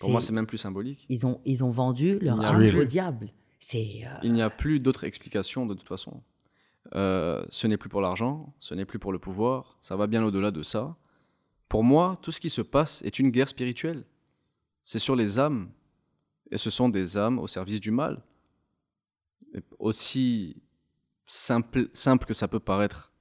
[0.00, 1.06] Pour moi, c'est même plus symbolique.
[1.08, 3.32] Ils ont, ils ont vendu leur âme au diable.
[3.60, 4.02] C'est.
[4.04, 6.22] euh, Il n'y a plus d'autre explication de toute façon.
[6.94, 10.22] Euh, ce n'est plus pour l'argent, ce n'est plus pour le pouvoir, ça va bien
[10.24, 10.96] au-delà de ça.
[11.68, 14.04] Pour moi, tout ce qui se passe est une guerre spirituelle.
[14.84, 15.70] C'est sur les âmes.
[16.50, 18.22] Et ce sont des âmes au service du mal.
[19.54, 20.56] Et aussi
[21.26, 23.12] simple, simple que ça peut paraître,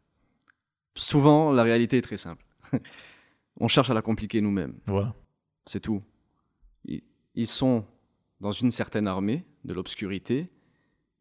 [0.95, 2.45] souvent la réalité est très simple.
[3.59, 4.79] On cherche à la compliquer nous-mêmes.
[4.85, 5.13] Voilà.
[5.65, 6.01] C'est tout.
[7.39, 7.85] Ils, sont
[8.41, 10.47] dans une certaine armée de l'obscurité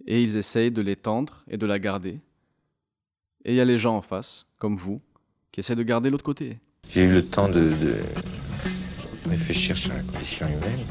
[0.07, 2.21] et ils essayent de l'étendre et de la garder.
[3.45, 4.99] Et il y a les gens en face, comme vous,
[5.53, 6.59] qui essaient de garder l'autre côté.
[6.89, 7.97] J'ai eu le temps de, de
[9.29, 10.87] réfléchir sur la condition humaine.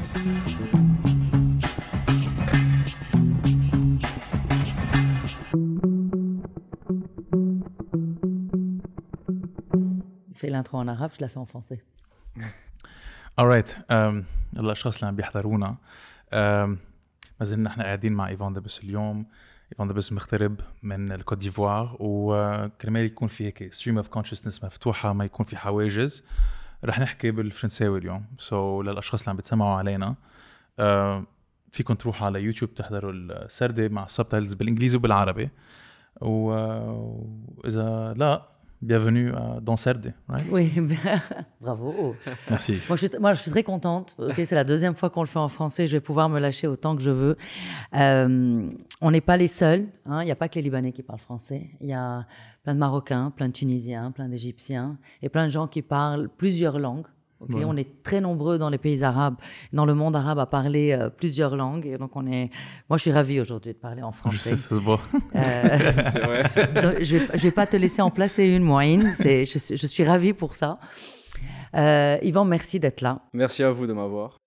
[10.30, 11.82] Il fait l'intro en arabe, je la fais en français.
[13.40, 14.24] Alright um,
[14.56, 15.76] الأشخاص اللي عم بيحضرونا
[16.32, 16.36] um,
[17.40, 19.26] ما زلنا نحن قاعدين مع ايفان دبس اليوم.
[19.72, 25.24] ايفان دبس مغترب من الكوت ديفوار وكرمال يكون في هيك ستريم اوف كونشسنس مفتوحة ما
[25.24, 26.24] يكون في حواجز.
[26.84, 28.24] رح نحكي بالفرنساوي اليوم.
[28.38, 30.14] سو so, للأشخاص اللي عم بتسمعوا علينا
[30.80, 30.82] uh,
[31.72, 35.50] فيكم تروحوا على يوتيوب تحضروا السردة مع السبتايتلز بالإنجليزي وبالعربي.
[36.20, 38.55] واذا لا
[38.86, 40.46] bienvenue à- dans Serdé right?
[40.50, 40.72] Oui,
[41.60, 42.14] bravo.
[42.48, 44.14] merci Moi je, suis, moi, je suis très contente.
[44.18, 45.86] Ok, c'est la deuxième fois qu'on le fait en français.
[45.86, 47.36] Je vais pouvoir me lâcher autant que je veux.
[47.94, 48.70] Euh,
[49.00, 49.86] on n'est pas les seuls.
[50.06, 50.22] hein.
[50.22, 51.70] Il n'y a pas que les Libanais qui parlent français.
[51.80, 52.26] Il y a
[52.62, 56.78] plein de Marocains, plein de Tunisiens, plein d'Égyptiens et plein de gens qui parlent plusieurs
[56.78, 57.06] langues.
[57.40, 59.34] On est très nombreux dans les pays arabes,
[59.72, 61.86] dans le monde arabe, à parler euh, plusieurs langues.
[61.86, 62.50] Et donc on est.
[62.88, 64.50] Moi, je suis ravie aujourd'hui de parler en je français.
[64.50, 65.00] sais ça se voit
[65.34, 65.78] Euh,
[66.12, 66.42] C'est vrai.
[66.82, 69.12] donc, je vais, je vais pas te laisser en placer une, Moïne.
[69.18, 70.78] Je, suis- je suis ravie pour ça.
[71.74, 73.20] Euh, Yvan, merci d'être là.
[73.32, 74.38] Merci à vous de m'avoir.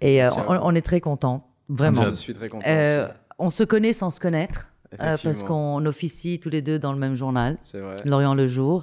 [0.00, 2.04] Et euh, on, on est très contents, vraiment.
[2.04, 2.64] Je suis très content.
[2.68, 3.12] Euh, aussi.
[3.38, 6.98] on se connaît sans se connaître, euh, parce qu'on officie tous les deux dans le
[6.98, 7.58] même journal.
[8.04, 8.82] Lorient Le Jour.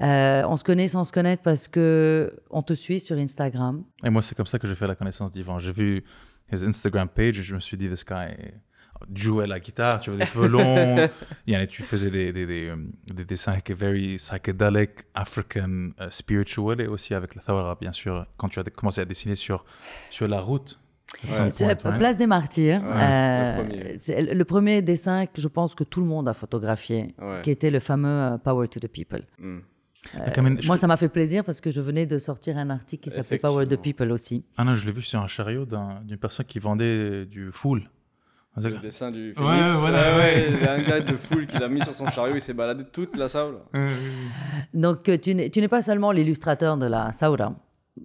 [0.00, 3.84] Euh, on se connaît sans se connaître parce que on te suit sur Instagram.
[4.04, 5.58] Et moi, c'est comme ça que j'ai fait la connaissance d'Yvan.
[5.58, 6.04] J'ai vu
[6.52, 8.34] his Instagram page et je me suis dit, this guy
[9.14, 11.08] jouait la guitare, tu avais des cheveux longs,
[11.68, 17.34] tu faisais des, des, des, euh, dessins very psychedelic, African, uh, spiritual et aussi avec
[17.34, 19.64] la thawara, bien sûr, quand tu as commencé à dessiner sur,
[20.10, 20.78] sur la route
[21.24, 21.74] Ouais.
[21.98, 22.80] Place des Martyrs.
[22.82, 23.94] Ouais, Euh, le premier.
[23.98, 27.40] c'est le premier dessin que je pense que tout le monde a photographié, Ouais.
[27.42, 29.22] qui était le fameux euh, Power to the People.
[29.38, 29.58] Hmm.
[30.14, 32.70] I mean, Moi, je- ça m'a fait plaisir parce que je venais de sortir un
[32.70, 33.82] article qui s'appelait Power the Effectivement.
[33.82, 34.44] People aussi.
[34.56, 37.82] Ah non, je l'ai vu sur un chariot d'un- d'une personne qui vendait du foule.
[38.56, 39.72] Le dessin du Ouais, phénix.
[39.74, 40.16] voilà.
[40.16, 42.34] Ouais, ouais, il y a un gars de foule qui l'a mis sur son chariot,
[42.34, 43.54] il s'est baladé toute la salle.
[44.74, 47.54] Donc, euh, tu n'es tu n'es pas seulement l'illustrateur de la Saoura.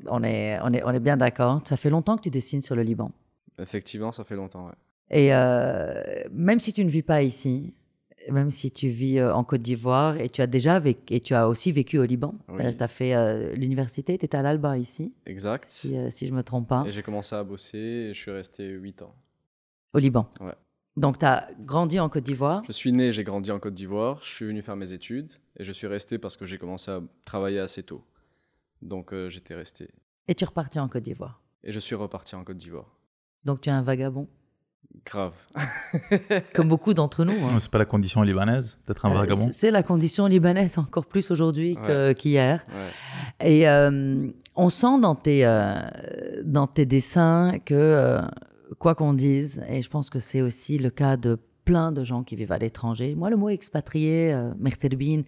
[0.08, 1.62] On est, on est, on est bien d'accord.
[1.66, 3.12] Ça fait longtemps que tu dessines sur le Liban.
[3.60, 4.74] Effectivement, ça fait longtemps, ouais.
[5.10, 7.74] Et euh, même si tu ne vis pas ici,
[8.30, 11.34] même si tu vis euh, en Côte d'Ivoire et tu as déjà vécu, et tu
[11.34, 12.58] as aussi vécu au Liban, Oui.
[12.76, 15.64] tu as fait euh, l'université, tu étais à l'Alba ici, Exact.
[15.66, 18.20] si, euh, si je ne me trompe pas, Et j'ai commencé à bosser et je
[18.20, 19.16] suis resté 8 ans.
[19.94, 20.30] au Liban.
[20.42, 20.54] Ouais.
[20.98, 22.64] Donc, tu as grandi en Côte d'Ivoire.
[22.68, 25.64] Je suis né, j'ai grandi en Côte d'Ivoire, je suis venu faire mes études et
[25.64, 28.04] je suis resté parce que j'ai commencé à travailler assez tôt.
[28.82, 29.90] Donc euh, j'étais resté.
[30.28, 31.42] Et tu es reparti en Côte d'Ivoire.
[31.64, 32.98] Et je suis reparti en Côte d'Ivoire.
[33.46, 34.28] Donc tu es un vagabond,
[35.06, 35.34] Grave.
[36.54, 37.34] comme beaucoup d'entre nous.
[37.46, 37.60] hein.
[37.60, 39.50] C'est pas la condition libanaise d'être un Euh, vagabond.
[39.52, 42.16] C'est la condition libanaise encore plus aujourd'hui Ouais.
[42.18, 42.66] qu'hier.
[42.70, 43.48] Ouais.
[43.50, 45.76] Et euh, on sent dans tes, euh,
[46.44, 48.22] dans tes dessins que, euh,
[48.80, 52.24] quoi qu'on dise, et je pense que c'est aussi le cas de plein de gens
[52.24, 55.24] qui vivent à l'étranger, moi le mot expatrié, euh, Merterbine,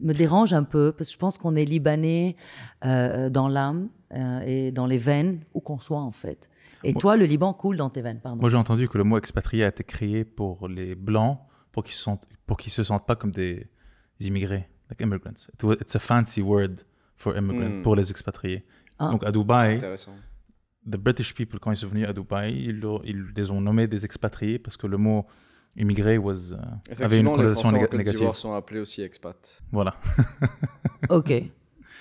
[0.00, 2.36] me dérange un peu parce que je pense qu'on est libanais
[2.84, 6.48] euh, dans l'âme euh, et dans les veines, où qu'on soit en fait.
[6.82, 8.40] Et Moi- toi, le Liban coule dans tes veines, pardon.
[8.40, 11.38] Moi, j'ai entendu que le mot expatrié a été créé pour les blancs,
[11.72, 11.96] pour qu'ils
[12.46, 13.66] pour qu'ils se sentent pas comme des
[14.20, 15.46] immigrés, like immigrants.
[15.54, 16.76] It was- It's a fancy word
[17.16, 17.82] for immigrants, Hmm.
[17.82, 18.64] pour les expatriés.
[18.98, 19.10] Ah.
[19.10, 19.78] Donc à Dubaï,
[20.86, 24.04] the British people, quand ils sont venus à Dubaï, ils, ils les ont nommés des
[24.04, 25.26] expatriés parce que le mot
[25.76, 28.18] immigré was, euh, avait une Effectivement, les connotation Français en négative.
[28.18, 29.62] d'Ivoire sont appelés aussi expats.
[29.72, 29.96] Voilà.
[31.08, 31.32] Ok,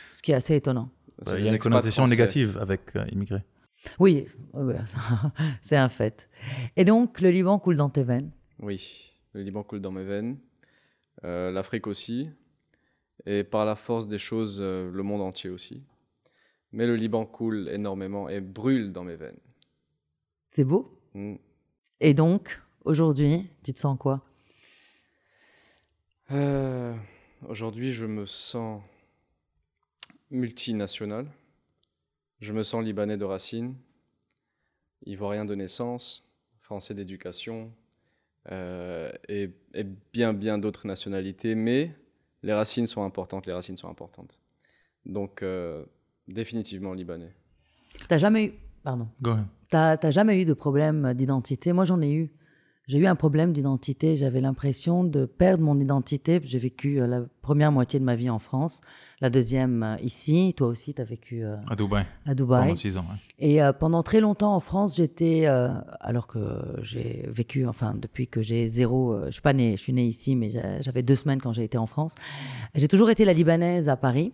[0.10, 0.90] ce qui est assez étonnant.
[1.22, 2.16] C'est Il y les a une connotation français.
[2.16, 3.44] négative avec euh, immigré.
[3.98, 4.26] Oui,
[5.62, 6.30] c'est un fait.
[6.76, 8.32] Et donc, le Liban coule dans tes veines.
[8.60, 10.38] Oui, le Liban coule dans mes veines.
[11.24, 12.30] Euh, L'Afrique aussi.
[13.26, 15.84] Et par la force des choses, euh, le monde entier aussi.
[16.72, 19.40] Mais le Liban coule énormément et brûle dans mes veines.
[20.52, 20.86] C'est beau.
[21.14, 21.36] Hmm.
[22.02, 24.22] Et donc, aujourd'hui, tu te sens quoi?
[26.32, 26.94] Euh,
[27.48, 28.82] Aujourd'hui, je me sens
[30.30, 31.26] multinational.
[32.40, 33.76] Je me sens libanais de racine.
[35.06, 36.26] ivoirien de naissance,
[36.60, 37.72] français d'éducation,
[38.52, 41.96] euh, et, et bien, bien d'autres nationalités, mais
[42.44, 44.42] les racines sont importantes, les racines sont importantes.
[45.06, 45.86] Donc, euh,
[46.28, 47.34] définitivement libanais.
[48.10, 48.54] T'as jamais eu.
[48.84, 49.08] Pardon.
[49.22, 49.46] Go ahead.
[49.70, 51.74] T'as t'as jamais eu de problème d'identité?
[51.74, 52.32] Moi, j'en ai eu.
[52.90, 54.16] J'ai eu un problème d'identité.
[54.16, 56.42] J'avais l'impression de perdre mon identité.
[56.44, 58.82] J'ai vécu euh, la première moitié de ma vie en France,
[59.22, 60.56] la deuxième euh, ici.
[60.58, 62.06] Toi aussi, tu as vécu euh, À Dubaï.
[62.26, 62.64] à Dubaï.
[62.64, 63.02] Pendant six ans.
[63.02, 63.18] ouais.
[63.38, 65.70] Et euh, pendant très longtemps en France, j'étais, euh,
[66.00, 66.40] alors que
[66.82, 70.36] j'ai vécu, enfin depuis que j'ai zéro, je suis pas née, je suis née ici,
[70.36, 72.16] mais j'a- j'avais deux semaines quand j'ai été en France.
[72.74, 74.34] J'ai toujours été la libanaise à Paris.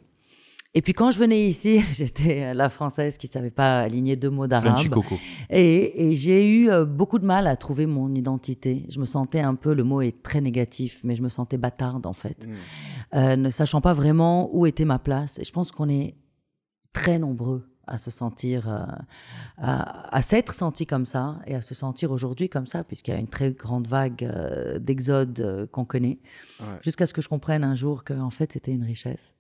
[0.77, 4.45] Et puis quand je venais ici, j'étais la française qui savait pas aligner deux mots
[4.48, 4.75] d'arabe.
[5.50, 8.86] Et, et j'ai eu euh, beaucoup de mal à trouver mon identité.
[8.89, 12.06] Je me sentais un peu, le mot est très négatif, mais je me sentais bâtarde
[12.06, 12.54] en fait, Mm.
[13.16, 15.39] Euh, ne sachant pas vraiment où était ma place.
[15.39, 16.16] Et je pense qu'on est
[16.92, 18.83] très nombreux à se sentir, euh,
[19.57, 23.18] à, à s'être senti comme ça et à se sentir aujourd'hui comme ça, puisqu'il y
[23.18, 26.19] a une très grande vague euh, d'exode euh, qu'on connaît,
[26.60, 26.66] Ouais.
[26.81, 29.36] jusqu'à ce que je comprenne un jour que en fait c'était une richesse.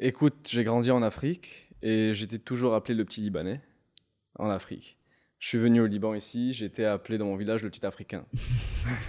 [0.00, 3.60] Écoute, j'ai grandi en Afrique et j'étais toujours appelé le petit Libanais
[4.38, 4.96] en Afrique.
[5.40, 8.24] Je suis venu au Liban ici, j'étais appelé dans mon village le petit Africain.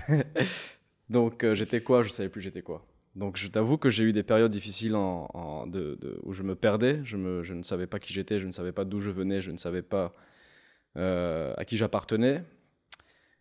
[1.11, 2.01] Donc euh, j'étais quoi?
[2.01, 2.87] Je savais plus j'étais quoi.
[3.13, 7.61] Donc je t'avoue que j'ai eu des périodes difficiles où je me perdais, je, ne
[7.61, 10.15] savais pas qui j'étais, je ne savais pas d'où je venais, je ne savais pas
[10.97, 12.43] euh, à qui j'appartenais.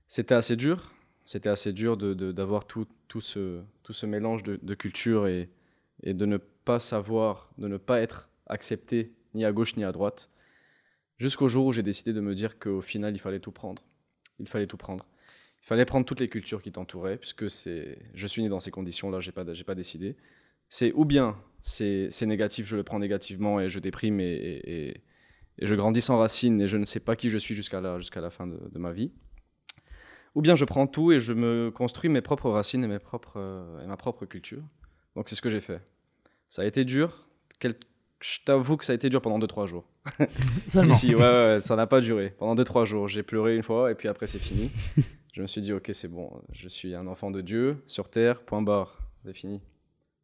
[0.06, 0.92] C'était assez dur,
[1.24, 5.48] c'était assez dur d'avoir tout, tout, ce, tout ce mélange de, cultures et,
[6.02, 6.48] et de ne pas
[6.78, 10.30] savoir, de ne pas être accepté ni à gauche ni à droite,
[11.16, 13.82] jusqu'au jour où j'ai décidé de me dire qu'au final, il fallait tout prendre.
[14.38, 15.06] Il fallait tout prendre.
[15.62, 18.70] Il fallait prendre toutes les cultures qui t'entouraient, puisque c'est, je suis né dans ces
[18.70, 20.16] conditions-là, j'ai pas, j'ai pas décidé.
[20.68, 25.02] C'est ou bien c'est, négatif, je le prends négativement et je déprime et, et- et-
[25.60, 27.98] et je grandis sans racines et je ne sais pas qui je suis jusqu'à la,
[27.98, 29.10] jusqu'à la fin de, de ma vie.
[30.36, 33.38] Ou bien je prends tout et je me construis mes propres racines et, mes propres,
[33.40, 34.62] euh, et ma propre culture.
[35.16, 35.82] Donc c'est ce que j'ai fait.
[36.48, 37.26] Ça a été dur.
[37.58, 37.74] Quel-
[38.20, 39.84] Je t'avoue que ça a été dur pendant 2-3 jours.
[40.68, 40.92] Seulement.
[40.94, 42.34] Ici, ouais, ouais, ça n'a pas duré.
[42.38, 44.70] Pendant 2-3 jours, j'ai pleuré une fois et puis après c'est fini.
[45.32, 48.42] je me suis dit, ok, c'est bon, je suis un enfant de Dieu sur terre,
[48.42, 49.60] point barre, c'est fini.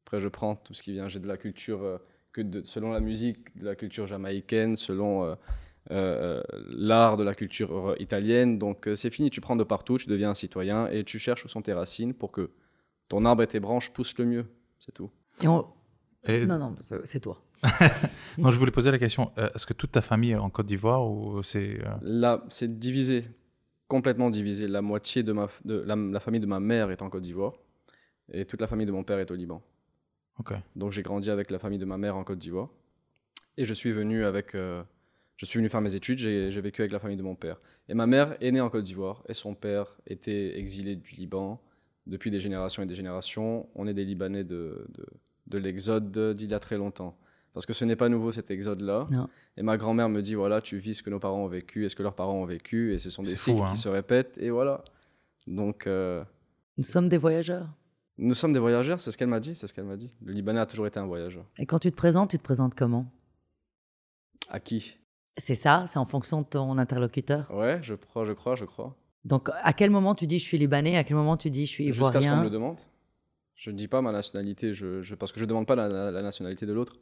[0.07, 1.09] Après, je prends tout ce qui vient.
[1.09, 1.99] J'ai de la culture, euh,
[2.33, 5.35] que de- selon la musique, de la culture jamaïcaine, selon euh,
[5.93, 8.59] euh, l'art de la culture italienne.
[8.59, 11.49] Donc c'est fini, tu prends de partout, tu deviens un citoyen et tu cherches où
[11.49, 12.51] sont tes racines pour que
[13.09, 14.47] ton arbre et tes branches poussent le mieux.
[14.81, 15.11] C'est tout.
[15.43, 15.67] Et on-
[16.27, 16.75] Et- Non, non,
[17.05, 17.43] c'est toi.
[18.39, 20.67] non, je voulais poser la question euh, est-ce que toute ta famille est en Côte
[20.67, 21.81] d'Ivoire ou c'est.
[21.85, 23.25] euh, Là, c'est divisé,
[23.89, 24.67] complètement divisé.
[24.69, 27.53] La moitié de, ma, de la, la famille de ma mère est en Côte d'Ivoire
[28.33, 29.63] et toute la famille de mon père est au Liban.
[30.39, 30.53] Ok.
[30.77, 32.69] Donc j'ai grandi avec la famille de ma mère en Côte d'Ivoire
[33.57, 34.83] et je suis venu avec, euh,
[35.37, 36.19] je suis venu faire mes études.
[36.19, 37.61] J'ai j'ai vécu avec la famille de mon père.
[37.89, 41.61] Et ma mère est née en Côte d'Ivoire et son père était exilé du Liban
[42.07, 43.69] depuis des générations et des générations.
[43.75, 45.07] On est des Libanais de, de,
[45.47, 47.17] de l'exode d'il y a très longtemps.
[47.53, 49.07] Parce que ce n'est pas nouveau cet exode-là.
[49.57, 51.89] Et ma grand-mère me dit voilà, tu vis ce que nos parents ont vécu et
[51.89, 53.71] ce que leurs parents ont vécu, et ce sont des fou, cycles hein.
[53.71, 54.83] qui se répètent, et voilà.
[55.47, 56.25] Donc, euh,
[56.79, 57.69] Nous sommes des voyageurs.
[58.19, 60.11] nous sommes des voyageurs, c'est ce qu'elle m'a dit, c'est ce qu'elle m'a dit.
[60.25, 61.45] Le Libanais a toujours été un voyageur.
[61.59, 63.07] Et quand tu te présentes, tu te présentes comment?
[64.51, 64.97] À qui?
[65.39, 67.51] C'est ça, c'est en fonction de ton interlocuteur.
[67.53, 68.97] Ouais, je crois, je crois, je crois.
[69.25, 70.97] Donc, à quel moment tu dis je suis libanais?
[70.97, 72.45] À quel moment tu dis je suis Jusqu'à ce qu'on me ivoirien?
[72.45, 72.79] le demande.
[73.56, 75.88] Je ne dis pas ma nationalité, je, je- parce que je ne demande pas la,
[75.90, 76.96] la- la nationalité de l'autre.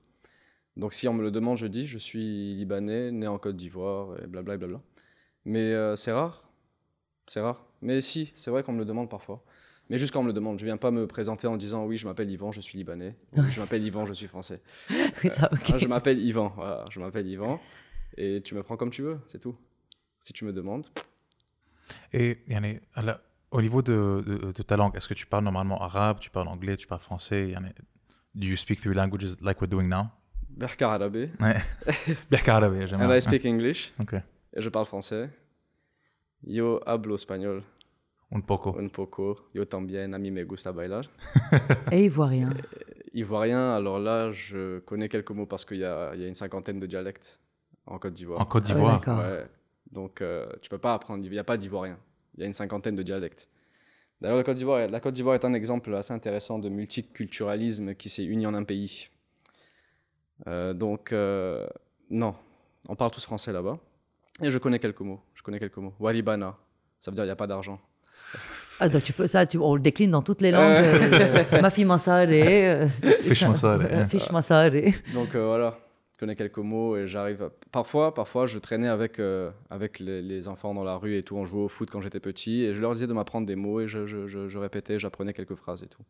[0.75, 4.15] Donc si on me le demande, je dis je suis libanais, né en Côte d'Ivoire,
[4.23, 4.81] et blabla, et blabla.
[5.45, 6.49] Mais euh, c'est rare.
[7.27, 7.65] C'est rare.
[7.81, 9.43] Mais si, c'est vrai qu'on me le demande parfois.
[9.89, 11.95] Mais juste quand on me le demande, je viens pas me présenter en disant oui,
[11.97, 13.15] je m'appelle Yvan, je suis libanais.
[13.33, 14.61] Ou, Oui, je m'appelle Yvan, je suis français.
[15.23, 15.69] Oui, ça, ok.
[15.73, 17.59] Ah, je m'appelle Yvan, voilà, je m'appelle Yvan.
[18.17, 19.55] Et tu me prends comme tu veux, c'est tout.
[20.19, 20.87] Si tu me demandes.
[22.13, 23.21] Et yani, هلا,
[23.51, 26.47] au niveau de, de, de ta langue, est-ce que tu parles normalement arabe, tu parles
[26.49, 27.69] anglais, tu parles français yani,
[28.35, 30.05] Do you speak three languages like we're doing now
[30.49, 31.29] Berkar Arabe.
[31.39, 31.55] Ouais.
[32.31, 33.07] بيحكي عربي يا جماعة.
[33.07, 33.91] And I speak English.
[34.01, 34.13] Ok.
[34.55, 35.29] Et je parle français.
[36.43, 37.63] Yo hablo español
[38.31, 38.75] Un poco.
[38.79, 39.35] un poco.
[39.53, 41.05] Yo también, a mí me gusta bailar.
[41.91, 42.49] Et ivoirien.
[43.13, 46.33] Ivoirien, alors là, je connais quelques mots parce qu'il y a, il y a une
[46.35, 47.39] cinquantaine de dialectes
[47.85, 48.39] en Côte d'Ivoire.
[48.41, 48.99] En Côte Ah ouais, d'Ivoire.
[48.99, 49.19] d'accord.
[49.19, 49.47] Ouais.
[49.91, 51.23] Donc, euh, tu peux pas apprendre.
[51.25, 51.97] Il n'y a pas d'ivoirien.
[52.36, 53.48] Il y a une cinquantaine de dialectes.
[54.20, 58.08] D'ailleurs, la Côte d'Ivoire, la Côte d'Ivoire est un exemple assez intéressant de multiculturalisme qui
[58.08, 59.08] s'est uni en un pays.
[60.46, 61.66] Euh, donc, euh,
[62.10, 62.34] non,
[62.88, 63.78] on parle tous français là-bas.
[64.42, 65.20] Et je connais quelques mots.
[65.34, 65.92] Je connais quelques mots.
[66.00, 66.56] Waribana,
[67.00, 67.80] ça veut dire il n'y a pas d'argent.
[68.80, 70.84] Ah, donc tu peux, ça, tu, on le décline dans toutes les langues.
[71.60, 72.26] Mafi Massare.
[72.28, 72.88] euh,
[73.22, 74.06] Fish Massare, hein.
[74.08, 74.70] Fish Massare.
[75.12, 75.78] Donc euh, voilà,
[76.22, 77.42] connais quelques mots et j'arrive.
[77.42, 81.22] à- Parfois, parfois, je traînais avec, euh, avec les, les enfants dans la rue et
[81.24, 81.36] tout.
[81.36, 83.80] On jouait au foot quand j'étais petit et je leur disais de m'apprendre des mots
[83.80, 86.02] et je, je- je- je répétais, j'apprenais quelques phrases et tout.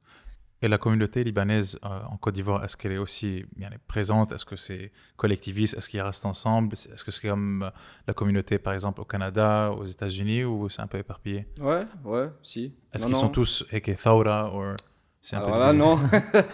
[0.64, 4.30] Et la communauté libanaise euh, en Côte d'Ivoire, est-ce qu'elle est aussi bien présente?
[4.32, 5.74] Est-ce que c'est collectiviste?
[5.76, 6.74] Est-ce qu'ils restent ensemble?
[6.74, 7.70] Est-ce que c'est comme euh,
[8.06, 11.46] la communauté, par exemple, au Canada, aux États-Unis, ou c'est un peu éparpillé?
[11.60, 12.74] Ouais, ouais, si.
[12.92, 14.76] Est-ce qu'ils sont tous Eke Thaura ou
[15.22, 15.98] c'est un Alors peu là, non.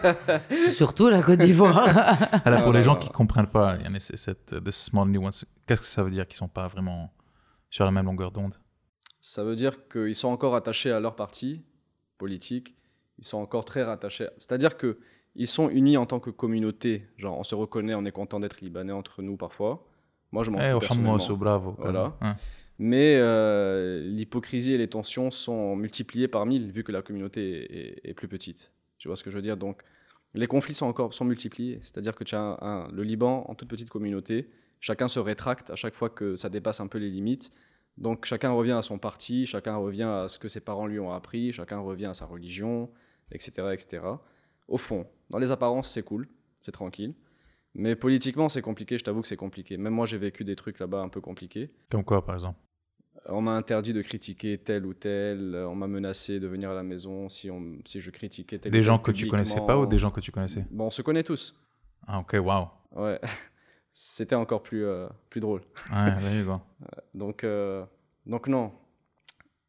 [0.71, 1.89] Surtout la Côte d'Ivoire.
[2.45, 3.13] Alors, pour Non, les gens non, qui non.
[3.13, 5.45] comprennent pas, il y en a cette, this small nuance.
[5.67, 7.11] Qu'est-ce que ça veut dire qu'ils sont pas vraiment
[7.71, 8.55] sur la même longueur d'onde?
[9.21, 11.65] Ça veut dire qu'ils sont encore attachés à leur parti
[12.19, 12.77] politique.
[13.19, 14.29] Ils sont encore très rattachés.
[14.37, 14.99] C'est-à-dire que
[15.35, 17.07] ils sont unis en tant que communauté.
[17.17, 19.87] Genre, on se reconnaît, on est content d'être libanais entre nous parfois.
[20.31, 21.17] Moi, je m'en Eh, fous au personnellement.
[21.37, 21.75] Bravo.
[21.79, 22.13] Voilà.
[22.21, 22.35] Hein.
[22.79, 28.15] Mais euh, l'hypocrisie et les tensions sont multipliées par mille vu que la communauté est,
[28.15, 28.73] plus petite.
[28.99, 29.57] Tu vois ce que je veux dire?
[29.57, 29.83] Donc,
[30.35, 31.79] les conflits sont encore sont multipliés.
[31.83, 34.49] C'est-à-dire que tu as le Liban en toute petite communauté.
[34.81, 37.51] Chacun se rétracte à chaque fois que ça dépasse un peu les limites.
[37.97, 41.13] Donc, chacun revient à son parti, chacun revient à ce que ses parents lui ont
[41.13, 42.91] appris, chacun revient à sa religion,
[43.33, 44.05] etc., etc.
[44.69, 46.29] Au fond, dans les apparences, c'est cool,
[46.61, 47.15] c'est tranquille.
[47.75, 48.99] Mais politiquement, c'est compliqué.
[48.99, 49.77] Je t'avoue que c'est compliqué.
[49.77, 51.73] Même moi, j'ai vécu des trucs là-bas un peu compliqués.
[51.91, 52.59] Comme quoi, par exemple?
[53.27, 55.55] On m'a interdit de critiquer tel ou tel.
[55.55, 58.71] euh, On m'a menacé de venir à la maison si, on, si je critiquais tel
[58.71, 60.67] ou Des tel gens que tu connaissais pas ou des gens que tu connaissais?
[60.71, 61.55] Bon, on se connaît tous.
[62.07, 62.69] Ah, ok, waouh.
[62.93, 63.21] Ouais.
[63.93, 65.63] C'était encore plus, euh, plus drôle.
[65.93, 66.61] Ouais, go.
[67.15, 67.85] Donc, euh,
[68.25, 68.73] donc non,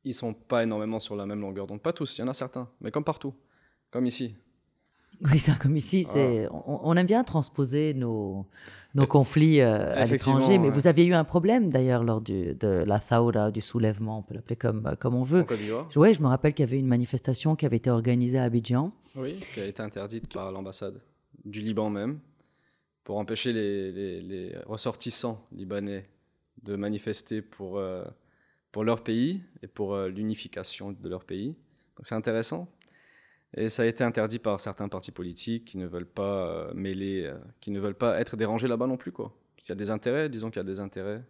[0.03, 1.65] ils sont pas énormément sur la même longueur.
[1.65, 3.33] Donc pas tous, il y en a certains, mais comme partout,
[3.89, 4.35] comme ici.
[5.21, 8.45] Oui, ça, comme ici, c'est, on, on aime bien transposer nos,
[8.95, 10.57] nos conflits euh, à l'étranger.
[10.57, 10.73] Mais ouais.
[10.73, 14.33] vous aviez eu un problème d'ailleurs lors du, de la Thaura, du soulèvement, on peut
[14.35, 15.45] l'appeler comme, comme on veut.
[15.97, 18.93] Oui, je me rappelle qu'il y avait une manifestation qui avait été organisée à Abidjan.
[19.15, 21.01] Oui, qui a été interdite par l'ambassade
[21.43, 22.19] du Liban même,
[23.03, 26.07] pour empêcher les, les- les ressortissants libanais
[26.63, 28.05] de manifester pour, euh,
[28.71, 31.49] pour leur pays et pour euh, l'unification de leur pays.
[31.97, 32.67] Donc c'est intéressant.
[33.55, 37.25] Et ça a été interdit par certains partis politiques qui ne veulent pas euh, mêler,
[37.25, 39.11] euh, qui ne veulent pas être dérangés là-bas non plus.
[39.11, 39.35] Quoi.
[39.63, 41.23] Il y a des intérêts, disons qu'il y a des intérêts.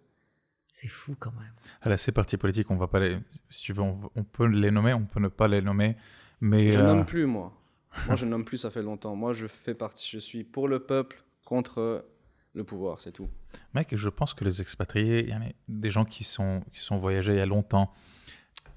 [0.73, 1.51] C'est fou quand même.
[1.81, 3.17] Ah Alors, ces partis politiques, on va pas les.
[3.49, 5.95] Si tu veux, on, on, peut les nommer, on peut ne pas les nommer.
[6.41, 6.87] Mais, je ne euh...
[6.87, 7.53] nomme plus, moi.
[8.05, 9.15] moi, je nomme plus, ça fait longtemps.
[9.15, 12.05] Moi, je fais partie, je suis pour le peuple contre
[12.53, 13.29] le pouvoir, c'est tout.
[13.73, 16.81] Mec, je pense que les expatriés, il y en a des gens qui sont, qui
[16.81, 17.91] sont voyagés il y a longtemps,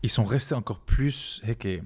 [0.02, 1.42] ils sont restés encore plus.
[1.44, 1.80] Hey, que,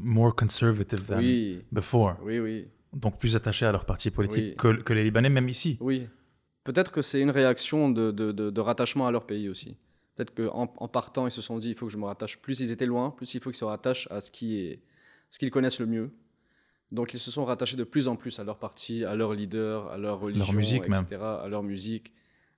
[0.00, 2.16] more conservative than Oui, before.
[2.22, 2.66] oui, oui.
[2.92, 4.76] Donc plus attachés à leur parti politique Oui.
[4.76, 5.76] que, que les Libanais, même ici.
[5.80, 6.08] Oui.
[6.64, 9.76] Peut-être que c'est une réaction de, de, de- de rattachement à leur pays aussi.
[10.14, 12.38] Peut-être qu'en en partant, ils se sont dit il faut que je me rattache.
[12.38, 15.86] Plus ils étaient loin, plus il faut qu'ils se rattachent à ce qu'ils connaissent le
[15.86, 16.10] mieux.
[16.90, 19.88] Donc ils se sont rattachés de plus en plus à leur parti, à leur leader,
[19.92, 21.22] à leur religion, musique etc., même.
[21.22, 22.12] à leur musique.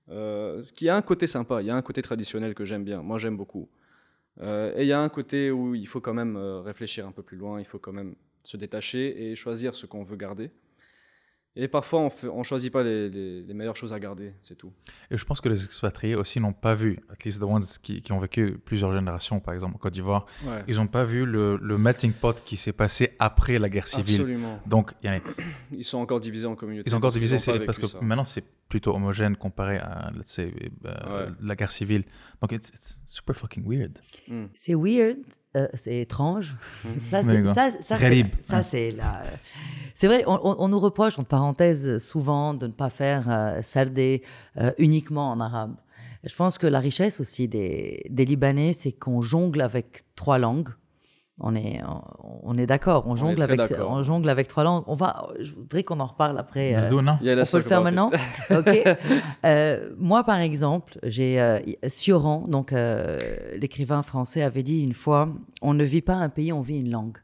[0.08, 2.84] Euh, ce qui a un côté sympa, il y a un côté traditionnel que j'aime
[2.84, 3.02] bien.
[3.02, 3.68] Moi, j'aime beaucoup.
[4.42, 7.12] Euh, et il y a un côté où il faut quand même euh, réfléchir un
[7.12, 10.50] peu plus loin, il faut quand même se détacher et choisir ce qu'on veut garder.
[11.56, 14.72] Et parfois, on ne choisit pas les, les- les meilleures choses à garder, c'est tout.
[15.10, 18.00] Et je pense que les expatriés aussi n'ont pas vu, at least the ones qui,
[18.02, 20.62] qui ont vécu plusieurs générations, par exemple en Côte d'Ivoire, Ouais.
[20.68, 24.20] ils n'ont pas vu le, le melting pot qui s'est passé après la guerre civile.
[24.20, 24.60] Absolument.
[24.64, 25.18] Donc, y a-
[25.72, 26.86] Ils sont encore divisés en communautés.
[26.86, 27.98] ils sont encore divisés c'est- parce que ça.
[28.00, 30.54] maintenant c'est plutôt homogène comparé à let's say,
[30.86, 31.32] euh, Ouais.
[31.42, 32.04] la guerre civile.
[32.40, 33.98] Donc, it's, it's super fucking weird.
[34.28, 34.46] Hmm.
[34.54, 35.18] C'est weird,
[35.56, 36.56] euh, c'est étrange.
[37.10, 37.96] ça, There c'est, ça, ça,
[38.40, 38.62] ça, Hein.
[38.62, 39.22] c'est la-
[39.94, 43.60] C'est vrai, on, on- on nous reproche, entre parenthèses, souvent de ne pas faire euh,
[43.62, 44.22] sardé
[44.58, 45.74] euh, uniquement en arabe.
[46.24, 50.68] Je pense que la richesse aussi des, des Libanais, c'est qu'on jongle avec trois langues.
[51.42, 51.80] On est,
[52.42, 54.84] on, est d'accord, on, jongle avec, on jongle avec trois langues.
[54.86, 56.74] On va, je voudrais qu'on en reparle après.
[56.74, 56.80] euh?
[57.22, 58.10] Il y a la on peut le faire maintenant.
[59.46, 63.16] Euh, moi, par exemple, j'ai euh, Sioran, donc euh,
[63.56, 65.28] l'écrivain français, avait dit une fois
[65.62, 67.16] on ne vit pas un pays, on vit une langue.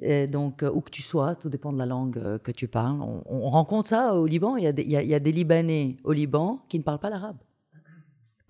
[0.00, 2.66] Et donc, euh, où que tu sois, tout dépend de la langue euh, que tu
[2.66, 3.00] parles.
[3.00, 4.56] On, on rencontre ça au Liban.
[4.56, 6.78] Il y, a des, il, y a, il y a des Libanais au Liban qui
[6.78, 7.36] ne parlent pas l'arabe.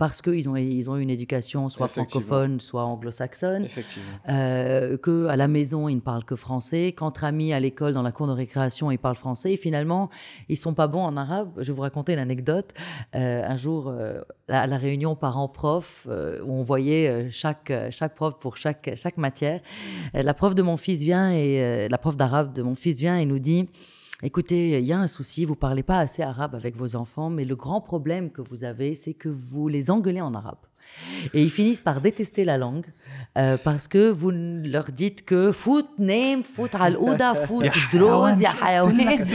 [0.03, 3.69] Parce qu'ils ont, ils ont eu une éducation soit francophone, soit anglo-saxonne
[4.29, 8.03] euh, que à la maison ils ne parlent que français, qu'entre amis à l'école dans
[8.03, 9.53] la cour de récréation ils parlent français.
[9.53, 10.11] Et finalement
[10.49, 11.53] ils sont pas bons en arabe.
[11.59, 12.75] Je vais vous raconter une anecdote.
[13.15, 18.41] Euh, un jour euh, à la réunion parents-prof euh, où on voyait chaque chaque prof
[18.41, 19.61] pour chaque chaque matière.
[20.15, 23.25] La prof de mon fils vient et la prof d'arabe de mon fils vient et
[23.25, 23.69] nous dit
[24.22, 27.46] écoutez, il y a un souci, vous parlez pas assez arabe avec vos enfants, mais
[27.46, 30.64] le grand problème que vous avez, c'est que vous les engueulez en arabe.
[31.34, 32.86] Et ils finissent par détester la langue
[33.38, 38.54] euh, parce que vous leur dites que foot name, foot al ouda, foot droz, ya
[38.62, 39.26] hayawen.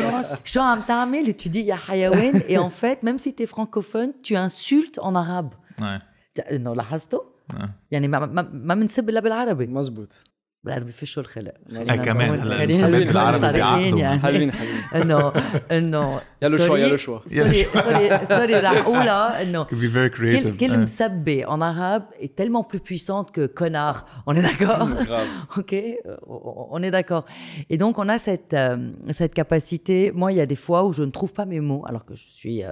[0.45, 1.27] شو عم تعمل?
[1.29, 2.43] Et tu dis ya hayawen.
[2.49, 5.55] Et en fait, même si tu es francophone, tu insultes en arabe.
[5.79, 6.01] Ouais.
[6.51, 7.21] انه لاحظتوا؟
[7.53, 7.69] Ouais.
[7.91, 10.23] يعني ما ما ما بنسب الا بالعربي مزبوط
[10.67, 11.91] بالعربي فيش الخلق مزبوط.
[11.91, 13.99] آه، كمان هلا خلينا المسابقات نكون بالعربي صريحين بيعقدوا.
[13.99, 14.21] يعني.
[14.21, 15.33] حلوين حلوين انه
[15.71, 17.21] انه يا له شوي، يا سوري- له شوي.
[17.27, 20.57] سوري سوري سوري رح اقولها انه Could be very quelle, creative.
[20.61, 20.87] quelle Ouais.
[20.87, 23.99] msabbe en arabe est tellement plus puissante que connard.
[24.29, 25.29] On est d'accord Grave.
[25.59, 26.17] Ok, euh,
[26.77, 27.25] on est d'accord.
[27.73, 29.97] Et donc, on a cette, euh, cette capacité.
[30.21, 32.15] Moi, il y a des fois où je ne trouve pas mes mots, alors que
[32.23, 32.71] je suis euh,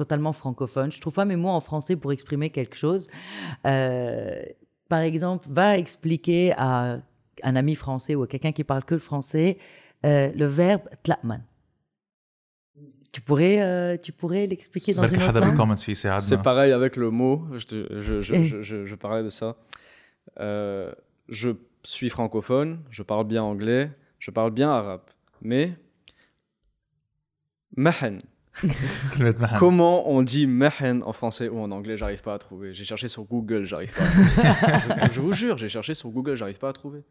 [0.00, 0.88] totalement francophone.
[0.96, 3.02] Je trouve pas mes mots en français pour exprimer quelque chose.
[3.66, 4.42] Euh,
[4.94, 6.72] par exemple, va expliquer à
[7.43, 9.57] un ami français ou quelqu'un qui parle que le français,
[10.05, 11.41] euh, le verbe tla'man.
[13.11, 17.45] Tu pourrais, euh, pourrais l'expliquer dans une autre C'est pareil avec le mot.
[17.51, 18.97] Je, eh.
[18.97, 19.55] parlais de ça.
[20.39, 20.91] Euh,
[21.29, 21.51] je
[21.83, 25.03] suis francophone, je parle bien anglais, je parle bien arabe.
[25.41, 25.77] Mais
[27.75, 28.21] mahen.
[29.59, 31.97] Comment on dit mahen en français ou en anglais?
[31.97, 32.73] J'arrive pas à trouver.
[32.73, 34.03] J'ai cherché sur Google, j'arrive pas.
[34.03, 34.95] À trouver.
[35.11, 37.03] je vous jure, j'ai cherché sur Google, j'arrive pas à trouver.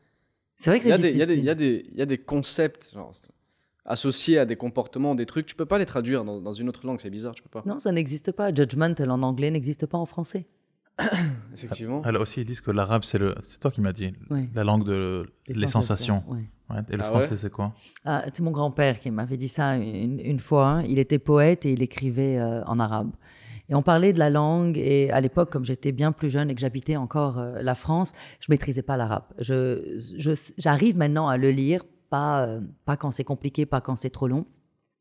[0.57, 1.39] C'est vrai que Il y, c'est il, y difficile.
[1.39, 3.13] il, y a des, il y a des concepts genre,
[3.85, 5.47] associés à des comportements, des trucs.
[5.47, 7.63] Tu peux pas les traduire dans, dans une autre langue, c'est bizarre, tu peux pas.
[7.67, 8.55] Non, ça n'existe pas.
[8.55, 10.47] Judgmental en anglais n'existe pas en français.
[11.55, 12.03] Effectivement.
[12.03, 13.35] Alors aussi, ils disent que l'arabe, c'est le...
[13.41, 14.49] c'est toi qui m'as dit, Oui.
[14.55, 16.23] la langue de les, sensations.
[16.29, 16.45] Ouais.
[16.91, 17.75] Et le Ah français, ouais c'est quoi?
[18.05, 20.69] Ah, c'est mon grand-père qui m'avait dit ça une, une fois.
[20.69, 20.83] hein.
[20.85, 23.11] Il était poète et il écrivait euh, en arabe.
[23.69, 24.79] Et on parlait de la langue.
[24.79, 28.13] Et à l'époque, comme j'étais bien plus jeune et que j'habitais encore euh, la France,
[28.41, 29.25] je maîtrisais pas l'arabe.
[29.39, 34.29] J'arrive maintenant à le lire, pas, euh, pas quand c'est compliqué, pas quand c'est trop
[34.29, 34.47] long.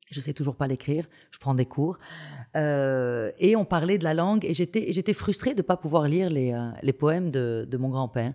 [0.10, 1.08] Je sais toujours pas l'écrire.
[1.32, 1.98] Je prends des cours.
[2.58, 4.44] Euh, et on parlait de la langue.
[4.46, 8.34] Et j'étais, frustrée de ne pas pouvoir lire les, poèmes de, mon grand-père.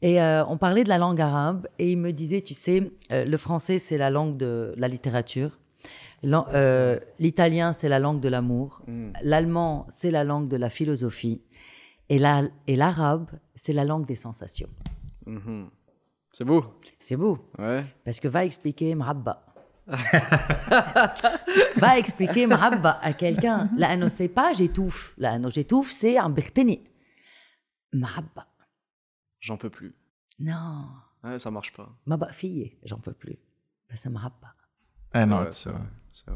[0.00, 3.78] Et on parlait de la langue arabe et il me disait, tu sais, le français
[3.78, 5.60] c'est la langue de la littérature,
[6.24, 8.82] euh, l'italien, c'est la langue de l'amour.
[8.86, 9.12] Hmm.
[9.22, 11.42] L'allemand, c'est la langue de la philosophie.
[12.08, 14.68] Et l'arabe, c'est la langue des sensations.
[15.26, 15.66] Hmm.
[16.32, 16.64] C'est beau.
[17.00, 17.38] C'est beau.
[17.58, 17.84] Ouais.
[18.04, 19.46] Parce que va expliquer Mrabba.
[21.76, 23.68] va expliquer Mrabba à quelqu'un.
[23.76, 25.14] Là, on ne sait pas, j'étouffe.
[25.18, 26.82] Là, non, j'étouffe, c'est un birtini.
[27.92, 28.46] Mrabba.
[29.40, 29.94] J'en peux plus.
[30.38, 30.86] Non.
[31.24, 31.94] Ouais, ça marche pas.
[32.06, 33.38] Ma fille, j'en peux plus.
[33.94, 34.54] Ça me pas.
[35.14, 35.80] Eh non, c'est vrai.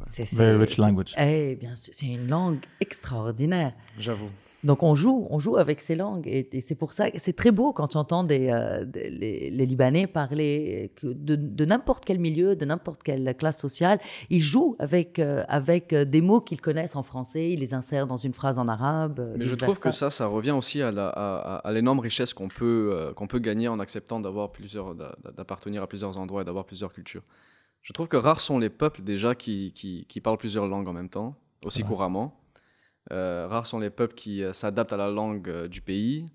[0.07, 1.15] C'est Very rich language.
[1.19, 4.31] eh bien c'est une langue extraordinaire J'avoue.
[4.65, 7.35] donc on joue on joue avec ces langues et, et c'est pour ça que c'est
[7.35, 12.07] très beau quand tu entends des, euh, des- les, les Libanais parler de, de n'importe
[12.07, 13.99] quel milieu de n'importe quelle classe sociale
[14.31, 18.07] ils jouent avec euh, avec euh, des mots qu'ils connaissent en français ils les insèrent
[18.07, 21.09] dans une phrase en arabe Mais je trouve que ça, ça revient aussi à, la-
[21.11, 25.15] à- à- l'énorme richesse qu'on peut, euh, qu'on peut gagner en acceptant d'avoir plusieurs, d'a-
[25.23, 27.23] d'a- d'appartenir à plusieurs endroits et d'avoir plusieurs cultures.
[27.87, 30.93] Je trouve que rares sont les peuples déjà qui, qui, qui parlent plusieurs langues en
[30.93, 31.89] même temps, aussi Ouais.
[31.89, 32.37] couramment.
[33.13, 36.29] Euh, rares sont les peuples qui euh, s'adaptent à la langue euh, du pays.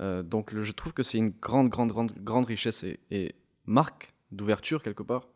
[0.00, 4.12] Donc le- je trouve que c'est une grande, grande, grande, grande richesse et, et marque
[4.32, 5.28] d'ouverture quelque part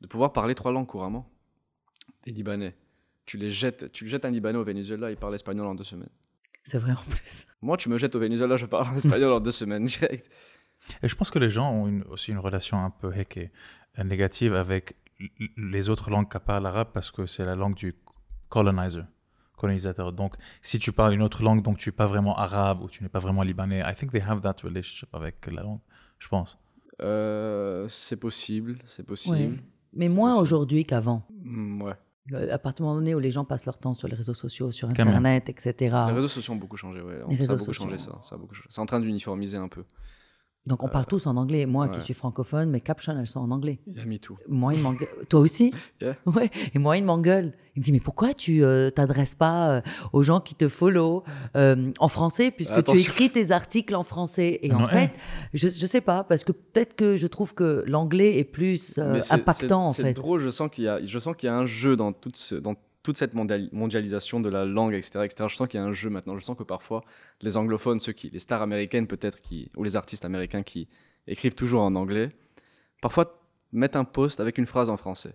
[0.00, 1.30] de pouvoir parler trois langues couramment.
[2.24, 2.74] Des Libanais.
[3.26, 6.08] Tu les jettes, tu jettes un Libanais au Venezuela, il parle espagnol en deux semaines.
[6.64, 9.52] c'est vrai en plus Moi, tu me jettes au Venezuela, je parle espagnol en deux
[9.52, 10.28] semaines direct.
[11.02, 13.38] Et je pense que les gens ont une- aussi une relation un peu heck,
[13.98, 14.96] euh, négative avec
[15.56, 17.94] les autres langues qu'à part l'arabe parce que c'est la langue du
[18.48, 19.06] colonizer,
[19.56, 20.12] colonisateur.
[20.12, 23.02] Donc, si tu parles une autre langue, donc tu n'es pas vraiment arabe ou tu
[23.02, 25.80] n'es pas vraiment libanais, I think they have that relationship avec la langue,
[26.18, 26.58] je pense.
[27.00, 29.62] Euh, c'est possible, c'est possible.
[29.92, 31.94] mais moins aujourd'hui qu'avant Mm, ouais.
[32.32, 34.34] Euh, à partir du moment donné où les gens passent leur temps sur les réseaux
[34.34, 34.88] sociaux, sur.
[34.88, 35.74] Internet, etc.
[36.06, 37.16] Les réseaux sociaux ont beaucoup changé, ouais.
[37.28, 37.84] Les ça réseaux a beaucoup sociaux.
[37.90, 38.16] changé, ça.
[38.22, 38.68] ça a beaucoup changé.
[38.70, 39.84] C'est en train d'uniformiser un peu.
[40.64, 41.66] Donc on parle tous en anglais.
[41.66, 43.80] Moi qui suis francophone, mes captions, elles sont en anglais.
[43.88, 44.38] Il a mis tout.
[44.48, 45.08] Moi, il m'engueule.
[45.28, 45.72] Toi aussi?
[46.00, 46.16] Yeah.
[46.26, 46.50] Ouais.
[46.74, 47.52] Et moi, il m'engueule.
[47.74, 49.80] Il me dit, mais pourquoi tu euh, t'adresses pas euh,
[50.12, 51.22] aux gens qui te follow
[51.56, 54.58] euh, en français, puisque tu écris tes articles en français?
[54.62, 54.88] Et en Ouais.
[54.88, 55.10] fait,
[55.54, 59.20] je, je sais pas, parce que peut-être que je trouve que l'anglais est plus euh,
[59.30, 60.08] impactant, en c'est- fait.
[60.08, 62.12] C'est drôle, je sens qu'il y a, je sens qu'il y a un jeu dans
[62.12, 65.44] toute, ce- dans toute cette mondiali- mondialisation de la langue, etc., etc.
[65.48, 66.38] Je sens qu'il y a un jeu maintenant.
[66.38, 67.02] Je sens que parfois,
[67.40, 70.88] les anglophones, ceux qui, les stars américaines peut-être, qui, ou les artistes américains qui
[71.26, 72.30] écrivent toujours en anglais,
[73.00, 73.40] parfois
[73.72, 75.34] mettent un post avec une phrase en français.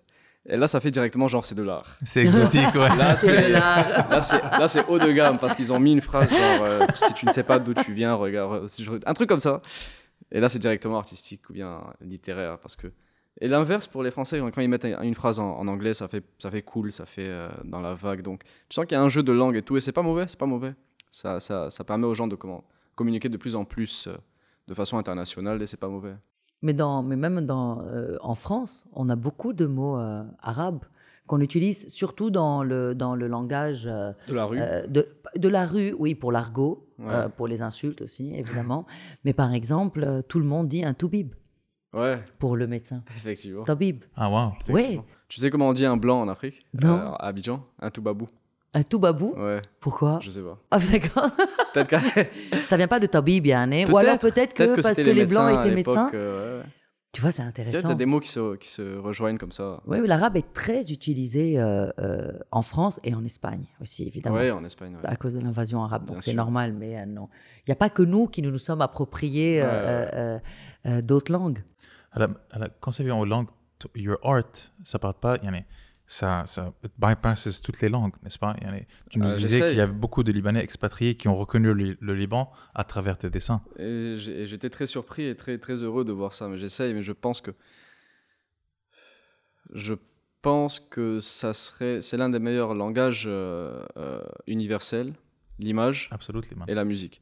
[0.49, 1.97] Et là, ça fait directement genre c'est de l'art.
[2.05, 2.95] C'est exotique, ouais.
[2.95, 4.09] Là, c'est de l'art.
[4.09, 6.85] là, c'est là, c'est haut de gamme parce qu'ils ont mis une phrase genre euh,
[6.95, 9.61] si tu ne sais pas d'où tu viens, regarde, si je- un truc comme ça.
[10.31, 12.87] Et là, c'est directement artistique ou bien littéraire parce que
[13.39, 16.23] Et l'inverse pour les Français, quand ils mettent une phrase en, en anglais, ça fait,
[16.39, 18.21] ça fait cool, ça fait euh, dans la vague.
[18.21, 20.01] Donc, tu sens qu'il y a un jeu de langue et tout, et c'est pas
[20.01, 20.73] mauvais, c'est pas mauvais.
[21.11, 22.63] Ça, ça, ça permet aux gens de comment,
[22.95, 24.15] communiquer de plus en plus euh,
[24.67, 26.15] de façon internationale, et c'est pas mauvais.
[26.63, 30.83] Mais, dans, mais même dans, euh, en France, on a beaucoup de mots euh, arabes
[31.27, 34.57] qu'on utilise surtout dans le, dans le langage euh, De la rue.
[34.59, 37.13] euh, de, de la rue, oui, pour l'argot, Ouais.
[37.13, 38.87] euh, pour les insultes aussi, évidemment.
[39.23, 41.35] mais par exemple, tout le monde dit un toubib
[41.93, 43.01] Ouais, pour le médecin.
[43.15, 43.63] effectivement.
[43.63, 44.03] Tabib.
[44.15, 44.51] Ah, wow.
[44.69, 45.05] Oui, Effectivement.
[45.29, 46.65] Tu sais comment on dit un blanc en Afrique?
[46.83, 46.95] Non.
[46.97, 48.27] Euh, À Abidjan Un toubabou.
[48.73, 49.33] un toubabou?
[49.37, 50.19] Ouais, Pourquoi?
[50.21, 50.57] Je sais pas.
[50.71, 51.29] Ah, d'accord.
[51.73, 53.85] Peut-être que, Ça vient pas de tabib, yani.
[53.85, 56.11] Ou alors peut-être que, parce que les, médecins blancs étaient médecins.
[56.13, 56.69] euh, ouais, ouais.
[57.13, 57.81] Tu vois, c'est intéressant.
[57.81, 59.81] Tu as des mots qui se, qui se rejoignent comme ça.
[59.87, 64.37] Oui, l'arabe est très utilisé euh, euh, en France et en Espagne aussi, évidemment.
[64.37, 64.95] Oui, en Espagne.
[64.95, 65.09] Ouais.
[65.09, 67.29] À cause de l'invasion arabe, donc c'est normal, mais euh, non.
[67.65, 69.63] Il n'y a pas que nous qui nous, nous sommes appropriés
[71.03, 71.63] d'autres langues.
[72.11, 72.29] Alors,
[72.79, 73.47] quand c'est vu en langue,
[73.95, 75.37] your art, ça ne parle pas.
[75.43, 75.65] Yani,
[76.09, 78.55] ça, ça it bypasses toutes les langues, n'est-ce pas?
[78.61, 81.73] Yani, Tu nous Euh, disais qu'il y avait beaucoup de Libanais expatriés qui ont reconnu
[81.73, 83.61] le, le Liban à travers tes dessins.
[83.77, 86.47] J'étais très surpris et très, très heureux de voir ça.
[86.47, 87.51] Mais j'essaye, mais je pense que.
[89.73, 89.95] Je
[90.41, 92.01] pense que ça serait.
[92.01, 95.13] C'est l'un des meilleurs langages euh, euh, universels,
[95.59, 96.09] l'image
[96.67, 97.21] et la musique.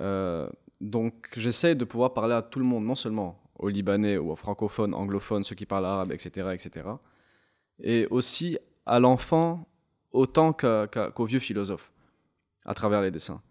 [0.00, 0.48] Euh,
[0.80, 4.36] donc j'essaie de pouvoir parler à tout le monde, non seulement aux Libanais ou aux
[4.36, 6.48] francophones, anglophones, ceux qui parlent arabe, etc.
[6.54, 6.86] etc.
[7.82, 9.66] et aussi à l'enfant
[10.12, 11.92] autant qu'au vieux philosophe,
[12.64, 13.42] à travers les dessins.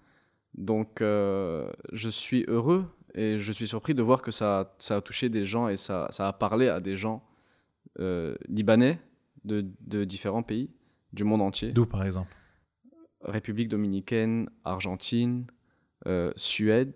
[0.55, 4.97] Donc euh, je suis heureux et je suis surpris de voir que ça, a- ça
[4.97, 7.23] a touché des gens et ça, ça a parlé à des gens
[7.99, 8.99] euh, libanais
[9.45, 10.69] de, de différents pays
[11.13, 11.71] du monde entier.
[11.71, 12.35] D'où, par exemple?
[13.21, 15.45] République dominicaine, Argentine,
[16.07, 16.95] euh, Suède,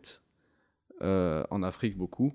[1.02, 2.32] en Afrique beaucoup,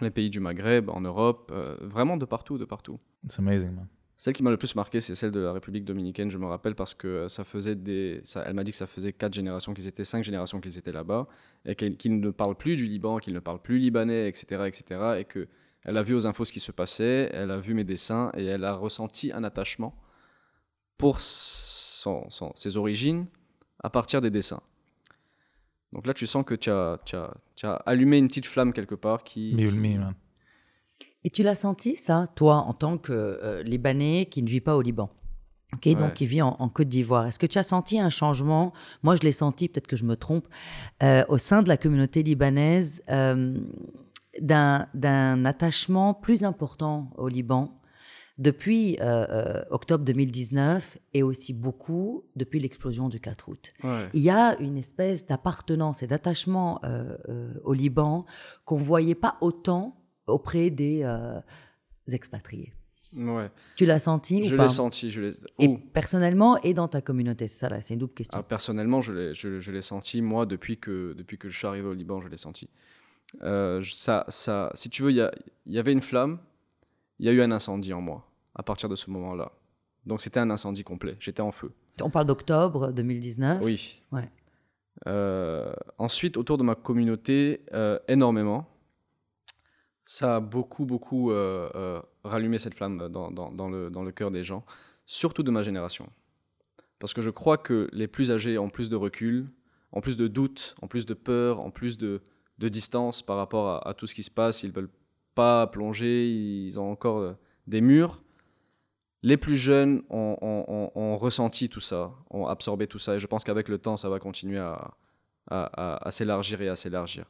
[0.00, 2.98] dans les pays du Maghreb, en Europe, euh, vraiment de partout, de partout.
[3.24, 3.88] It's amazing, man.
[4.16, 6.74] Celle qui m'a le plus marqué, c'est celle de la République dominicaine, je me rappelle,
[6.74, 8.20] parce que euh, ça faisait des.
[8.24, 10.90] Ça, elle m'a dit que ça faisait quatre générations qu'ils étaient, cinq générations qu'ils étaient
[10.92, 11.28] là-bas,
[11.64, 15.00] et qu'ils qu'ils ne parlent plus du Liban, qu'ils ne parlent plus libanais, etc., etc.,
[15.20, 15.46] et que
[15.84, 18.44] elle a vu aux infos ce qui se passait, elle a vu mes dessins, et
[18.44, 19.94] elle a ressenti un attachement
[20.96, 23.26] pour son- son- ses origines
[23.84, 24.60] à partir des dessins.
[25.92, 28.72] Donc là, tu sens que tu as, tu as, tu as allumé une petite flamme
[28.72, 29.54] quelque part qui.
[31.24, 34.76] Et tu l'as senti, ça, toi, en tant que euh, Libanais qui ne vit pas
[34.76, 35.10] au Liban?
[35.74, 35.94] Ok, Ouais.
[35.96, 37.26] donc qui vit en, en Côte d'Ivoire.
[37.26, 38.72] Est-ce que tu as senti un changement?
[39.02, 40.46] Moi, je l'ai senti, peut-être que je me trompe,
[41.02, 43.58] euh, au sein de la communauté libanaise, euh,
[44.40, 47.77] d'un d'un attachement plus important au Liban
[48.38, 53.72] depuis euh, euh, octobre 2019 et aussi beaucoup depuis l'explosion du 4 août.
[53.82, 54.08] Ouais.
[54.14, 58.24] Il y a une espèce d'appartenance et d'attachement euh, euh, au Liban
[58.64, 59.96] qu'on voyait pas autant
[60.26, 61.04] auprès des
[62.12, 62.72] expatriés.
[63.16, 63.50] Ouais.
[63.76, 65.10] Tu l'as senti Je ou pas l'ai senti.
[65.10, 65.32] Je l'ai...
[65.58, 65.78] Et Ouh.
[65.94, 68.38] personnellement et dans ta communauté, c'est ça là, c'est une double question.
[68.38, 71.66] Ah, personnellement, je l'ai, je, je l'ai senti, moi, depuis que, depuis que je suis
[71.66, 72.68] arrivé au Liban, je l'ai senti.
[73.42, 75.32] Euh, ça, ça, si tu veux, il y, a-
[75.66, 76.38] il y avait une flamme,
[77.18, 79.52] il y a eu un incendie en moi, à partir de ce moment-là.
[80.06, 81.72] Donc c'était un incendie complet, j'étais en feu.
[82.00, 83.60] On parle d'octobre 2019.
[83.62, 84.02] Oui.
[84.12, 84.30] Ouais.
[85.06, 88.66] Euh, ensuite, autour de ma communauté, euh, énormément.
[90.04, 94.30] Ça a beaucoup, beaucoup euh, rallumé cette flamme dans, dans- dans le, dans le cœur
[94.30, 94.64] des gens,
[95.04, 96.08] surtout de ma génération.
[96.98, 99.50] Parce que je crois que les plus âgés ont plus de recul,
[99.92, 102.22] ont plus de doutes, ont plus de peur, ont plus de,
[102.58, 104.62] de distance par rapport à, à tout ce qui se passe.
[104.62, 104.90] Ils veulent
[105.38, 107.32] pas plonger, ils ont encore euh,
[107.68, 108.20] des murs.
[109.22, 113.68] Les plus jeunes ont, ressenti tout ça, ont absorbé tout ça, et je pense qu'avec
[113.68, 114.94] le temps, ça va continuer à,
[115.48, 117.24] à- à- à s'élargir et à s'élargir.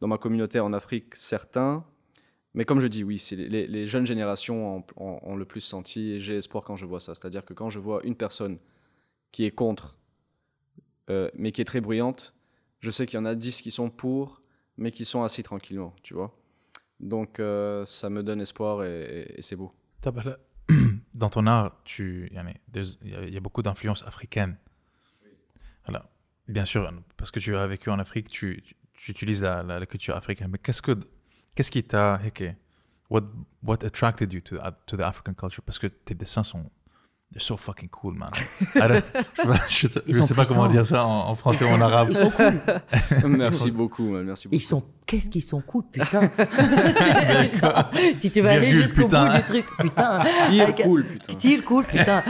[0.00, 1.84] Dans ma communauté en Afrique, certains,
[2.54, 6.20] mais comme je dis, oui, c'est les, les- jeunes générations ont, le plus senti, et
[6.20, 7.14] j'ai espoir quand je vois ça.
[7.14, 8.58] C'est-à-dire que quand je vois une personne
[9.32, 9.96] qui est contre,
[11.10, 12.34] euh, mais qui est très bruyante,
[12.80, 14.42] je sais qu'il y en a 10 qui sont pour,
[14.76, 16.30] mais qui sont assis tranquillement, tu vois.
[17.02, 19.72] Donc euh, ça me donne espoir et, c'est beau.
[21.14, 24.56] Dans ton art, il y, y, a beaucoup d'influences africaines.
[25.24, 25.30] Oui.
[25.86, 26.08] Voilà.
[26.48, 28.62] Bien sûr, parce que tu as vécu en Afrique, tu,
[28.94, 30.48] tu, utilises la, la, culture africaine.
[30.50, 30.96] Mais qu'est-ce que
[31.54, 32.20] qu'est-ce qui t'a
[33.10, 33.22] what
[33.62, 35.62] what attracted you to, to the African culture?
[35.62, 36.70] Parce que tes dessins sont
[37.32, 38.28] They're so fucking cool, man.
[39.68, 42.08] Je sais, sont sais pas comment dire ça en, en français ou en arabe.
[42.10, 42.60] Ils sont cool.
[43.30, 44.56] merci beaucoup, man, merci beaucoup.
[44.56, 44.82] Ils sont.
[45.06, 46.20] Qu'est-ce qu'ils sont cool, putain.
[47.60, 50.24] Genre, si tu veux aller jusqu'au bout du truc, putain.
[50.48, 51.34] Tire Avec- cool, putain.
[51.34, 52.22] Tire cool, putain.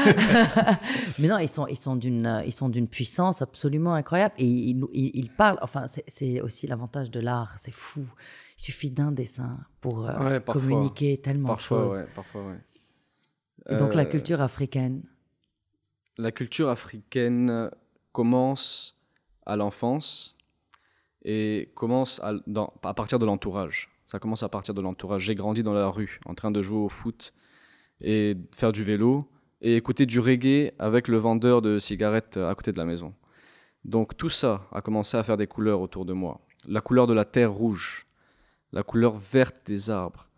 [1.18, 4.34] Mais non, ils sont, ils sont d'une, ils sont d'une puissance absolument incroyable.
[4.38, 5.58] Et ils, nous- ils, ils parlent.
[5.62, 7.54] Enfin, c'est- c'est aussi l'avantage de l'art.
[7.58, 8.04] C'est fou.
[8.58, 10.62] Il suffit d'un dessin pour euh, Ouais, parfois.
[10.62, 11.98] communiquer tellement Parfois, de choses.
[11.98, 12.58] ouais, parfois, ouais.
[13.68, 15.02] Et donc la Euh, culture africaine.
[16.18, 17.70] la culture africaine
[18.12, 18.98] commence
[19.46, 20.36] à l'enfance
[21.24, 23.88] et commence à, dans- à partir de l'entourage.
[24.06, 25.22] Ça commence à partir de l'entourage.
[25.22, 27.32] J'ai grandi dans la rue en train de jouer au foot
[28.00, 29.28] et faire du vélo
[29.60, 33.14] et écouter du reggae avec le vendeur de cigarettes à côté de la maison.
[33.84, 36.40] Donc tout ça a commencé à faire des couleurs autour de moi.
[36.66, 38.06] La couleur de la terre rouge,
[38.72, 40.28] la couleur verte des arbres,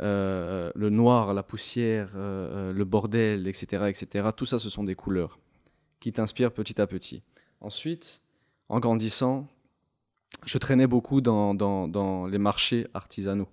[0.00, 4.28] euh, le noir, la poussière, euh, euh, le bordel, etc., etc.
[4.36, 5.38] Tout ça, ce sont des couleurs
[6.00, 7.22] qui t'inspirent petit à petit.
[7.60, 8.22] Ensuite,
[8.68, 9.48] en grandissant,
[10.44, 13.48] je traînais beaucoup dans, dans- les marchés artisanaux.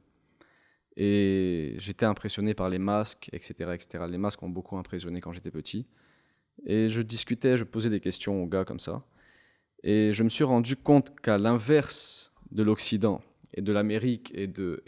[0.97, 4.05] Et j'étais impressionné par les masques, etc., etc.
[4.07, 5.87] Les masques ont beaucoup impressionné quand j'étais petit.
[6.65, 9.01] Et je discutais, je posais des questions aux gars comme ça.
[9.83, 13.21] Et je me suis rendu compte qu'à l'inverse de l'Occident
[13.53, 14.83] et de l'Amérique et, de,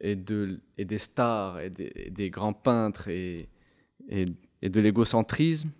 [0.00, 3.48] et, de, et des stars et des, et des grands peintres et,
[4.08, 4.26] et,
[4.62, 5.70] et de l'égocentrisme,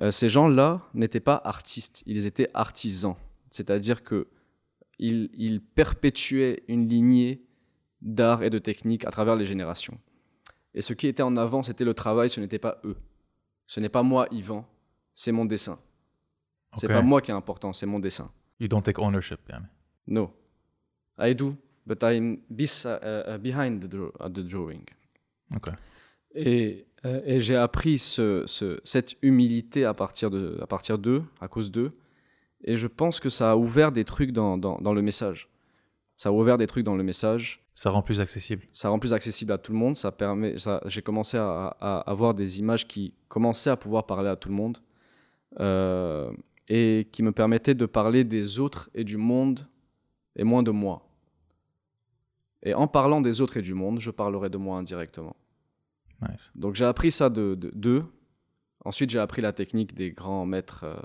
[0.00, 3.14] euh, ces gens-là n'étaient pas artistes, ils étaient artisans.
[3.50, 4.28] C'est-à-dire que
[4.98, 7.42] ils, ils perpétuaient une lignée
[8.00, 9.98] d'art et de technique à travers les générations.
[10.74, 12.96] Et ce qui était en avant, c'était le travail, ce n'était pas eux.
[13.66, 14.66] Ce n'est pas moi, Yvan,
[15.14, 15.78] c'est mon dessin.
[16.74, 16.92] C'est Ok.
[16.92, 18.30] pas moi qui est important, c'est mon dessin.
[18.58, 19.66] You don't take ownership, yani.
[20.06, 20.32] No.
[21.18, 21.54] I do,
[21.86, 22.88] but I'm uh,
[23.34, 24.84] uh, behind the, draw- the drawing.
[26.34, 31.22] Et, euh, et j'ai appris ce- ce- cette humilité à partir de, à partir d'eux,
[31.40, 31.90] à cause d'eux.
[32.64, 35.48] Et je pense que ça a ouvert des trucs dans, dans, dans le message.
[36.16, 37.60] Ça a ouvert des trucs dans le message.
[37.74, 38.62] Ça rend plus accessible.
[38.70, 39.96] Ça rend plus accessible à tout le monde.
[39.96, 40.58] Ça permet.
[40.58, 44.48] Ça, j'ai commencé à, à avoir des images qui commençaient à pouvoir parler à tout
[44.48, 44.78] le monde
[45.60, 46.30] euh,
[46.68, 49.66] et qui me permettaient de parler des autres et du monde
[50.36, 51.02] et moins de moi.
[52.62, 55.36] Et en parlant des autres et du monde, je parlerai de moi indirectement.
[56.28, 56.52] Nice.
[56.54, 58.04] Donc j'ai appris ça de de- d'eux.
[58.84, 60.96] Ensuite, j'ai appris la technique des grands maîtres euh,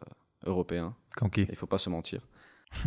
[0.46, 0.96] européens.
[1.16, 2.28] Comme qui Il faut pas se mentir.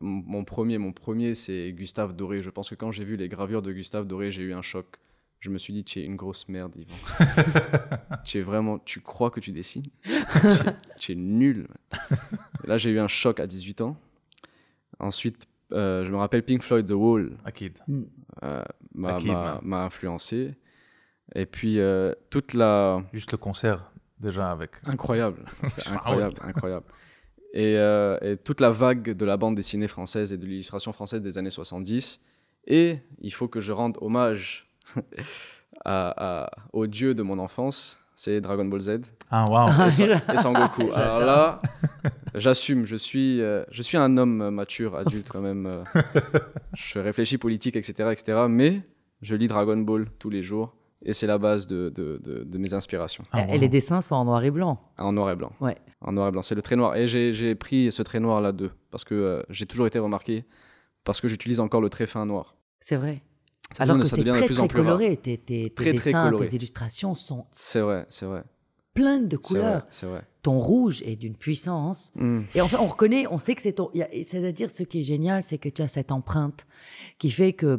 [0.00, 2.42] mon premier, mon premier, c'est Gustave Doré.
[2.42, 4.96] Je pense que quand j'ai vu les gravures de Gustave Doré, j'ai eu un choc.
[5.40, 6.96] Je me suis dit, tu es une grosse merde, Yvan.
[8.24, 9.84] tu es vraiment, tu crois que tu dessines?
[10.98, 11.68] Tu es- nul.
[12.64, 13.96] Et là, j'ai eu un choc à 18 ans.
[14.98, 17.78] Ensuite, euh, je me rappelle Pink Floyd The Wall Akid.
[18.42, 18.62] euh,
[18.94, 20.54] m'a influencé.
[21.34, 24.70] Et puis euh, toute la Juste le concert, déjà, avec.
[24.84, 25.44] incroyable,
[25.92, 26.86] incroyable, incroyable.
[27.54, 31.20] Et, euh, et toute la vague de la bande dessinée française et de l'illustration française
[31.22, 32.20] des années 70.
[32.66, 34.70] Et il faut que je rende hommage
[35.84, 39.00] à, à- au dieu de mon enfance, c'est Dragon Ball Z
[39.30, 39.68] Ah, wow.
[39.70, 40.90] Ah, et, Sangoku.
[40.94, 41.60] Alors là,
[42.34, 45.66] j'assume, je suis, euh, je suis un homme mature, adulte quand même.
[45.66, 45.84] euh,
[46.74, 48.46] je réfléchis politique, etc., etc.
[48.48, 48.82] Mais
[49.22, 52.58] je lis Dragon Ball tous les jours et c'est la base de, de- de- de
[52.58, 53.24] mes inspirations.
[53.30, 54.80] Ah, Et les dessins sont en noir et blanc.
[54.98, 55.52] En noir et blanc.
[55.60, 55.76] Ouais.
[56.00, 56.42] En noir et blanc.
[56.42, 56.96] C'est le trait noir.
[56.96, 58.72] Et j'ai j'ai pris ce trait noir là d'eux.
[58.90, 60.44] Parce que euh, j'ai toujours été remarqué.
[61.04, 62.56] Parce que j'utilise encore le trait fin noir.
[62.80, 63.22] C'est vrai.
[63.76, 64.68] Ça Alors que c'est très en très rare.
[64.68, 65.16] coloré.
[65.16, 68.42] Tes, tes- tes Très, très dessins, tes illustrations sont C'est vrai, c'est vrai.
[68.94, 69.86] pleines de couleurs.
[69.90, 70.22] c'est vrai.
[70.42, 72.10] Ton rouge est d'une puissance.
[72.14, 72.40] Mm.
[72.54, 73.90] Et enfin, on reconnaît, on sait que c'est ton.
[74.22, 76.66] C'est-à-dire, ce qui est génial, c'est que tu as cette empreinte
[77.18, 77.78] qui fait que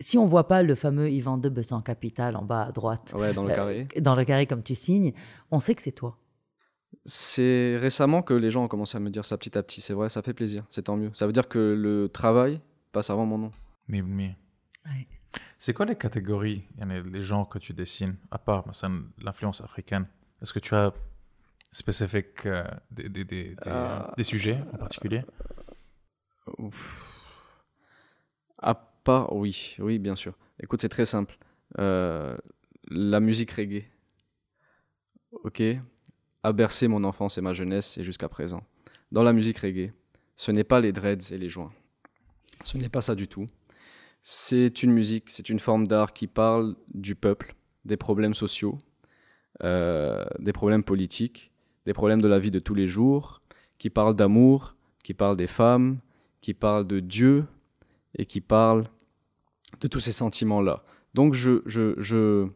[0.00, 3.32] si on voit pas le fameux Yvan de Bessan Capital en bas à droite, Ouais,
[3.32, 3.88] dans le euh, carré.
[4.00, 5.12] dans le carré comme tu signes,
[5.50, 6.18] on sait que c'est toi.
[7.04, 9.80] C'est récemment que les gens ont commencé à me dire ça petit à petit.
[9.80, 10.64] C'est vrai, ça fait plaisir.
[10.68, 11.10] C'est tant mieux.
[11.12, 12.60] Ça veut dire que le travail
[12.92, 13.52] passe avant mon nom.
[13.88, 14.36] Mais- mais-
[15.58, 18.72] c'est quoi les catégories, les genres que tu dessines, à part bah,
[19.18, 20.06] l'influence africaine?
[20.42, 20.92] Est-ce que tu as
[21.72, 25.22] spécifique euh, des, des, des, euh, des, sujets en particulier?
[26.60, 26.70] euh,
[28.58, 30.34] À part, oui, oui, bien sûr.
[30.60, 31.36] Écoute, c'est très simple.
[31.78, 32.36] Euh,
[32.88, 33.84] la musique reggae,
[35.32, 35.62] ok,
[36.42, 38.62] a bercé mon enfance et ma jeunesse et jusqu'à présent.
[39.12, 39.92] Dans la musique reggae,
[40.36, 41.72] ce n'est pas les dreads et les joints.
[42.64, 43.46] Ce n'est pas ça du tout.
[44.28, 48.76] C'est une musique, c'est une forme d'art qui parle du peuple, des problèmes sociaux,
[49.62, 51.52] euh, des problèmes politiques,
[51.84, 53.40] des problèmes de la vie de tous les jours,
[53.78, 56.00] qui parle d'amour, qui parle des femmes,
[56.40, 57.44] qui parle de Dieu
[58.18, 58.86] et qui parle
[59.80, 60.82] de tous ces sentiments-là.
[61.14, 62.48] Donc je, je, je,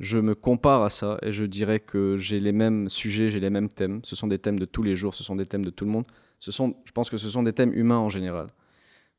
[0.00, 3.50] je me compare à ça et je dirais que j'ai les mêmes sujets, j'ai les
[3.50, 4.00] mêmes thèmes.
[4.02, 5.92] Ce sont des thèmes de tous les jours, ce sont des thèmes de tout le
[5.92, 6.06] monde.
[6.40, 8.48] Ce sont, je pense que ce sont des thèmes humains en général.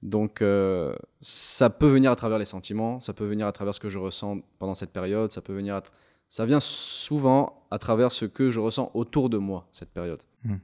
[0.04, 3.80] Donc euh, ça peut venir à travers les sentiments, ça peut venir à travers ce
[3.80, 5.82] que je ressens pendant cette période, ça peut venir à
[6.30, 10.22] ça vient souvent à travers ce que je ressens autour de moi cette période.
[10.44, 10.58] Hmm.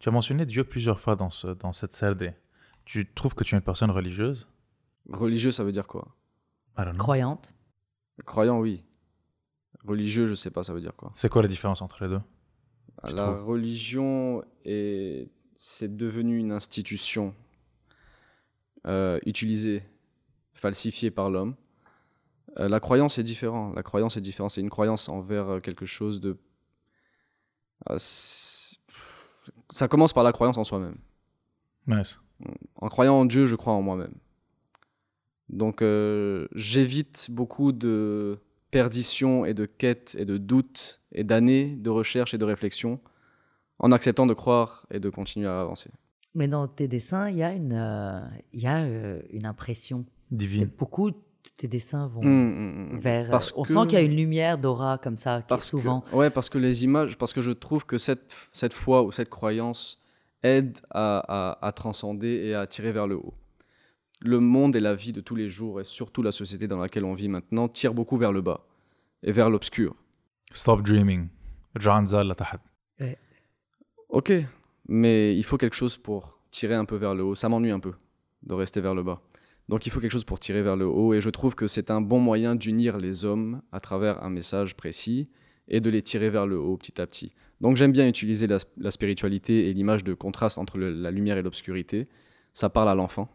[0.00, 2.34] Tu as mentionné Dieu plusieurs fois dans, ce, dans cette CRD.
[2.84, 4.48] Tu trouves que tu es une personne religieuse?
[5.08, 6.16] Religieux, ça veut dire quoi?
[6.96, 7.54] Croyante.
[8.24, 8.84] Croyant, oui.
[9.84, 11.10] Religieux, je sais pas, ça veut dire quoi.
[11.14, 12.20] C'est quoi la différence entre les deux
[13.04, 17.34] La religion est, c'est devenu une institution
[18.86, 19.82] euh, utilisée,
[20.52, 21.56] falsifiée par l'homme.
[22.58, 23.74] Euh, la croyance est différente.
[23.74, 24.50] La croyance est différente.
[24.52, 26.36] C'est une croyance envers euh, quelque chose de.
[27.96, 30.96] ça commence par la croyance en soi-même.
[31.86, 32.20] Nice.
[32.76, 34.14] En croyant en Dieu, je crois en moi-même.
[35.48, 35.82] Donc
[36.54, 38.38] j'évite beaucoup de
[38.70, 43.00] perdition et de quête et de doute et d'années de recherche et de réflexion
[43.78, 45.90] en acceptant de croire et de continuer à avancer.
[46.38, 48.20] Mais dans tes dessins, il y a une, euh,
[48.52, 50.04] y a, euh, une impression.
[50.30, 50.70] Divine.
[50.78, 51.16] Beaucoup de
[51.56, 53.28] tes dessins vont mmh, vers.
[53.28, 56.02] Parce euh, on sent qu'il y a une lumière d'aura comme ça, parce souvent.
[56.02, 59.10] Que, ouais, parce que les images, parce que je trouve que cette, cette foi ou
[59.10, 60.00] cette croyance
[60.44, 63.34] aide à, transcender et à tirer vers le haut.
[64.20, 67.04] Le monde et la vie de tous les jours, et surtout la société dans laquelle
[67.04, 68.64] on vit maintenant, tirent beaucoup vers le bas
[69.24, 69.96] et vers l'obscur.
[70.52, 71.30] Stop dreaming.
[74.10, 74.32] Ok,
[74.88, 77.34] mais il faut quelque chose pour tirer un peu vers le haut.
[77.34, 77.92] Ça m'ennuie un peu
[78.42, 79.20] de rester vers le bas.
[79.68, 81.90] Donc il faut quelque chose pour tirer vers le haut et je trouve que c'est
[81.90, 85.30] un bon moyen d'unir les hommes à travers un message précis
[85.68, 87.34] et de les tirer vers le haut petit à petit.
[87.60, 91.36] Donc j'aime bien utiliser la, la spiritualité et l'image de contraste entre le- la lumière
[91.36, 92.08] et l'obscurité.
[92.54, 93.28] Ça parle à l'enfant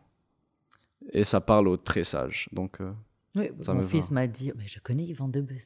[1.11, 2.49] et ça parle aux très sages.
[2.51, 2.91] Donc euh,
[3.35, 5.65] Oui, Ça mon me fils m'a dit mais Je connais Yvan Debus.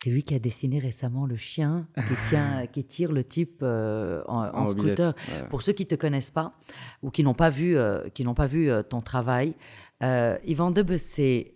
[0.00, 4.22] C'est lui qui a dessiné récemment le chien qui, tient, qui tire le type euh,
[4.28, 5.14] en, en en mobilette, scooter.
[5.42, 5.48] ouais.
[5.48, 6.54] Pour ceux qui ne te connaissent pas
[7.02, 9.54] ou qui n'ont pas vu, euh, qui n'ont pas vu euh, ton travail,
[10.00, 11.54] Yvan Debus, c'est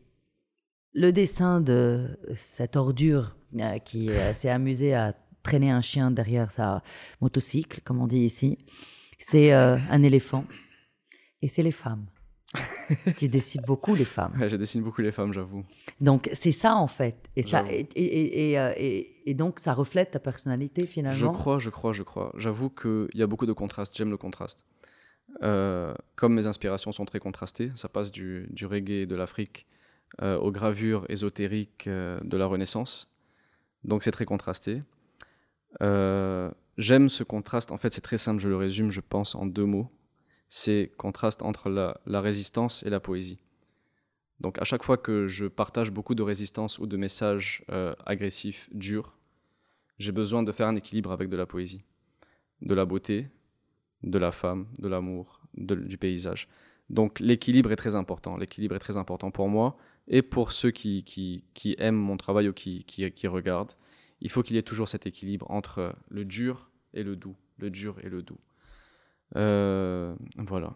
[0.92, 3.36] le dessin de cette ordure
[3.84, 6.82] qui s'est amusé à traîner un chien derrière sa
[7.20, 8.58] motocycle, comme on dit ici.
[9.20, 10.44] C'est un éléphant.
[11.40, 12.06] Et c'est les femmes.
[13.16, 14.34] tu dessines beaucoup les femmes.
[14.38, 15.64] Ouais, je dessine beaucoup les femmes, j'avoue.
[16.00, 17.30] Donc c'est ça en fait.
[17.36, 17.70] Et, ça, J'avoue.
[17.70, 21.32] et, et- et, euh, et- donc ça reflète ta personnalité Je finalement.
[21.32, 22.32] crois, je crois, je crois.
[22.36, 23.96] J'avoue qu'il y a beaucoup de contrastes.
[23.96, 24.66] J'aime le contraste.
[25.42, 29.66] Euh, comme mes inspirations sont très contrastées, ça passe du, du reggae de l'Afrique
[30.20, 33.08] euh, aux gravures ésotériques euh, de la Renaissance.
[33.84, 34.82] Donc c'est très contrasté.
[35.80, 37.70] J'aime ce contraste.
[37.72, 38.40] En fait, c'est très simple.
[38.40, 39.90] Je le résume, je pense, en deux mots.
[40.54, 43.38] C'est contraste entre la, résistance et la poésie.
[44.38, 48.68] Donc à chaque fois que je partage beaucoup de résistance ou de messages euh, agressifs,
[48.70, 49.16] durs,
[49.98, 51.84] j'ai besoin de faire un équilibre avec de la poésie,
[52.60, 53.30] de la beauté,
[54.02, 56.48] de la femme, de l'amour, du paysage.
[56.90, 58.36] Donc l'équilibre est très important.
[58.36, 62.52] L'équilibre est très important pour moi et pour ceux qui, qui, aiment mon travail ou
[62.52, 63.72] qui, qui regardent.
[64.20, 67.70] Il faut qu'il y ait toujours cet équilibre entre le dur et le doux, le
[67.70, 68.38] dur et le doux.
[69.36, 70.70] Euh, voilà,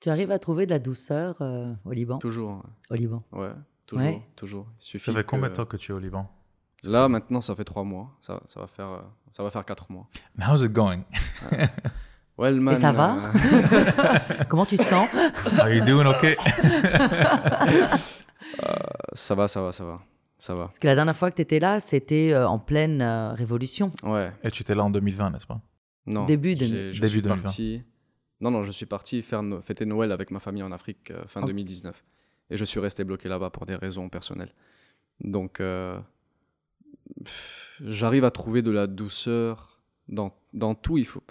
[0.00, 2.18] Tu arrives à trouver de la douceur euh, au Liban?
[2.18, 3.22] Toujours, Au Liban.
[3.32, 3.50] ouais,
[3.86, 4.22] toujours, Ouais.
[4.36, 4.66] toujours.
[4.80, 6.30] Il suffit Ça fait combien de temps que tu es au Liban?
[6.84, 8.10] Là maintenant, ça fait trois mois.
[8.20, 10.06] Ça, ça va faire, euh, ça va faire quatre mois.
[10.38, 11.02] And how's it going?
[12.36, 13.16] Well, man, ça va?
[13.16, 15.08] euh, Comment tu te sens?
[15.58, 16.36] Are you doing okay?
[19.12, 20.00] Ça va, ça va, ça va.
[20.38, 20.64] Ça va.
[20.64, 23.92] Parce que la dernière fois que tu étais là, c'était en pleine euh, révolution.
[24.02, 24.32] Ouais.
[24.42, 25.60] Et tu étais là en 2020, n'est-ce pas?
[26.06, 26.26] Non.
[26.26, 27.42] Début de- Je Début suis 2020.
[27.42, 27.82] parti.
[28.40, 31.24] Non, non, je suis parti faire no- fêter Noël avec ma famille en Afrique euh,
[31.26, 31.46] fin Ok.
[31.48, 32.04] 2019.
[32.50, 34.52] Et je suis resté bloqué là-bas pour des raisons personnelles.
[35.20, 35.98] Donc, euh,
[37.80, 40.98] j'arrive à trouver de la douceur dans, dans tout.
[40.98, 41.22] Il faut.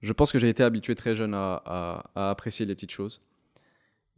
[0.00, 3.20] Je pense que j'ai été habitué très jeune à, à- à apprécier les petites choses.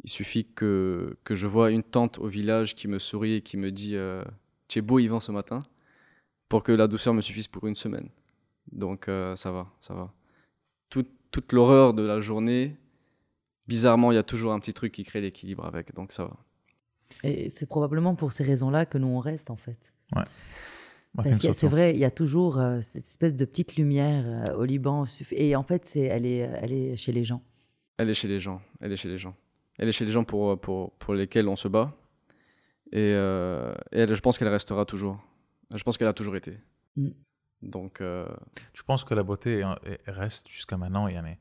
[0.05, 3.57] Il suffit que, que je vois une tante au village qui me sourit et qui
[3.57, 4.23] me dit euh,
[4.69, 5.63] Tu es beau, Yvan, ce matin
[6.49, 8.09] pour que la douceur me suffise pour une semaine.
[8.73, 10.13] Donc euh, ça va, ça va.
[10.91, 12.77] Toute- toute l'horreur de la journée,
[13.67, 16.37] bizarrement, il y a toujours un petit truc qui crée l'équilibre avec, donc ça va.
[17.25, 19.79] Et c'est probablement pour ces raisons-là que nous, on reste, en fait.
[20.15, 20.21] I
[21.17, 21.71] Parce que so c'est too.
[21.71, 25.05] vrai, il y a toujours euh, cette espèce de petite lumière euh, au Liban.
[25.33, 27.43] Et en fait, c'est, elle, est, elle est chez les gens.
[27.97, 29.35] Elle est chez les gens, elle est chez les gens.
[29.79, 31.97] Elle est chez les gens pour, pour, pour lesquels on se bat.
[32.93, 35.19] Et, euh, et elle- je pense qu'elle restera toujours.
[35.75, 36.59] Je pense qu'elle a toujours été.
[36.97, 37.09] Mm.
[37.63, 38.27] Donc, euh...
[38.73, 39.65] Tu penses que la beauté
[40.07, 41.37] reste jusqu'à maintenant yani,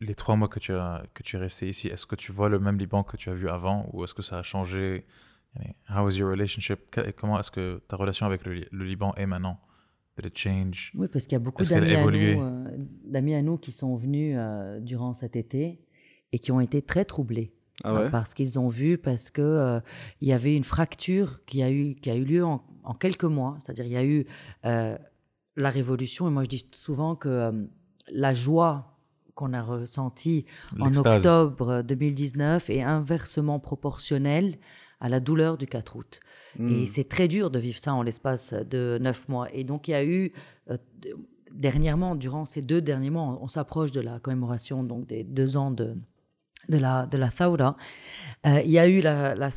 [0.00, 2.48] Les trois mois que tu, as, que tu es resté ici, est-ce que tu vois
[2.48, 5.06] le même Liban que tu as vu avant ou est-ce que ça a changé
[5.88, 6.80] How is your relationship?
[7.16, 9.60] Comment est-ce que ta relation avec le, Liban est maintenant?
[10.16, 10.92] Did it change?
[10.94, 14.36] Oui, parce qu'il y a beaucoup d'amis à, nous, euh, à nous qui sont venus
[14.38, 15.80] euh, durant cet été
[16.32, 17.52] et qui ont été très troublés.
[17.82, 18.10] Ah ouais?
[18.10, 19.80] Parce qu'ils ont vu, parce qu'il euh,
[20.20, 23.24] il y avait une fracture qui a eu, qui a eu lieu en, en quelques
[23.24, 23.56] mois.
[23.58, 24.26] C'est-à-dire, il y a eu
[24.64, 24.96] euh,
[25.56, 26.28] la révolution.
[26.28, 27.52] Et moi, je dis souvent que euh,
[28.08, 28.94] la joie
[29.34, 30.44] qu'on a ressentie
[30.78, 34.58] en octobre 2019 est inversement proportionnelle
[35.00, 36.20] à la douleur du 4 août.
[36.58, 36.68] Hmm.
[36.68, 39.52] Et c'est très dur de vivre ça en l'espace de neuf mois.
[39.52, 40.32] Et donc, il y a eu,
[40.70, 40.76] euh,
[41.54, 45.72] dernièrement, durant ces deux derniers mois, on s'approche de la commémoration donc, des deux ans
[45.72, 45.96] de,
[46.68, 47.76] de, la, de la Thawra.
[48.46, 49.50] Euh, il y a eu la, la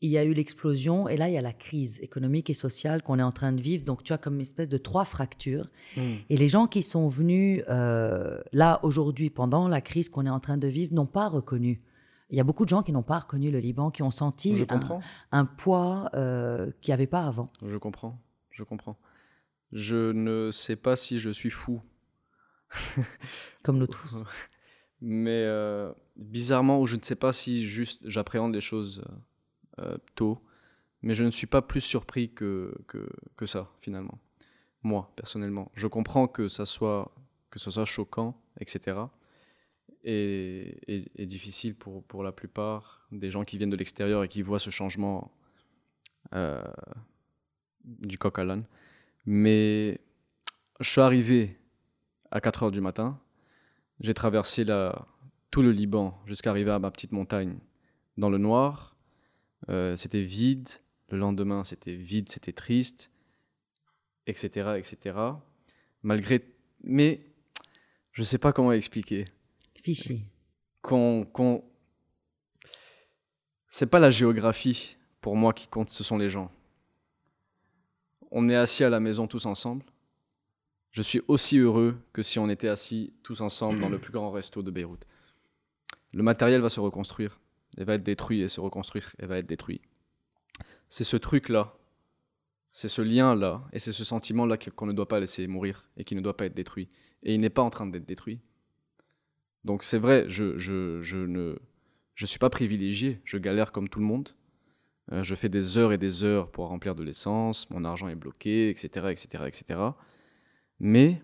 [0.00, 3.02] il y a eu l'explosion, et là, il y a la crise économique et sociale
[3.02, 3.84] qu'on est en train de vivre.
[3.84, 5.70] Donc, tu as comme une espèce de trois fractures.
[5.96, 6.14] Hmm.
[6.28, 10.40] Et les gens qui sont venus euh, là aujourd'hui, pendant la crise qu'on est en
[10.40, 11.82] train de vivre, n'ont pas reconnu.
[12.30, 14.66] Il y a beaucoup de gens qui n'ont pas reconnu le Liban, qui ont senti
[15.30, 17.48] un poids euh, qu'il n'y avait pas avant.
[17.64, 18.20] Je comprends,
[18.50, 18.98] je comprends.
[19.72, 21.82] Je ne sais pas si je suis fou,
[23.62, 24.24] Comme nous tous.
[25.00, 29.14] mais euh, bizarrement, ou je ne sais pas si juste j'appréhende les choses euh,
[30.14, 30.40] tôt,
[31.02, 32.74] mais je ne suis pas plus surpris que,
[33.36, 34.18] que, ça, finalement.
[34.82, 35.70] Moi, personnellement.
[35.74, 37.14] Je comprends que ça soit,
[37.50, 38.96] que ce soit choquant, etc.
[40.02, 44.58] Et, difficile pour, pour la plupart des gens qui viennent de l'extérieur et qui voient
[44.58, 45.30] ce changement
[46.34, 46.62] euh,
[47.84, 48.66] du coq à l'âne.
[49.26, 50.00] Mais
[50.80, 51.58] je suis arrivé
[52.30, 53.20] à 4 heures du matin.
[54.00, 54.64] J'ai traversé
[55.50, 57.58] tout le Liban jusqu'à arriver à ma petite montagne
[58.16, 58.93] dans le noir.
[59.68, 60.68] Euh, c'était vide.
[61.10, 63.10] Le lendemain, c'était vide, c'était triste,
[64.26, 65.18] etc., etc.
[66.02, 66.42] Malgré,
[66.82, 67.20] mais
[68.12, 69.26] je sais pas comment expliquer.
[69.82, 70.22] Fichi.
[70.80, 71.62] Qu'on, qu'on...
[73.68, 76.50] C'est pas la géographie pour moi qui compte, ce sont les gens.
[78.30, 79.84] On est assis à la maison tous ensemble.
[80.90, 84.30] Je suis aussi heureux que si on était assis tous ensemble dans le plus grand
[84.30, 85.06] resto de Beyrouth.
[86.12, 87.38] Le matériel va se reconstruire.
[87.76, 89.80] Il va être détruit et se reconstruire et va être détruit.
[90.88, 91.76] C'est ce truc-là,
[92.72, 96.14] c'est ce lien-là et c'est ce sentiment-là qu'on ne doit pas laisser mourir et qui
[96.14, 96.88] ne doit pas être détruit.
[97.22, 98.40] Et il n'est pas en train d'être détruit.
[99.64, 101.58] Donc c'est vrai, je, je, je ne
[102.14, 104.30] je suis pas privilégié, je galère comme tout le monde.
[105.12, 108.14] Euh, je fais des heures et des heures pour remplir de l'essence, mon argent est
[108.14, 109.80] bloqué, etc., etc., etc.
[110.78, 111.22] Mais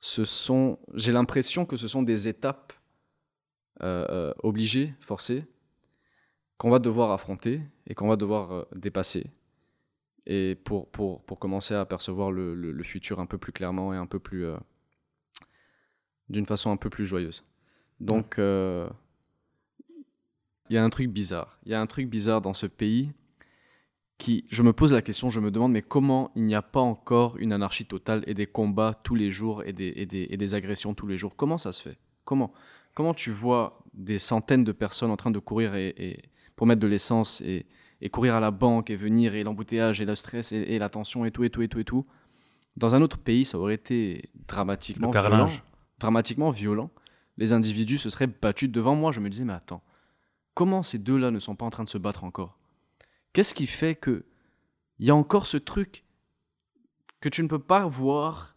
[0.00, 2.72] ce sont, j'ai l'impression que ce sont des étapes
[3.82, 5.44] euh, euh, obligées, forcées,
[6.56, 9.30] qu'on va devoir affronter et qu'on va devoir euh, dépasser.
[10.26, 13.94] Et pour, pour, pour commencer à apercevoir le, le- le futur un peu plus clairement
[13.94, 14.56] et un peu plus, euh,
[16.28, 17.42] d'une façon un peu plus joyeuse.
[18.00, 18.88] Donc, euh,
[20.68, 21.58] il y a un truc bizarre.
[21.64, 23.10] Il y a un truc bizarre dans ce pays
[24.18, 26.80] qui, je me pose la question, je me demande, mais comment il n'y a pas
[26.80, 30.36] encore une anarchie totale et des combats tous les jours et des, et des, et
[30.36, 31.36] des agressions tous les jours?
[31.36, 31.98] Comment ça se fait?
[32.24, 32.52] Comment?
[32.98, 36.22] Comment tu vois des centaines de personnes en train de courir et, et-
[36.56, 37.64] pour mettre de l'essence et,
[38.00, 40.88] et courir à la banque et venir et l'embouteillage et le stress et, et la
[40.88, 42.04] tension et tout et tout et tout et tout
[42.76, 45.46] Dans un autre pays, ça aurait été dramatiquement violent.
[46.00, 46.90] Dramatiquement violent.
[47.36, 49.12] Les individus se seraient battus devant moi.
[49.12, 49.84] Je me disais, mais attends,
[50.54, 52.58] comment ces deux-là ne sont pas en train de se battre encore?
[53.32, 54.24] Qu'est-ce qui fait que
[54.98, 56.02] il y a encore ce truc
[57.20, 58.56] que tu ne peux pas voir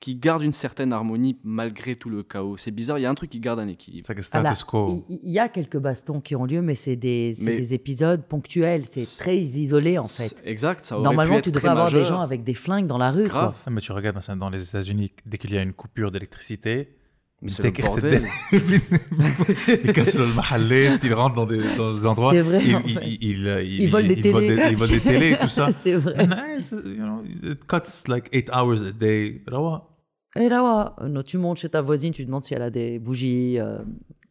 [0.00, 2.56] qui garde une certaine harmonie malgré tout le chaos.
[2.56, 4.06] C'est bizarre, il y a un truc qui garde un équilibre.
[4.06, 5.04] C'est ah status quo.
[5.08, 9.38] Il y a quelques bastons qui ont lieu, mais c'est des, épisodes ponctuels, c'est très
[9.38, 10.42] isolé en fait.
[10.44, 13.24] Exact, ça Normalement, tu devrais avoir des gens avec des flingues dans la rue.
[13.24, 13.56] Grave.
[13.66, 16.97] Ah, mais tu regardes dans les États-Unis, dès qu'il y a une coupure d'électricité,
[17.40, 18.28] mais c'est le bordel.
[18.52, 22.32] ils cassent le mahallet, ils rentrent dans des, dans des endroits.
[22.32, 22.64] C'est vrai.
[22.64, 24.32] Ils, ils, ils, ils, volent des télés.
[24.32, 25.70] Volent des, ils volent des télés, tout ça.
[25.72, 26.16] c'est vrai.
[26.20, 29.42] And I, you know, it cuts like eight hours a day.
[29.46, 29.88] Rawa.
[30.34, 32.98] Eh, et là, non, tu montes chez ta voisine, tu demandes si elle a des
[32.98, 33.60] bougies.
[33.60, 33.78] Euh,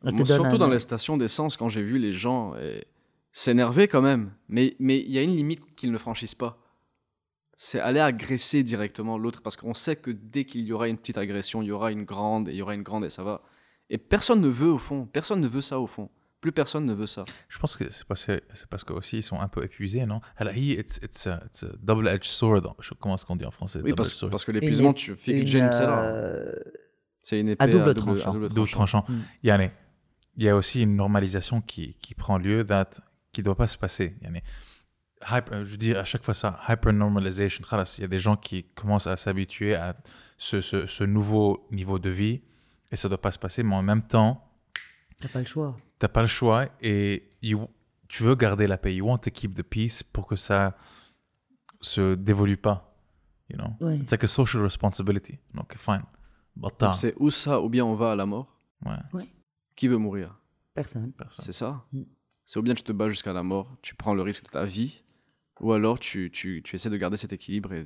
[0.04, 0.60] elle te donne surtout un...
[0.60, 2.84] dans les stations d'essence, quand j'ai vu les gens eh,
[3.32, 4.32] s'énerver quand même.
[4.50, 6.60] Mais il mais y a une limite qu'ils ne franchissent pas
[7.60, 11.18] c'est aller agresser directement l'autre parce qu'on sait que dès qu'il y aura une petite
[11.18, 13.42] agression, il y aura une grande et il y aura une grande et ça va.
[13.90, 16.10] Et personne ne veut au fond, personne ne veut ça au fond.
[16.40, 17.26] Plus personne ne veut ça.
[17.50, 18.28] Je pense que c'est parce,
[18.70, 20.22] parce que aussi ils sont un peu épuisés, non?
[20.36, 22.76] Alors, it's, it's, it's a double-edged sword.
[23.00, 23.82] Comment est-ce qu'on dit en français?
[23.84, 26.04] Oui, parce, parce, que l'épuisement, tu fais que James est là.
[26.04, 26.54] Euh,
[27.24, 28.34] c'est une épée à double, tranchant.
[28.36, 29.04] Double, tranchant.
[29.42, 32.64] Il, y a, il y a aussi une normalisation qui, qui prend lieu
[33.34, 34.16] qui ne doit pas se passer.
[34.22, 34.42] Il y a,
[35.22, 37.64] hyper, euh, je dis à chaque fois ça, hyper-normalization,
[37.98, 39.96] il y a des gens qui commencent à s'habituer à
[40.38, 42.42] ce, ce, nouveau niveau de vie
[42.92, 44.44] et ça ne doit pas se passer, mais en même temps...
[45.20, 45.76] T'as pas le choix.
[46.00, 47.30] T'as pas le choix et
[48.08, 50.78] tu veux garder la paix, you want to keep the peace pour que ça
[51.82, 52.96] ne se dévolue pas.
[53.50, 53.74] You know?
[53.80, 53.98] Ouais.
[53.98, 55.40] It's like a social responsibility.
[55.54, 56.04] Donc, fine.
[56.62, 58.60] Uh, c'est ou ça ou bien on va à la mort?
[58.86, 59.28] Ouais.
[59.76, 60.40] Qui veut mourir?
[60.74, 61.12] Personne.
[61.14, 61.46] Personne.
[61.46, 61.86] C'est ça?
[61.92, 62.04] Mm.
[62.46, 64.64] C'est ou bien tu te bats jusqu'à la mort, tu prends le risque de ta
[64.64, 65.04] vie,
[65.62, 67.86] ou alors tu, tu, tu essaies de garder cet équilibre et,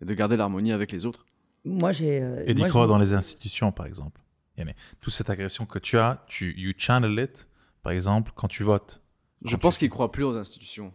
[0.00, 1.26] et de garder l'harmonie avec les autres.
[1.64, 2.20] Moi, j'ai.
[2.22, 4.20] euh, Et d'y moi, croire je- dans les institutions, par exemple.
[4.56, 7.48] Yani, toute cette agression que tu as, tu you channel it,
[7.82, 9.00] par exemple, quand tu votes.
[9.44, 10.92] Je Quand pense tu- qu'ils croient plus aux institutions.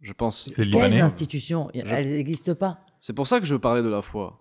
[0.00, 0.48] Je pense.
[0.48, 1.70] Les Quelles Libanais, institutions?
[1.72, 2.80] Elles n'existent pas.
[3.00, 4.40] C'est pour ça que je parlais de la foi.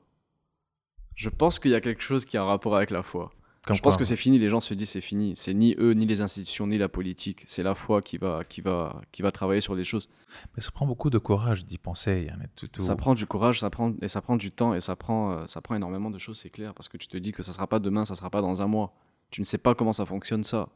[1.15, 3.31] Je pense qu'il y a quelque chose qui a un rapport avec la foi.
[3.65, 5.35] Comme je pense que c'est fini, les gens se disent c'est fini.
[5.35, 7.43] C'est ni eux, ni les institutions, ni la politique.
[7.47, 10.09] C'est la foi qui va, qui, va, qui va travailler sur les choses.
[10.55, 12.25] Mais ça prend beaucoup de courage d'y penser.
[12.29, 14.81] yani, tout- tout- Ça prend du courage, ça prend, et ça prend du temps, et
[14.81, 17.31] ça prend, euh, ça prend énormément de choses, c'est clair, parce que tu te dis
[17.31, 18.93] que ça sera pas demain, ça sera pas dans un mois.
[19.31, 20.69] Tu ne sais pas comment ça fonctionne ça.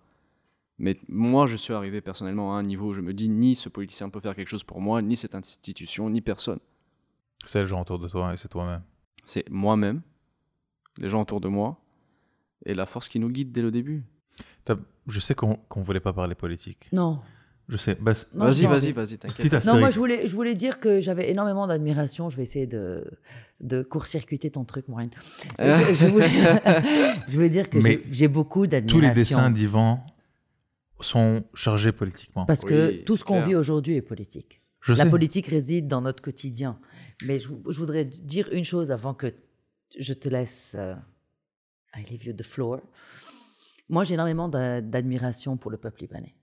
[0.80, 3.68] Mais moi, je suis arrivé personnellement à un niveau où je me dis ni ce
[3.68, 6.60] politicien peut faire quelque chose pour moi, ni cette institution, ni personne.
[7.46, 8.82] C'est les gens autour de toi et c'est toi-même.
[9.26, 10.02] C'est moi-même,
[11.00, 11.78] les gens autour de moi,
[12.66, 14.04] et la force qui nous guide dès le début.
[15.08, 16.90] Je sais qu'on qu'on voulait pas parler politique.
[16.92, 17.20] Non.
[17.70, 17.96] Je sais.
[18.00, 19.50] Bah, Vas-y, vas-y, vas-y, t'inquiète.
[19.50, 22.30] Petite Non, moi, je voulais, je voulais dire que j'avais énormément d'admiration.
[22.30, 23.04] Je vais essayer de,
[23.62, 25.10] de court-circuiter ton truc, Maureen.
[25.60, 26.30] je, je voulais,
[27.28, 27.80] je voulais dire que
[28.12, 29.08] j'ai- beaucoup Tous d'admiration.
[29.10, 30.04] les dessins d'Ivan
[31.00, 32.46] sont chargés politiquement.
[32.46, 34.62] Parce que tout ce qu'on vit aujourd'hui est politique.
[34.82, 35.10] Je La sais.
[35.10, 36.80] politique réside dans notre quotidien.
[37.26, 39.34] Mais je, je voudrais dire une chose avant que
[39.98, 40.76] je te laisse.
[40.78, 40.96] euh,
[41.96, 42.82] I leave you the floor.
[43.90, 46.36] Moi, j'ai énormément d'a- d'admiration pour le peuple libanais.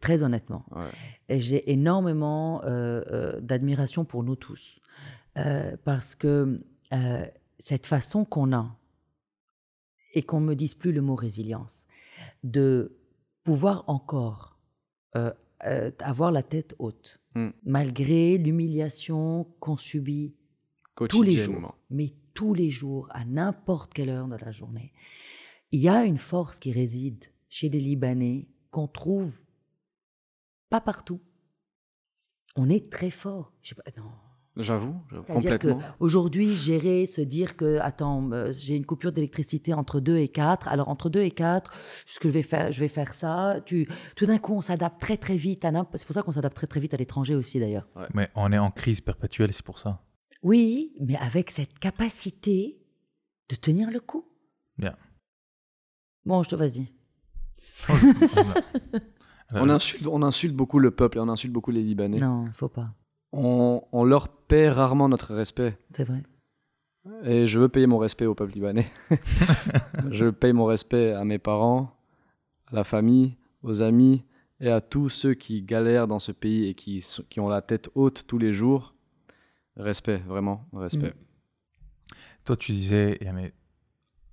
[0.00, 0.64] Très honnêtement.
[0.70, 1.38] Ouais.
[1.40, 4.80] J'ai énormément euh, euh, d'admiration pour nous tous.
[5.38, 6.60] Euh, parce que
[7.58, 8.76] cette façon qu'on a,
[10.14, 11.86] et qu'on ne me dise plus le mot résilience,
[12.44, 12.98] de
[13.44, 14.58] pouvoir encore
[16.00, 17.48] avoir la tête haute, Mm.
[17.64, 20.34] malgré l'humiliation qu'on subit
[21.08, 24.92] tous les jours, mais tous les jours, à n'importe quelle heure de la journée.
[25.70, 29.32] Il y a une force qui réside chez les Libanais qu'on trouve
[30.70, 31.20] pas partout.
[32.56, 33.52] On est très fort.
[33.62, 34.10] Je sais pas, non.
[34.54, 35.80] J'avoue, complètement.
[35.98, 40.68] qu'aujourd'hui, gérer, se dire que, attends, euh, j'ai une coupure d'électricité entre 2 et 4,
[40.68, 41.72] alors entre 2 et 4,
[42.04, 43.62] ce que je vais faire, je vais faire ça.
[43.64, 46.32] Tu, tout d'un coup, on s'adapte très très vite à n'importe- C'est pour ça qu'on
[46.32, 47.88] s'adapte très très vite à l'étranger aussi d'ailleurs.
[48.12, 50.02] Mais on est en crise perpétuelle, c'est pour ça.
[50.42, 52.78] Oui, mais avec cette capacité
[53.48, 54.24] de tenir le coup.
[54.78, 54.96] Bien.
[56.24, 56.92] Bon, je te vas-y.
[59.54, 62.16] On insulte, on insulte beaucoup le peuple et on insulte beaucoup les Libanais.
[62.16, 62.94] Non, il faut pas.
[63.32, 65.78] On, on leur paie rarement notre respect.
[65.90, 66.22] C'est vrai.
[67.24, 68.90] Et je veux payer mon respect au peuple libanais.
[70.10, 71.96] je paye mon respect à mes parents,
[72.68, 74.24] à la famille, aux amis
[74.60, 78.24] et à tous ceux qui galèrent dans ce pays et qui ont la tête haute
[78.26, 78.91] tous les jours.
[79.76, 81.14] Respect, vraiment, respect.
[82.44, 83.18] Toi, tu disais,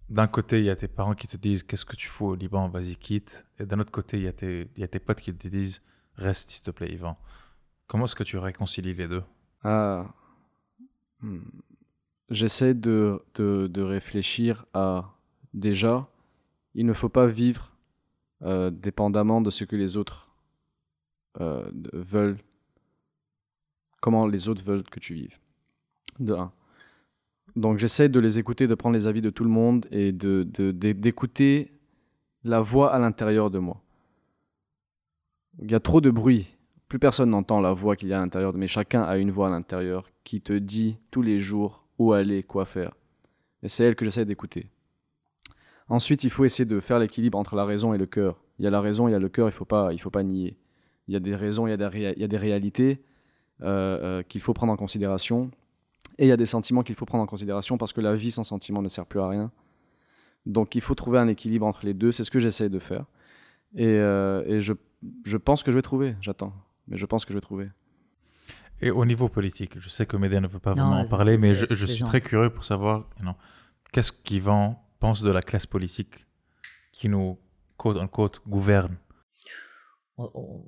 [0.09, 2.35] d'un côté, il y a tes parents qui te disent Qu'est-ce que tu fous au
[2.35, 3.45] Liban Vas-y, quitte.
[3.59, 5.47] Et d'un autre côté, il y, a tes- il y a tes potes qui te
[5.47, 5.81] disent
[6.15, 7.17] Reste, s'il te plaît, Yvan.
[7.87, 9.23] Comment est-ce que tu réconcilies les deux?
[9.63, 10.07] Ah.
[11.21, 11.39] Hmm.
[12.29, 15.15] J'essaie de, de, de réfléchir à
[15.53, 16.07] déjà,
[16.75, 17.75] il ne faut pas vivre
[18.43, 20.29] euh, dépendamment de ce que les autres
[21.39, 22.37] euh, veulent,
[23.99, 25.37] comment les autres veulent que tu vives.
[26.19, 26.35] De.
[27.55, 31.71] Donc j'essaie de les écouter, de prendre les avis de tout le monde et d'écouter
[32.43, 33.81] la voix à l'intérieur de moi.
[35.61, 36.55] Il y a trop de bruit.
[36.87, 39.47] Plus personne n'entend la voix qu'il y a à l'intérieur, mais chacun a une voix
[39.47, 42.93] à l'intérieur qui te dit tous les jours où aller, quoi faire.
[43.61, 44.69] Et c'est elle que j'essaie d'écouter.
[45.89, 48.41] Ensuite, il faut essayer de faire l'équilibre entre la raison et le cœur.
[48.57, 50.57] Il y a la raison, il y a le cœur, il ne faut, pas- nier.
[51.07, 53.01] Il y a des raisons, il y a des, réalités
[53.59, 55.51] qu'il faut prendre en considération.
[56.17, 58.31] Et il y a des sentiments qu'il faut prendre en considération parce que la vie
[58.31, 59.51] sans sentiments ne sert plus à rien.
[60.45, 62.11] Donc il faut trouver un équilibre entre les deux.
[62.11, 63.05] C'est ce que j'essaie de faire.
[63.75, 64.73] Et, euh, et je,
[65.23, 66.15] je pense que je vais trouver.
[66.21, 66.53] J'attends.
[66.87, 67.69] Mais je pense que je vais trouver.
[68.81, 71.37] Et au niveau politique, je sais que Médée ne veut pas Non, vraiment en parler,
[71.37, 73.07] mais je, suis très curieux pour savoir
[73.91, 76.25] qu'est-ce qu'Yvan pense de la classe politique
[76.93, 77.37] qui nous,
[77.77, 78.97] quote unquote, gouverne.
[80.17, 80.65] On- on-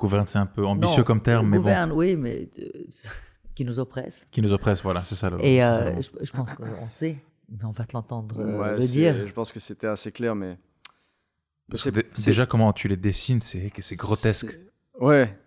[0.00, 2.68] Gouverne, c'est un peu ambitieux Non, comme terme, mais bon, gouverne, oui, mais euh,
[3.54, 4.26] qui nous oppresse.
[4.30, 5.38] qui nous oppresse, voilà, c'est ça le.
[5.44, 7.16] Et ça euh, je, je pense qu'on sait,
[7.50, 9.26] mais on va te l'entendre euh, Ouais, le dire.
[9.26, 10.58] Je pense que c'était assez clair, mais.
[11.68, 14.50] Parce c'est- que déjà, comment tu les dessines, c'est c'est grotesque.
[14.52, 14.70] c'est-
[15.04, 15.38] Ouais.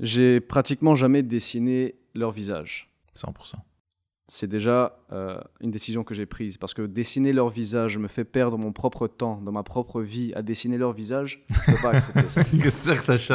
[0.00, 2.90] J'ai pratiquement jamais dessiné leur visage.
[3.16, 3.54] 100%.
[4.26, 6.56] C'est déjà euh, une décision que j'ai prise.
[6.56, 10.32] Parce que dessiner leur visage me fait perdre mon propre temps dans ma propre vie
[10.34, 11.44] à dessiner leur visage.
[11.50, 12.42] Je peux pas accepter ça.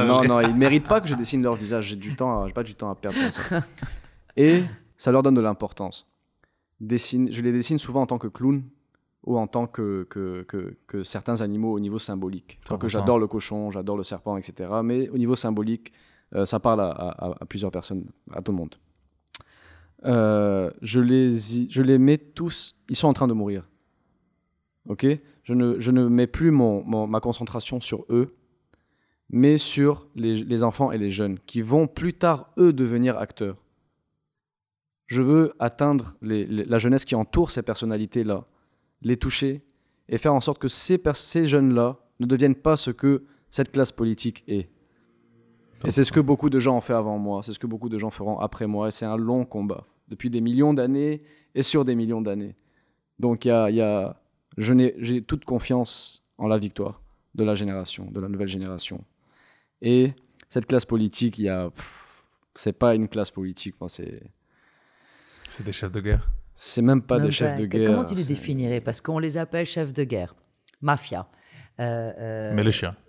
[0.05, 1.85] Non, non, ils méritent pas que je dessine leur visage.
[1.89, 3.41] J'ai du temps, j'ai pas du temps à perdre comme ça.
[4.35, 4.63] Et
[4.97, 6.07] ça leur donne de l'importance.
[6.79, 8.63] Dessine, je les dessine souvent en tant que clown
[9.25, 12.57] ou en tant que, que, que, que certains animaux au niveau symbolique.
[12.65, 12.77] 100%.
[12.87, 14.69] j'adore le cochon, j'adore le serpent, etc.
[14.83, 15.91] Mais au niveau symbolique,
[16.35, 18.75] euh, ça parle à, à- à plusieurs personnes, à tout le monde.
[20.05, 23.67] Euh, je, les je les mets tous, ils sont en train de mourir.
[24.87, 25.05] Ok?
[25.43, 28.35] Je ne, je ne mets plus mon, ma concentration sur eux,
[29.29, 33.57] mais sur les, enfants et les jeunes qui vont plus tard, eux, devenir acteurs.
[35.07, 38.45] Je veux atteindre la jeunesse qui entoure ces personnalités-là,
[39.01, 39.63] les toucher
[40.07, 43.91] et faire en sorte que ces, ces jeunes-là ne deviennent pas ce que cette classe
[43.91, 44.69] politique est.
[45.85, 47.89] Et c'est ce que beaucoup de gens ont fait avant moi, c'est ce que beaucoup
[47.89, 51.21] de gens feront après moi, et c'est un long combat, depuis des millions d'années
[51.55, 52.55] et sur des millions d'années.
[53.19, 54.19] Donc il y a, y a-
[54.57, 57.01] je n'ai- j'ai toute confiance en la victoire
[57.35, 59.03] de la génération, de la nouvelle génération.
[59.81, 60.13] Et
[60.49, 61.69] cette classe politique, il y a,
[62.53, 64.21] c'est pas une classe politique, c'est,
[65.49, 66.29] C'est des chefs de guerre?
[66.55, 67.59] c'est même pas Même des chefs pas.
[67.61, 67.89] de guerre.
[67.89, 68.81] Comment tu les définirais?
[68.81, 70.35] Parce qu'on les appelle chefs de guerre,
[70.81, 71.29] mafia,
[71.79, 72.63] euh, euh, Mais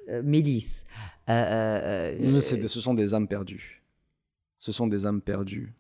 [0.09, 0.85] euh, milice.
[1.31, 3.83] Euh, euh, euh, des- ce sont des âmes perdues.
[4.59, 5.73] Ce sont des âmes perdues.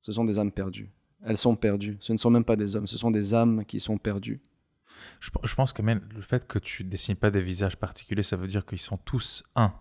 [0.00, 0.90] Ce sont des âmes perdues.
[1.24, 1.96] Elles sont perdues.
[2.00, 4.40] Ce ne sont même pas des hommes, ce sont des âmes qui sont perdues.
[5.20, 8.22] Je, pe- je pense que même le fait que tu dessines pas des visages particuliers,
[8.22, 9.72] ça veut dire qu'ils sont tous un.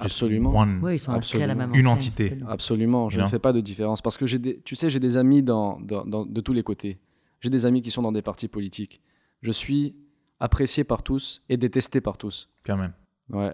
[0.00, 0.56] Absolument.
[0.56, 0.80] one.
[0.82, 2.38] oui, ils sont inscrits à la même Une entité.
[2.48, 4.00] Absolument, je ne fais pas de différence.
[4.00, 6.62] Parce que j'ai des, tu sais, j'ai des amis dans, dans- dans- de tous les
[6.62, 6.98] côtés.
[7.40, 9.00] J'ai des amis qui sont dans des partis politiques.
[9.42, 9.94] Je suis
[10.40, 12.48] apprécié par tous et détesté par tous.
[12.64, 12.92] Quand même.
[13.30, 13.52] Ouais.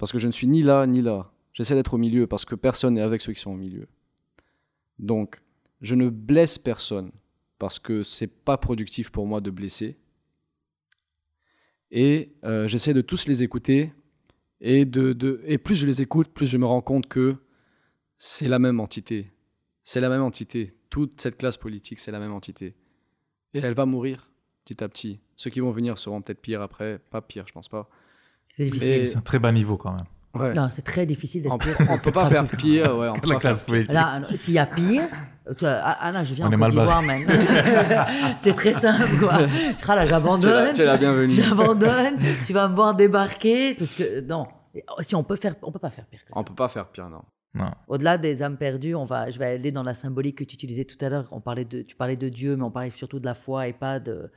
[0.00, 1.30] Parce que je ne suis ni là ni là.
[1.52, 3.86] J'essaie d'être au milieu parce que personne n'est avec ceux qui sont au milieu.
[4.98, 5.42] Donc,
[5.82, 7.12] je ne blesse personne
[7.58, 9.98] parce que c'est pas productif pour moi de blesser.
[11.90, 13.92] Et euh, j'essaie de tous les écouter.
[14.62, 17.36] Et, de, et plus je les écoute, plus je me rends compte que
[18.16, 19.30] c'est la même entité.
[19.84, 20.78] C'est la même entité.
[20.88, 22.74] Toute cette classe politique, c'est la même entité.
[23.52, 24.30] Et elle va mourir
[24.64, 25.20] petit à petit.
[25.36, 27.00] Ceux qui vont venir seront peut-être pires après.
[27.10, 27.90] Pas pires, je pense pas.
[28.56, 28.92] C'est difficile.
[28.92, 30.06] Et- C'est un très bas niveau quand même.
[30.32, 30.52] Ouais.
[30.54, 31.76] Non, c'est très difficile d'être On pire.
[31.90, 33.72] on peut pas faire pire, ouais, on peut La pas faire classe pire.
[33.74, 33.92] politique.
[33.92, 35.02] Là, s'il y a pire,
[35.58, 37.22] toi, Anna, je viens On en Côte d'Ivoire, man.
[38.36, 39.38] c'est très simple, quoi.
[39.88, 40.72] Ah là, j'abandonne.
[40.72, 41.32] tu es la bienvenue.
[41.32, 42.16] J'abandonne.
[42.46, 43.74] tu vas me voir débarquer.
[43.74, 44.46] Parce que, non.
[45.00, 46.38] Si on peut faire, on peut pas faire pire que ça.
[46.38, 47.22] On peut pas faire pire, non.
[47.52, 47.72] Non.
[47.88, 50.84] Au-delà des âmes perdues, on va, je vais aller dans la symbolique que tu utilisais
[50.84, 51.26] tout à l'heure.
[51.32, 53.72] On parlait de, tu parlais de Dieu, mais on parlait surtout de la foi et
[53.72, 54.30] pas de.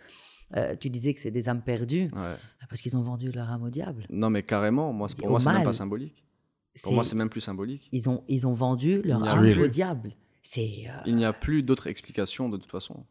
[0.56, 2.36] Euh, tu disais que c'est des âmes perdues Ouais.
[2.70, 4.06] parce qu'ils ont vendu leur âme au diable.
[4.10, 6.24] Non, mais carrément, moi, pour moi, c'est même pas symbolique.
[6.82, 7.88] Pour moi, c'est même plus symbolique.
[7.92, 10.16] ils ont, ils ont vendu leur âme au diable.
[10.42, 10.86] C'est.
[10.88, 13.06] euh, Il n'y a plus d'autre explication de toute façon.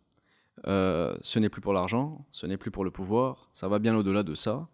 [0.67, 3.97] Euh, ce n'est plus pour l'argent, ce n'est plus pour le pouvoir, ça va bien
[3.97, 4.69] au-delà de ça.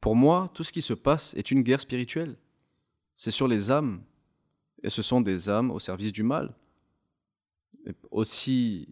[0.00, 2.36] Pour moi, tout ce qui se passe est une guerre spirituelle.
[3.14, 4.02] C'est sur les âmes.
[4.82, 6.52] Et ce sont des âmes au service du mal.
[7.86, 8.88] Et aussi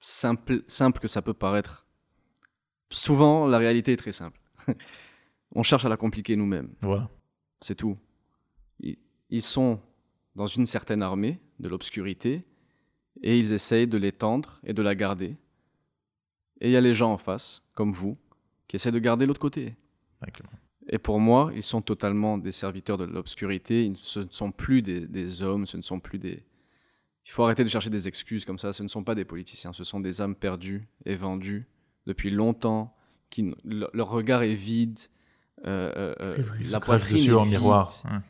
[0.00, 1.83] simple, simple que ça peut paraître.
[2.90, 4.40] Souvent, la réalité est très simple.
[5.54, 6.70] On cherche à la compliquer nous-mêmes.
[6.80, 7.08] Voilà.
[7.60, 7.96] C'est tout.
[9.30, 9.80] Ils, sont
[10.36, 12.42] dans une certaine armée de l'obscurité
[13.22, 15.34] et ils essayent de l'étendre et de la garder.
[16.60, 18.16] Et il y a les gens en face, comme vous,
[18.68, 19.74] qui essaient de garder l'autre côté.
[20.20, 20.50] Exactement.
[20.88, 23.86] Et pour moi, ils sont totalement des serviteurs de l'obscurité.
[23.86, 26.44] Ils- Ce ne sont plus des, des hommes, ce ne sont plus des...
[27.26, 28.72] Il faut arrêter de chercher des excuses comme ça.
[28.72, 31.66] Ce ne sont pas des politiciens, ce sont des âmes perdues et vendues
[32.06, 32.94] depuis longtemps.
[33.30, 34.98] Qui, n- le- leur regard est vide.
[35.66, 36.58] euh, euh, C'est vrai.
[36.70, 37.52] La poitrine dessus est en vide.
[37.52, 37.90] miroir.
[38.04, 38.22] Hein.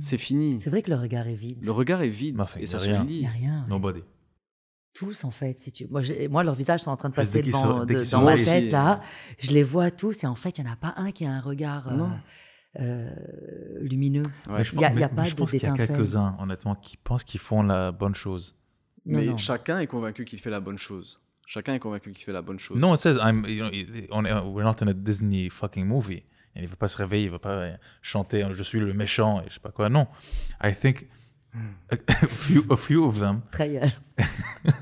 [0.00, 0.60] C'est fini.
[0.60, 1.58] C'est vrai que le regard est vide.
[1.62, 3.04] Le regard est vide Bah, c'est- et ça a se rien.
[3.04, 3.20] Il lit.
[3.20, 3.62] n'y a rien.
[3.62, 3.68] ouais.
[3.70, 4.02] Nobody.
[4.94, 5.60] Tous, en fait.
[5.60, 5.86] Si tu...
[5.88, 6.00] moi,
[6.30, 9.00] moi, leurs visages sont en train de passer devant, dès de- ma tête, aussi, là.
[9.38, 10.24] Je les vois tous.
[10.24, 12.10] Et en fait, il n'y en a pas un qui a un regard euh, Non.
[12.80, 13.10] euh,
[13.80, 14.22] lumineux.
[14.48, 14.64] Ouais.
[14.64, 15.62] Je Il y a- pense- il y a mais- pas mais je de- pense qu'il
[15.62, 18.56] y a quelques-uns, honnêtement, qui pensent qu'ils font la bonne chose.
[19.06, 19.36] Non, Mais non.
[19.36, 21.20] chacun est convaincu qu'il fait la bonne chose.
[21.50, 22.76] Chacun est convaincu qu'il fait la bonne chose.
[22.76, 26.22] No one says we're not in a Disney fucking movie.
[26.54, 27.70] Il ne va pas se réveiller, il ne va pas
[28.02, 29.88] chanter je suis le méchant et je sais pas quoi.
[29.88, 30.08] Non.
[30.62, 31.08] I think
[31.91, 33.91] a, a few, a few of them Très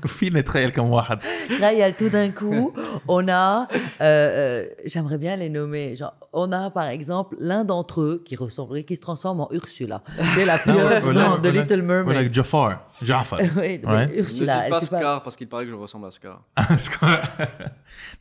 [0.06, 1.18] في نتخيل كم واحد
[1.60, 2.72] Là, il y a tout d'un coup,
[3.08, 8.00] on a, euh, euh, j'aimerais bien les nommer, genre, on a par exemple l'un d'entre
[8.00, 10.02] eux qui ressemblerait, qui se transforme en Ursula.
[10.34, 11.62] C'est la pieuvre voilà, non, de voilà.
[11.62, 12.16] Little Or Mermaid.
[12.16, 14.06] like Jafar Jafar oui, mais Ouais.
[14.06, 14.52] Ne Ursula.
[14.54, 16.42] dites elle pas sait pas- Scar parce qu'il paraît que je ressemble à Scar.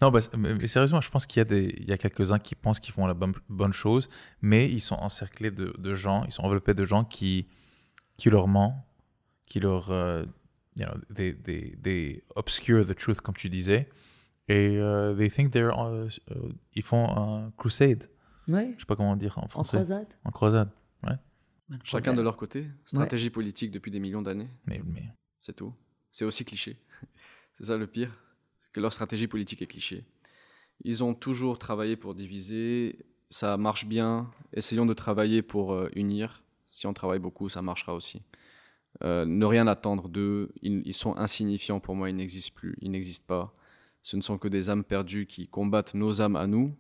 [0.02, 2.40] non, bah, mais, mais sérieusement, je pense qu'il y a, des, il y a quelques-uns
[2.40, 4.10] qui pensent qu'ils font la bonne, bonne chose,
[4.42, 7.46] mais ils sont encerclés de, de gens, ils sont enveloppés de gens qui,
[8.17, 8.75] qui leur mentent,
[9.47, 10.25] qui leur, euh,
[10.77, 13.89] you know, they, they, they obscure the truth, comme tu disais,
[14.49, 18.09] et euh, they think they're, euh, euh, ils font un crusade.
[18.49, 19.77] Oui, Je sais pas comment dire en en français.
[19.79, 20.09] croisade.
[20.25, 20.71] En croisade.
[21.83, 25.03] Chacun de leur côté, stratégie politique depuis des millions d'années, Mais, mais
[25.41, 25.75] c'est tout.
[26.13, 26.81] C'est aussi cliché.
[27.59, 28.13] c'est ça le pire,
[28.61, 30.05] c'est que leur stratégie politique est cliché.
[30.85, 34.31] Ils ont toujours travaillé pour diviser, ça marche bien.
[34.53, 36.45] Essayons de travailler pour euh, unir.
[36.67, 38.23] Si on travaille beaucoup, ça marchera aussi.
[39.03, 42.91] Euh, ne rien attendre d'eux, ils, ils sont insignifiants pour moi, ils n'existent plus, ils
[42.91, 43.55] n'existent pas.
[44.03, 46.77] Ce ne sont que des âmes perdues qui combattent nos âmes à nous.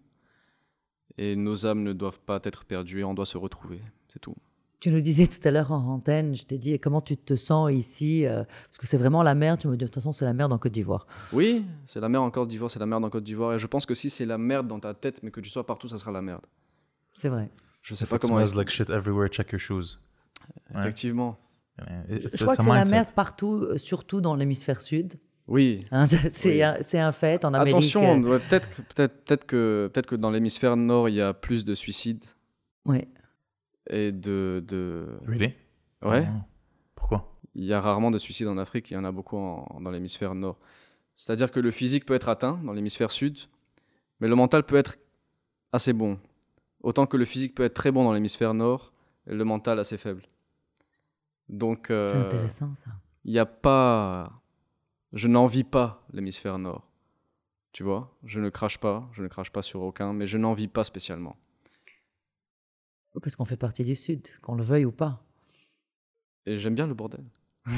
[1.18, 3.80] Et nos âmes ne doivent pas être perdues et on doit se retrouver.
[4.07, 4.37] C'est tout.
[4.78, 7.72] Tu nous disais tout à l'heure en antenne, je t'ai dit comment tu te sens
[7.72, 9.59] ici, euh, parce que c'est vraiment la merde.
[9.59, 11.07] Tu me dis de toute façon c'est la merde en Côte d'Ivoire.
[11.32, 13.55] Oui, c'est la merde en Côte d'Ivoire, c'est la merde en Côte d'Ivoire.
[13.55, 15.64] Et je pense que si c'est la merde dans ta tête, mais que tu sois
[15.64, 16.45] partout, ça sera la merde.
[17.12, 17.51] C'est vrai.
[17.87, 18.45] Je sais if pas it comment.
[18.45, 19.99] smells like shit everywhere, check your shoes.
[20.74, 21.39] Effectivement.
[21.78, 25.14] Je crois que c'est la merde partout, euh, surtout dans l'hémisphère sud.
[25.47, 25.87] Oui.
[25.93, 26.62] Hein, c'est Oui.
[26.62, 27.74] un, c'est un fait en Amérique.
[27.74, 31.20] Attention, euh, ouais, peut-être que, peut peut que, peut que dans l'hémisphère nord, il y
[31.20, 32.24] a plus de suicides
[32.87, 33.07] ouais.
[33.89, 34.64] et de.
[34.66, 35.07] de...
[35.26, 35.55] Really?
[36.03, 36.26] Ouais.
[36.28, 36.41] Oh.
[36.97, 37.39] Pourquoi?
[37.55, 39.91] Il y a rarement de suicides en Afrique, il y en a beaucoup en- dans
[39.93, 40.59] l'hémisphère nord.
[41.14, 43.39] C'est-à-dire que le physique peut être atteint dans l'hémisphère sud,
[44.20, 44.97] mais le mental peut être
[45.72, 46.18] assez bon.
[46.87, 48.93] Autant que le physique peut être très bon dans l'hémisphère nord,
[49.26, 50.22] le mental assez faible.
[51.49, 52.91] Donc, euh, C'est intéressant ça.
[53.24, 54.41] il n'y a pas.
[55.12, 56.87] Je n'envie pas l'hémisphère nord.
[57.72, 60.68] Tu vois Je ne crache pas, je ne crache pas sur aucun, mais je n'envie
[60.68, 61.37] pas spécialement.
[63.20, 65.24] Parce qu'on fait partie du sud, qu'on le veuille ou pas.
[66.47, 67.24] Et j'aime bien le bordel.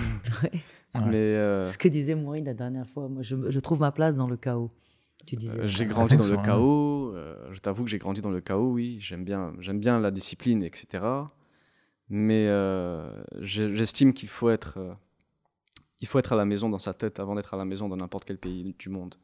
[0.42, 0.60] Ouais.
[1.06, 3.08] Mais euh, C'est ce que disait Maureen la dernière fois.
[3.08, 4.70] Moi, je, je trouve ma place dans le chaos.
[5.26, 5.58] Tu disais.
[5.60, 7.12] Euh, j'ai grandi dans le chaos.
[7.14, 8.98] euh, je t'avoue que j'ai grandi dans le chaos, oui.
[9.00, 11.04] J'aime bien, j'aime bien la discipline, etc.
[12.08, 13.10] Mais euh,
[13.40, 14.94] j'estime qu'il faut être, euh,
[16.00, 17.96] il faut être à la maison dans sa tête avant d'être à la maison dans
[17.96, 19.16] n'importe quel pays du monde.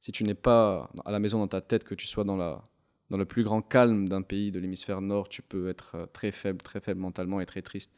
[0.00, 2.68] Si tu n'es pas à la maison dans ta tête, que tu sois dans la,
[3.10, 6.32] dans le plus grand calme d'un pays de l'hémisphère nord, tu peux être euh, très
[6.32, 7.92] faible, très faible mentalement et très triste.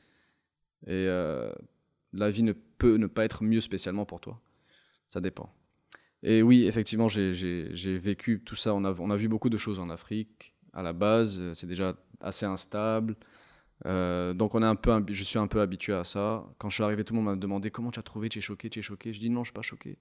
[0.87, 1.51] Et euh,
[2.13, 4.41] la vie ne peut ne pas être mieux spécialement pour toi.
[5.09, 5.51] Ça dépend.
[6.23, 8.75] Et oui, effectivement, j'ai- vécu tout ça.
[8.75, 10.55] On a, vu beaucoup de choses en Afrique.
[10.73, 13.17] À la base, euh, c'est déjà assez instable.
[13.87, 16.45] Euh, donc, on est un peu, je suis un peu habitué à ça.
[16.59, 18.43] Quand je suis arrivé, tout le monde m'a demandé comment tu as trouvé, tu es
[18.43, 19.13] choqué, tu es choqué.
[19.13, 19.99] Je dis non, je suis pas choqué.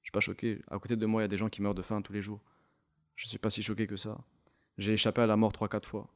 [0.00, 0.60] Je suis pas choqué.
[0.70, 2.22] À côté de moi, il y a des gens qui meurent de faim tous les
[2.22, 2.40] jours.
[3.16, 4.18] Je suis pas si choqué que ça.
[4.78, 6.08] J'ai échappé à la mort 3-4 fois.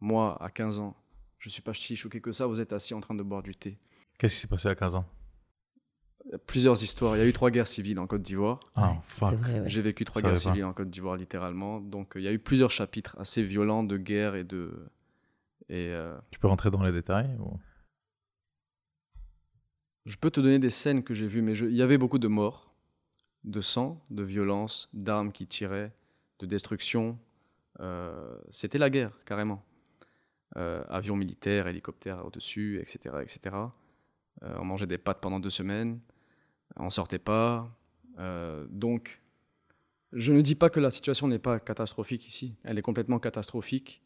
[0.00, 0.96] Moi, à 15 ans,
[1.38, 2.46] je suis pas si choqué que ça.
[2.46, 3.78] Vous êtes assis en train de boire du thé.
[4.18, 5.06] Qu'est-ce qui s'est passé à 15 ans?
[6.46, 7.16] Plusieurs histoires.
[7.16, 8.60] Il y a eu trois guerres civiles en Côte d'Ivoire.
[8.76, 9.34] Oh, fuck.
[9.34, 9.68] Vrai, ouais.
[9.68, 11.80] J'ai vécu trois guerres civiles en Côte d'Ivoire, littéralement.
[11.80, 14.86] Donc, euh, il y a eu plusieurs chapitres assez violents de guerre et de.
[15.68, 17.36] Et euh, Tu peux rentrer dans les détails?
[17.40, 17.58] ou-
[20.06, 22.18] je peux te donner des scènes que j'ai vues, mais je- il y avait beaucoup
[22.18, 22.74] de morts,
[23.44, 25.92] de sang, de violence, d'armes qui tiraient,
[26.40, 27.18] de destruction.
[27.80, 29.64] Euh, C'était la guerre, carrément.
[30.56, 33.16] Euh, avions militaires, hélicoptères au-dessus, etc.
[33.22, 33.56] etc.
[34.42, 35.98] Euh, on mangeait des pâtes pendant deux semaines.
[36.76, 37.68] On sortait pas.
[38.18, 39.20] Euh, donc,
[40.12, 42.54] je ne dis pas que la situation n'est pas catastrophique ici.
[42.64, 44.02] Elle est complètement catastrophique.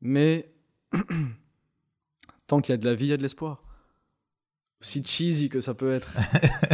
[0.00, 0.50] Mais
[2.46, 3.62] tant qu'il y a de la vie, il y a de l'espoir.
[4.80, 6.12] Aussi cheesy que ça peut être.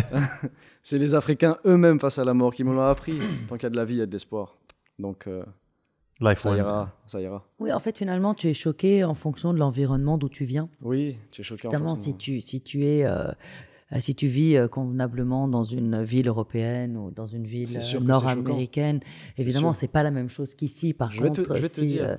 [0.83, 3.19] C'est les Africains eux-mêmes face à la mort qui me l'ont appris.
[3.49, 4.57] Tant qu'il y a de la vie, il y a de l'espoir.
[4.99, 5.43] Donc, euh,
[6.21, 6.59] Life ça wins.
[6.59, 6.93] ira.
[7.07, 7.45] Ça ira.
[7.59, 10.69] Oui, en fait, finalement, tu es choqué en fonction de l'environnement d'où tu viens.
[10.83, 13.05] Oui, tu es choqué en Évidemment, fonction si tu, si tu es.
[13.07, 13.33] euh,
[14.01, 19.01] si tu vis euh, convenablement dans une ville européenne ou dans une ville euh, nord-américaine,
[19.39, 20.95] évidemment, c'est pas la même chose qu'ici.
[20.95, 22.05] Par Je te- contre, je vais te dire.
[22.09, 22.17] euh,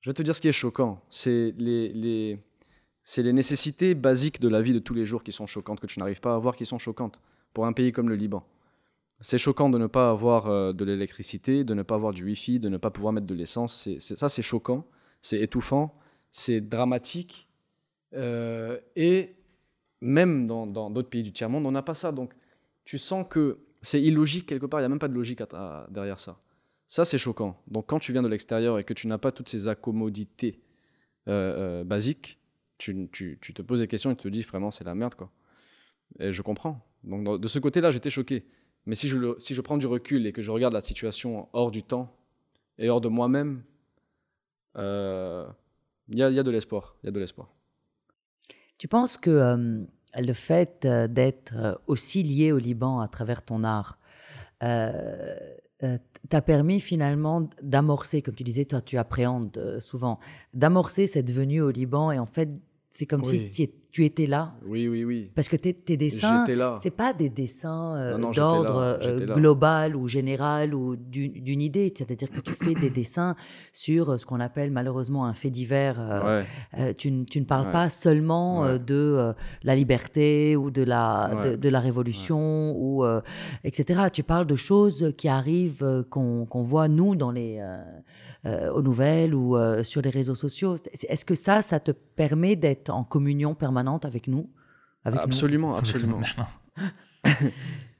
[0.00, 1.00] Je vais te dire ce qui est choquant.
[1.10, 2.38] C'est les, les,
[3.02, 5.86] c'est les nécessités basiques de la vie de tous les jours qui sont choquantes, que
[5.86, 7.20] tu n'arrives pas à voir, qui sont choquantes.
[7.52, 8.42] Pour un pays comme le Liban.
[9.20, 12.58] C'est choquant de ne pas avoir euh, de l'électricité, de ne pas avoir du Wi-Fi,
[12.58, 13.88] de ne pas pouvoir mettre de l'essence.
[13.98, 14.84] Ça, c'est choquant,
[15.22, 15.94] c'est étouffant,
[16.32, 17.48] c'est dramatique.
[18.14, 19.36] Euh, et
[20.04, 22.12] même dans, d'autres pays du tiers-monde, on n'a pas ça.
[22.12, 22.34] Donc,
[22.84, 24.80] tu sens que c'est illogique quelque part.
[24.80, 25.42] Il n'y a même pas de logique
[25.90, 26.38] derrière ça.
[26.86, 27.60] Ça, c'est choquant.
[27.66, 30.60] Donc, quand tu viens de l'extérieur et que tu n'as pas toutes ces accommodités
[31.28, 32.38] euh, euh, basiques,
[32.76, 35.30] tu, te poses des questions et tu te dis vraiment, c'est la merde, quoi.
[36.20, 36.86] Et je comprends.
[37.02, 38.44] Donc, de ce côté-là, j'étais choqué.
[38.84, 42.14] Mais si je, prends du recul et que je regarde la situation hors du temps
[42.76, 43.62] et hors de moi-même,
[44.76, 45.46] euh,
[46.08, 46.96] il y, a, de l'espoir.
[47.02, 47.48] Il y a de l'espoir.
[48.76, 49.86] tu penses que
[50.16, 53.98] le fait euh, d'être euh, aussi lié au Liban à travers ton art
[54.62, 55.34] euh,
[56.30, 60.18] t'a permis finalement d'amorcer, comme tu disais, toi tu appréhendes souvent,
[60.54, 62.48] d'amorcer cette venue au Liban et en fait
[62.90, 63.48] c'est comme Oui.
[63.52, 64.54] si es- tu étais là.
[64.66, 65.30] Oui, oui, oui.
[65.36, 66.44] Parce que tes, tes dessins,
[66.82, 71.94] c'est pas des dessins euh, d'ordre euh, global ou général ou d'une idée.
[71.96, 73.36] C'est-à-dire que tu fais des dessins
[73.72, 75.94] sur euh, ce qu'on appelle malheureusement un fait divers.
[76.00, 76.42] euh,
[76.76, 76.94] Ouais.
[76.94, 77.72] tu, ne- tu ne parles Ouais.
[77.72, 78.80] pas seulement Ouais.
[78.80, 79.32] de
[79.62, 83.04] la liberté ou de la, de, la révolution, ou,
[83.62, 84.08] etc.
[84.12, 87.60] Tu parles de choses qui arrivent, qu'on qu'on voit nous dans les,
[88.44, 90.74] aux nouvelles ou sur les réseaux sociaux.
[91.08, 94.50] Est-ce que ça, ça te permet d'être en communion permanente avec nous
[95.04, 96.22] avec nous Absolument, absolument.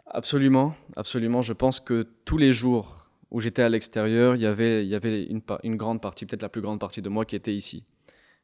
[0.07, 1.43] Absolument, absolument.
[1.43, 4.95] Je pense que tous les jours où j'étais à l'extérieur, il y avait, il y
[4.95, 7.85] avait une, grande partie, peut-être la plus grande partie de moi qui était ici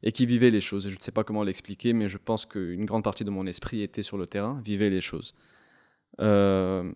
[0.02, 0.88] et qui vivait les choses.
[0.88, 3.46] Et je ne sais pas comment l'expliquer, mais je pense qu'une grande partie de mon
[3.46, 5.36] esprit était sur le terrain, vivait les choses.
[6.20, 6.90] Euh,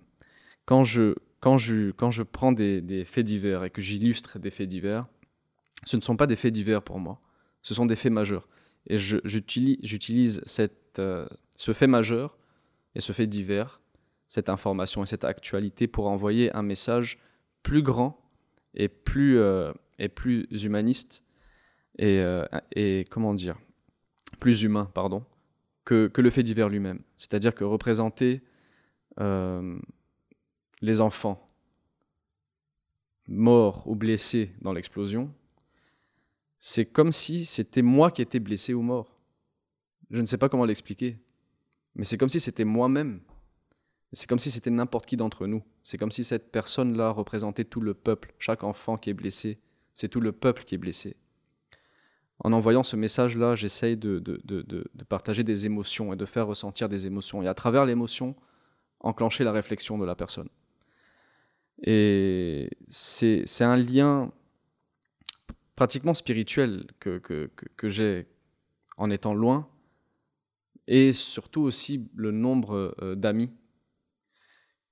[0.65, 4.51] quand, je, quand, je, quand je prends des, des faits divers et que j'illustre des
[4.51, 5.07] faits divers,
[5.85, 7.21] ce ne sont pas des faits divers pour moi,
[7.63, 8.49] ce sont des faits majeurs.
[8.87, 10.43] Et j'utilise
[10.99, 11.27] euh,
[11.57, 12.37] ce fait majeur
[12.95, 13.81] et ce fait divers,
[14.29, 17.19] cette information et cette actualité pour envoyer un message
[17.63, 18.21] plus grand
[18.75, 21.25] et plus, euh, et plus humaniste
[21.99, 23.57] et, euh, et comment dire,
[24.39, 25.25] plus humain, pardon,
[25.85, 27.01] que, que le fait divers lui-même.
[27.17, 28.43] C'est-à-dire que représenter
[30.83, 31.49] les enfants
[33.29, 35.33] morts ou blessés dans l'explosion,
[36.67, 39.21] c'est comme si c'était moi qui étais blessé ou mort.
[40.11, 41.19] Je ne sais pas comment l'expliquer,
[41.95, 43.21] mais c'est comme si c'était moi-même.
[44.15, 45.63] C'est comme si c'était n'importe qui d'entre nous.
[45.83, 48.33] C'est comme si cette personne-là représentait tout le peuple.
[48.39, 49.59] Chaque enfant qui est blessé,
[49.93, 51.19] c'est tout le peuple qui est blessé.
[52.39, 56.47] En envoyant ce message-là, j'essaye de, de- de- de- partager des émotions et de faire
[56.47, 57.43] ressentir des émotions.
[57.43, 58.37] Et à travers l'émotion,
[59.01, 60.49] enclencher la réflexion de la personne.
[61.83, 64.33] Et c'est un lien
[65.77, 68.27] pratiquement spirituel que, que, que- j'ai
[68.97, 69.69] en étant loin,
[70.87, 73.51] et surtout aussi le nombre euh, d'amis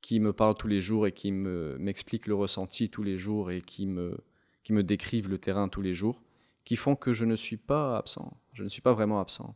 [0.00, 3.50] qui me parlent tous les jours et qui me- m'expliquent le ressenti tous les jours
[3.52, 4.16] et qui me,
[4.64, 6.20] qui me décrivent le terrain tous les jours,
[6.64, 9.54] qui font que je ne suis pas absent, je ne suis pas vraiment absent.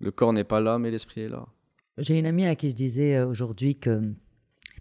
[0.00, 1.46] Le corps n'est pas là, mais l'esprit est là.
[1.98, 4.12] J'ai une amie à qui je disais euh, aujourd'hui que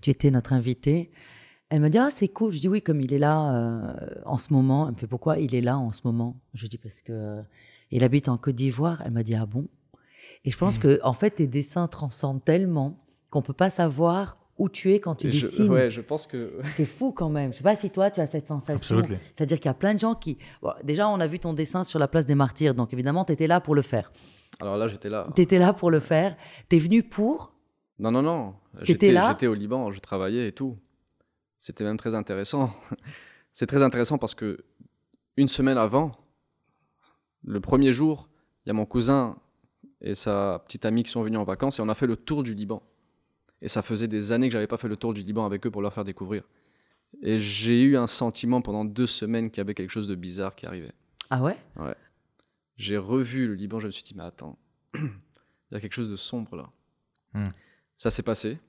[0.02, 1.12] tu étais notre invité.
[1.74, 2.52] Elle me dit Ah, c'est cool.
[2.52, 3.94] Je dis Oui, comme il est là euh,
[4.26, 4.86] en ce moment.
[4.86, 6.40] Elle me fait Pourquoi il est là en ce moment?
[6.54, 7.42] Je dis Parce que euh,
[7.90, 9.02] il habite en Côte d'Ivoire.
[9.04, 9.68] Elle m'a dit Ah bon?
[10.46, 14.70] Et je pense que, en fait, tes dessins transcendent tellement qu'on peut pas savoir où
[14.70, 15.70] tu es quand tu Et je, dessines.
[15.70, 17.54] ouais, je pense que C'est fou quand même.
[17.54, 19.02] Je sais pas si toi, tu as cette sensation.
[19.04, 20.38] C'est-à-dire qu'il y a plein de gens qui.
[20.62, 22.76] Bon, déjà, on a vu ton dessin sur la place des martyrs.
[22.76, 24.12] Donc, évidemment, tu étais là pour le faire.
[24.60, 25.28] Alors là, j'étais là.
[25.36, 26.36] Tu étais là pour le faire.
[26.70, 27.56] Tu es venu pour.
[27.98, 28.54] Non, non, non.
[28.84, 30.78] J'étais là J'étais au Liban, je travaillais et tout.
[31.64, 32.76] C'était même très intéressant.
[33.54, 34.66] C'est très intéressant parce que
[35.38, 36.12] une semaine avant,
[37.42, 38.28] le premier jour,
[38.66, 39.38] il y a mon cousin
[40.02, 42.44] et sa petite amie qui sont venus en vacances et on a fait le tour
[42.44, 42.84] du Liban.
[43.62, 45.72] Et ça faisait des années que j'avais pas fait le tour du Liban avec eux
[45.72, 46.44] pour leur faire découvrir.
[47.22, 50.56] Et j'ai eu un sentiment pendant deux semaines qu'il y avait quelque chose de bizarre
[50.56, 50.92] qui arrivait.
[51.78, 51.96] Ah ouais?
[52.76, 54.60] J'ai revu le Liban, je me suis dit, mais attends,
[54.96, 55.02] il
[55.72, 56.70] y a quelque chose de sombre là.
[57.34, 57.54] Hmm.
[57.96, 58.60] Ça s'est passé.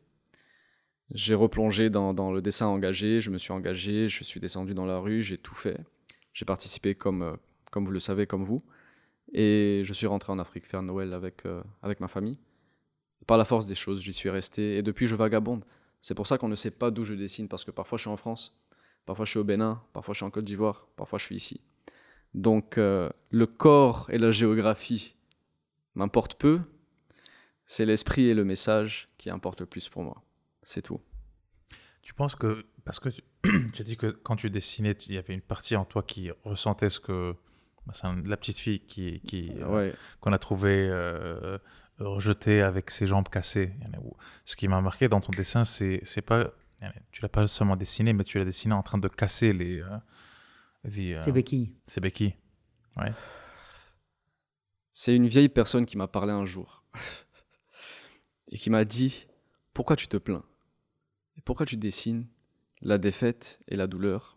[1.10, 4.98] J'ai replongé dans, le dessin engagé, je me suis engagé, je suis descendu dans la
[4.98, 5.78] rue, j'ai tout fait.
[6.32, 7.36] J'ai participé comme, euh,
[7.74, 8.62] vous le savez, comme vous.
[9.32, 12.38] Et je suis rentré en Afrique faire Noël avec, euh, avec ma famille.
[13.26, 14.76] Par la force des choses, j'y suis resté.
[14.76, 15.64] Et depuis, je vagabonde.
[16.00, 18.10] C'est pour ça qu'on ne sait pas d'où je dessine, parce que parfois je suis
[18.10, 18.54] en France,
[19.06, 21.62] parfois je suis au Bénin, parfois je suis en Côte d'Ivoire, parfois je suis ici.
[22.34, 25.16] Donc euh, le corps et la géographie
[25.94, 26.60] m'importent peu,
[27.64, 30.22] c'est l'esprit et le message qui importent le plus pour moi.
[30.64, 31.00] C'est tout.
[32.02, 33.22] Tu penses que, parce que tu,
[33.72, 36.30] tu as dit que quand tu dessinais, il y avait une partie en toi qui
[36.44, 37.34] ressentait ce que.
[37.86, 39.94] bah, c'est la petite fille qui, qui, euh, Ouais.
[40.20, 41.58] qu'on a trouvé euh,
[41.98, 43.72] rejetée avec ses jambes cassées.
[44.44, 46.50] Ce qui m'a marqué dans ton dessin, c'est c'est pas.
[47.12, 49.80] Tu l'as pas seulement dessiné, mais tu l'as dessiné en train de casser les.
[49.80, 49.88] euh,
[50.84, 51.72] les, euh, C'est béquille.
[51.86, 52.34] ses béquilles.
[54.92, 56.84] C'est une vieille personne qui m'a parlé un jour
[58.48, 59.26] et qui m'a dit
[59.72, 60.44] Pourquoi tu te plains?
[61.44, 62.26] Pourquoi tu dessines
[62.80, 64.36] la défaite et la douleur?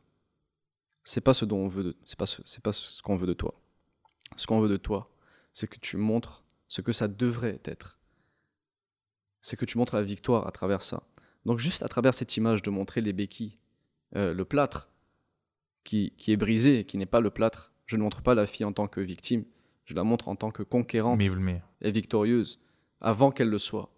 [1.03, 3.27] C'est pas ce dont on veut, de- c'est pas ce, c'est pas ce qu'on veut
[3.27, 3.53] de toi.
[4.35, 5.09] Ce qu'on veut de toi,
[5.53, 7.97] c'est que tu montres ce que ça devrait être.
[9.41, 11.01] C'est que tu montres la victoire à travers ça.
[11.45, 13.57] Donc juste à travers cette image de montrer les béquilles,
[14.17, 14.89] euh, le plâtre
[15.85, 18.65] qui, qui est brisé, qui n'est pas le plâtre, je ne montre pas la fille
[18.65, 19.45] en tant que victime,
[19.85, 21.17] je la montre en tant que conquérante
[21.79, 22.59] et victorieuse
[22.99, 23.89] avant qu'elle le soit.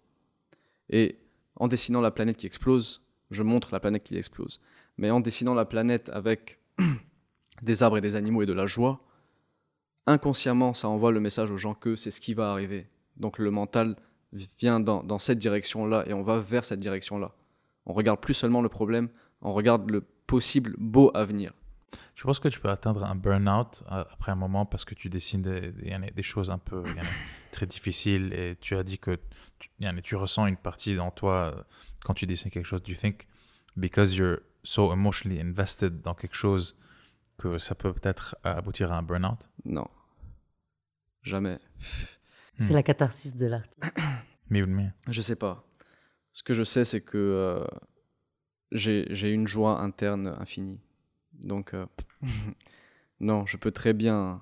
[0.90, 1.16] Et
[1.60, 4.60] en dessinant la planète qui explose, je montre la planète qui explose.
[4.96, 6.58] Mais en dessinant la planète avec
[7.62, 9.00] des arbres et des animaux et de la joie,
[10.06, 12.88] inconsciemment, ça envoie le message aux gens que c'est ce qui va arriver.
[13.18, 13.94] Donc le mental
[14.58, 17.32] vient dans, cette direction-là et on va vers cette direction-là.
[17.84, 19.10] On regarde plus seulement le problème,
[19.42, 21.52] on regarde le possible beau avenir.
[22.14, 25.10] Je pense que tu peux atteindre un burn-out euh, après un moment parce que tu
[25.10, 26.82] dessines des, des, des choses un peu
[27.50, 29.18] très difficiles et tu as dit que
[29.58, 29.70] tu,
[30.02, 31.62] tu, ressens une partie dans toi euh,
[32.04, 32.82] quand tu dessines quelque chose.
[32.82, 33.26] Do you think
[33.76, 36.76] because you're so emotionally invested dans quelque chose
[37.38, 39.48] que ça peut peut-être aboutir à un burn-out?
[39.64, 39.88] Non.
[41.22, 41.58] Jamais.
[42.58, 43.82] C'est la catharsis de l'artiste.
[44.50, 44.92] Mais mais.
[45.08, 45.64] Je sais pas.
[46.32, 47.66] Ce que je sais, c'est que euh,
[48.72, 50.80] j'ai une joie interne infinie.
[51.32, 51.86] Donc, euh,
[53.20, 54.40] non, je peux très bien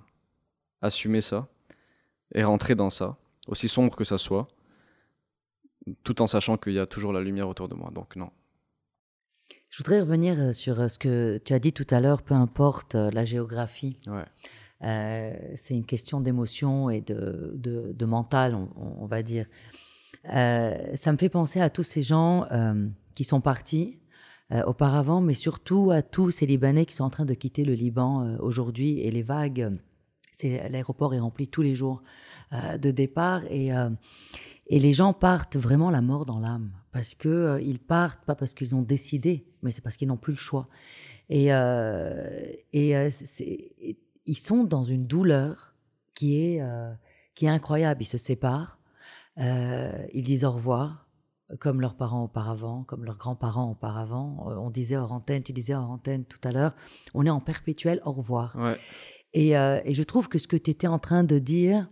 [0.83, 1.49] assumer ça
[2.35, 3.17] et rentrer dans ça,
[3.47, 4.49] aussi sombre que ça soit,
[6.05, 7.91] tout en sachant qu'il y a toujours la lumière autour de moi.
[7.93, 8.31] Donc, non.
[9.71, 12.35] Je voudrais revenir euh, sur euh, ce que tu as dit tout à l'heure, peu
[12.35, 13.99] importe la géographie.
[14.07, 14.25] Ouais.
[14.83, 19.47] Euh, c'est une question d'émotion et de, de, de mental, on, on, va dire.
[20.33, 23.99] Euh, ça me fait penser à tous ces gens euh, qui sont partis
[24.53, 27.75] euh, auparavant, mais surtout à tous ces Libanais qui sont en train de quitter le
[27.75, 29.79] Liban euh, aujourd'hui et les vagues.
[30.43, 32.03] L'aéroport est rempli tous les jours
[32.53, 33.71] euh, de départ et
[34.71, 38.53] et les gens partent vraiment la mort dans l'âme parce que ils partent pas parce
[38.53, 40.69] qu'ils ont décidé, mais c'est parce qu'ils n'ont plus le choix.
[41.31, 43.09] Et et
[44.27, 45.75] ils sont dans une douleur
[46.15, 46.63] qui est
[47.35, 48.03] qui est incroyable.
[48.03, 48.79] Ils se séparent,
[49.39, 51.09] ils disent au revoir
[51.59, 54.49] comme leurs parents auparavant, comme leurs grands-parents auparavant.
[54.49, 56.75] Euh, on disait hors antenne, tu disais hors antenne tout à l'heure,
[57.15, 58.55] on est en perpétuel au revoir.
[58.57, 58.77] Ouais.
[59.35, 61.89] Et, euh, et, je trouve que ce que tu étais en train de dire,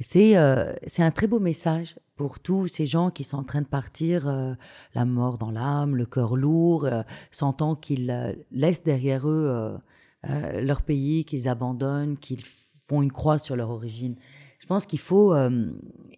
[0.00, 3.66] c'est euh, un très beau message pour tous ces gens qui sont en train de
[3.66, 4.54] partir, euh,
[4.94, 9.78] la mort dans l'âme, le cœur lourd, euh, sentant qu'ils laissent derrière eux
[10.24, 12.44] leur pays, qu'ils abandonnent, qu'ils
[12.88, 14.16] font une croix sur leur origine.
[14.58, 15.34] Je pense qu'il faut,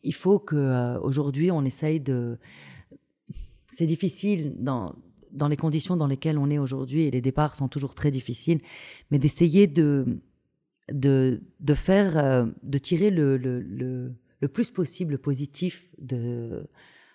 [0.02, 2.38] il faut qu'aujourd'hui on essaye de
[3.68, 4.94] c'est difficile dans,
[5.30, 8.60] dans les conditions dans lesquelles on est aujourd'hui, et les départs sont toujours très difficiles,
[9.10, 10.20] mais d'essayer de,
[10.92, 16.66] de, de, faire, euh, de tirer le, le, le, le, plus possible positif de,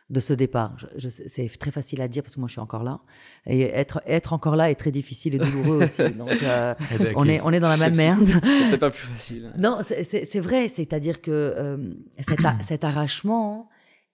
[0.10, 0.78] de ce départ.
[0.98, 3.02] C'est très facile à dire parce que moi je suis encore là.
[3.46, 6.14] Et être, être encore là est très difficile et douloureux aussi.
[6.18, 6.74] Donc euh,
[7.16, 8.28] on, est, on est dans la même merde.
[8.28, 9.52] C'était pas plus facile.
[9.58, 10.70] Non, c'est vrai.
[10.70, 13.70] C'est-à-dire que euh, cet, cet, arrachement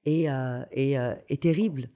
[0.05, 0.95] est, euh, est,
[1.29, 1.89] est terrible.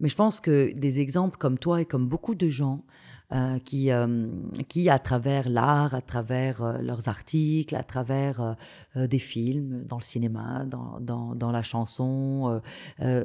[0.00, 2.84] Mais je pense que des exemples comme toi et comme beaucoup de gens
[3.32, 4.28] euh, qui, euh,
[4.68, 8.56] qui, à travers l'art, à travers euh, leurs articles, à travers
[8.94, 12.60] des films, dans le cinéma, dans, dans, dans la chanson,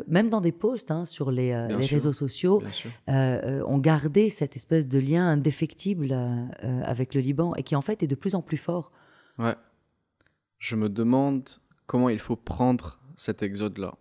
[0.08, 2.62] même dans des posts hein, sur les, les réseaux sociaux,
[3.08, 6.14] ont gardé cette espèce de lien indéfectible
[6.62, 8.92] avec le Liban et qui en fait est de plus en plus fort.
[9.38, 9.56] Ouais.
[10.60, 11.50] Je me demande
[11.86, 13.96] comment il faut prendre cet exode-là.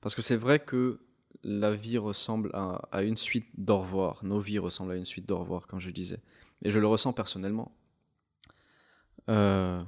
[0.00, 1.00] Parce que c'est vrai que
[1.42, 4.24] la vie ressemble à, une suite d'au revoir.
[4.24, 6.20] Nos vies ressemblent à une suite d'au revoir, comme je disais.
[6.62, 7.72] Et je le ressens personnellement.
[9.28, 9.82] Euh,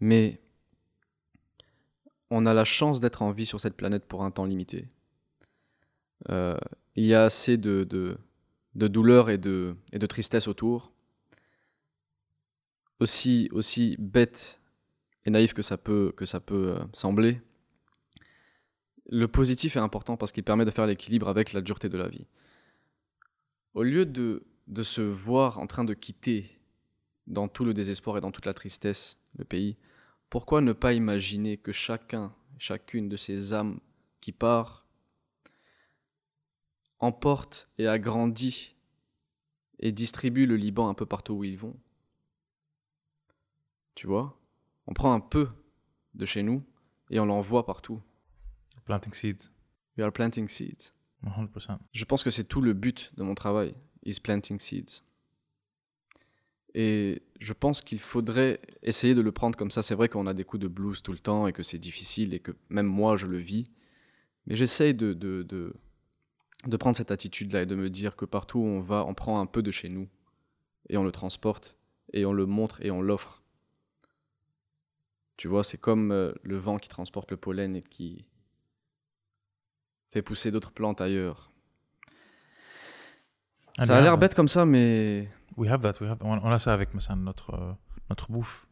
[0.00, 0.40] mais
[2.30, 4.88] on a la chance d'être en vie sur cette planète pour un temps limité.
[6.30, 6.56] Euh,
[6.96, 7.84] il y a assez de,
[8.74, 9.76] douleur et de,
[10.08, 10.92] tristesse autour.
[12.98, 14.60] Aussi, bête
[15.26, 17.42] et naïf que ça peut, que ça peut euh, sembler,
[19.08, 22.08] le positif est important parce qu'il permet de faire l'équilibre avec la dureté de la
[22.08, 22.26] vie.
[23.74, 26.58] Au lieu de, de se voir en train de quitter
[27.26, 29.76] dans tout le désespoir et dans toute la tristesse le pays,
[30.30, 33.80] pourquoi ne pas imaginer que chacun, chacune de ces âmes
[34.20, 34.86] qui part
[36.98, 38.74] emporte et agrandit
[39.78, 41.78] et distribue le Liban un peu partout où ils vont?
[43.94, 44.40] Tu vois
[44.86, 45.48] On prend un peu
[46.14, 46.64] de chez nous
[47.10, 48.02] et on l'envoie partout.
[48.86, 49.50] Planting seeds.
[49.98, 50.94] We are planting seeds.
[51.24, 51.78] 100%.
[51.92, 53.74] Je pense que c'est tout le but de mon travail,
[54.04, 55.02] is planting seeds.
[56.74, 59.82] Et je pense qu'il faudrait essayer de le prendre comme ça.
[59.82, 62.34] C'est vrai qu'on a des coups de blues tout le temps et que c'est difficile
[62.34, 63.64] et que même moi je le vis.
[64.46, 65.74] Mais j'essaye de, de, de,
[66.66, 69.40] de, prendre cette attitude-là et de me dire que partout où on va, on prend
[69.40, 70.08] un peu de chez nous
[70.88, 71.76] et on le transporte
[72.12, 73.42] et on le montre et on l'offre.
[75.36, 78.26] Tu vois, c'est comme euh, le vent qui transporte le pollen et qui,
[80.16, 81.50] fait pousser d'autres plantes ailleurs.
[83.78, 85.28] And ça a l'air bête comme ça, mais.
[85.56, 86.18] We have that, we have...
[86.22, 87.72] On, a ça avec notre, euh,
[88.08, 88.66] notre bouffe.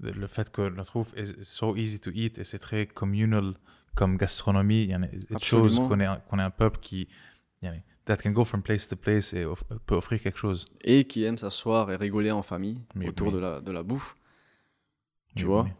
[0.00, 3.54] Le fait que notre bouffe est so easy to eat et c'est très communal
[3.94, 4.84] comme gastronomie.
[4.84, 7.08] Il chose qu'on est, qu'on est un peuple qui.
[8.06, 10.64] That can go from place to place et off euh, peut offrir quelque chose.
[10.82, 13.32] Et qui aime s'asseoir et rigoler en famille mais autour oui.
[13.32, 14.14] de, la, de la bouffe.
[15.34, 15.62] Tu oui, vois?
[15.64, 15.70] oui.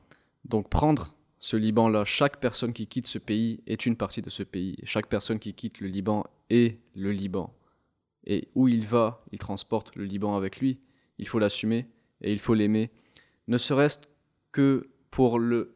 [0.45, 4.43] Donc prendre ce Liban-là, chaque personne qui quitte ce pays est une partie de ce
[4.43, 4.77] pays.
[4.85, 7.55] Chaque personne qui quitte le Liban est le Liban.
[8.25, 10.81] Et où il va, il transporte le Liban avec lui.
[11.19, 11.87] Il faut l'assumer
[12.23, 12.91] et il faut l'aimer.
[13.49, 13.99] Ne serait-ce
[14.51, 15.75] que pour le,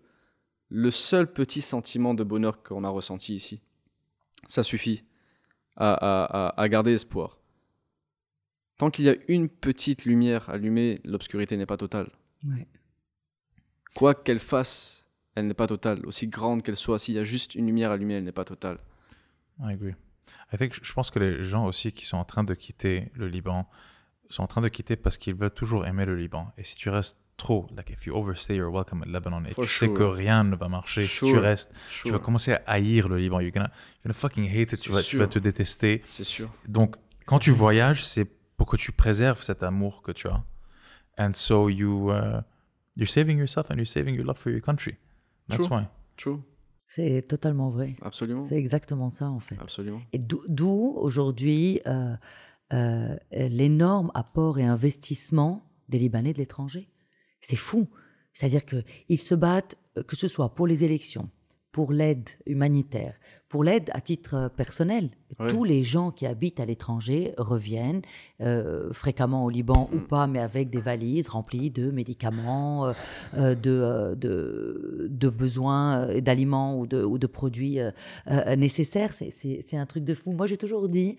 [0.68, 3.60] le seul petit sentiment de bonheur qu'on a ressenti ici.
[4.46, 5.04] Ça suffit
[5.76, 7.38] à, à- garder espoir.
[8.78, 12.10] Tant qu'il y a une petite lumière allumée, l'obscurité n'est pas totale.
[12.44, 12.66] Ouais.
[13.94, 16.04] Quoi qu'elle fasse, elle n'est pas totale.
[16.06, 18.78] Aussi grande qu'elle soit, s'il y a juste une lumière allumée, elle n'est pas totale.
[19.60, 19.94] I agree.
[20.52, 23.28] I think, je pense que les gens aussi qui sont en train de quitter le
[23.28, 23.68] Liban
[24.28, 26.52] sont en train de quitter parce qu'ils veulent toujours aimer le Liban.
[26.56, 29.64] Et si tu restes trop, like if you overstay your welcome in Lebanon et For
[29.64, 31.42] tu sais que rien ne va marcher, si tu Sure.
[31.42, 33.40] restes, tu vas commencer à haïr le Liban.
[33.40, 34.80] You're gonna, you're gonna fucking hate it.
[34.80, 36.04] Tu vas, tu vas te détester.
[36.08, 36.48] C'est sûr.
[36.68, 38.24] Donc, quand tu voyages, c'est
[38.56, 40.44] pour que tu préserves cet amour que tu as.
[41.18, 42.42] And so you, uh,
[42.96, 44.96] you're saving yourself and you're saving your love for your country.
[45.50, 45.76] That's True.
[45.76, 45.84] why.
[46.16, 46.40] True.
[46.88, 47.94] C'est totalement vrai.
[48.02, 48.42] Absolument.
[48.44, 49.56] C'est exactement ça, en fait.
[49.60, 50.00] Absolument.
[50.12, 52.16] Et d'où- d'où aujourd'hui euh,
[52.72, 56.88] euh, l'énorme apport et investissement des Libanais de l'étranger.
[57.40, 57.88] C'est fou.
[58.32, 61.28] C'est-à-dire qu'ils se battent, euh, que ce soit pour les élections,
[61.72, 63.14] pour l'aide humanitaire,
[63.50, 65.10] pour l'aide à titre euh, personnel.
[65.50, 68.00] Tous les gens qui habitent à l'étranger reviennent
[68.40, 72.92] euh, fréquemment au Liban ou pas, mais avec des valises remplies de médicaments,
[73.36, 77.90] euh, de, de, de besoins d'aliments ou de, ou de produits euh,
[78.56, 79.12] nécessaires.
[79.12, 79.30] C'est-
[79.76, 80.32] un truc de fou.
[80.32, 81.16] Moi, j'ai toujours dit,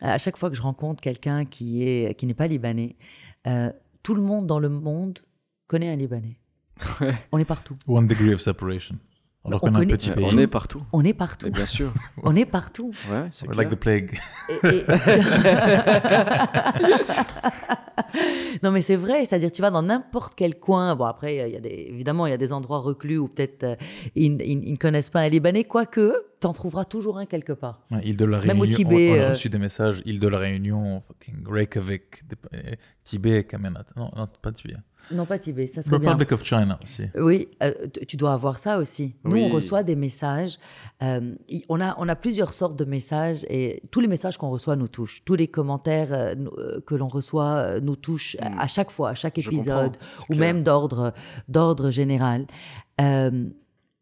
[0.00, 2.96] à chaque fois que je rencontre quelqu'un qui est qui n'est pas libanais,
[3.46, 3.70] euh,
[4.02, 5.18] tout le monde dans le monde
[5.66, 6.38] connaît un Libanais.
[7.32, 7.76] On est partout.
[7.86, 8.96] One degree of separation.
[9.44, 10.26] Alors On qu'on un petit pays.
[10.28, 10.82] on est partout.
[10.92, 11.46] On est partout.
[11.46, 11.90] Et bien sûr.
[12.22, 12.90] On est partout.
[13.10, 14.18] Ouais, c'est like the plague.
[14.50, 14.84] Et- et-
[18.62, 20.94] non, mais c'est vrai, c'est-à-dire tu vas dans n'importe quel coin.
[20.96, 23.64] Bon, après, il y a des, évidemment, il y a des endroits reclus où peut-être
[23.64, 23.76] euh,
[24.14, 27.80] ils, ils- ils ne connaissent pas un Libanais, quoique, t'en trouveras toujours un quelque part.
[27.90, 28.62] Ouais, île de la Même Réunion.
[28.64, 30.02] au Tibet, on, on a euh, reçu des messages.
[30.04, 32.22] Île de la Réunion, fucking Reykjavik,
[32.54, 32.58] euh,
[33.02, 33.86] Tibet, Kamenat.
[33.96, 34.76] Non, non, pas Tibet.
[35.10, 36.10] Non, pas Tibet, ça serait bien.
[36.10, 37.04] Republic of China aussi.
[37.16, 37.72] Oui, euh,
[38.06, 39.14] tu- dois avoir ça aussi.
[39.24, 39.48] Nous, Oui.
[39.50, 40.58] on reçoit des messages.
[41.02, 41.34] euh,
[41.70, 44.88] on, a, on a plusieurs sortes de messages et tous les messages qu'on reçoit nous
[44.88, 45.24] touchent.
[45.24, 46.34] Tous les commentaires euh,
[46.86, 48.58] que l'on reçoit nous touchent à- Mm.
[48.58, 49.96] à chaque fois, à chaque épisode,
[50.28, 50.38] ou clair.
[50.40, 51.14] même d'ordre
[51.48, 52.46] d'ordre général.
[53.00, 53.44] Euh,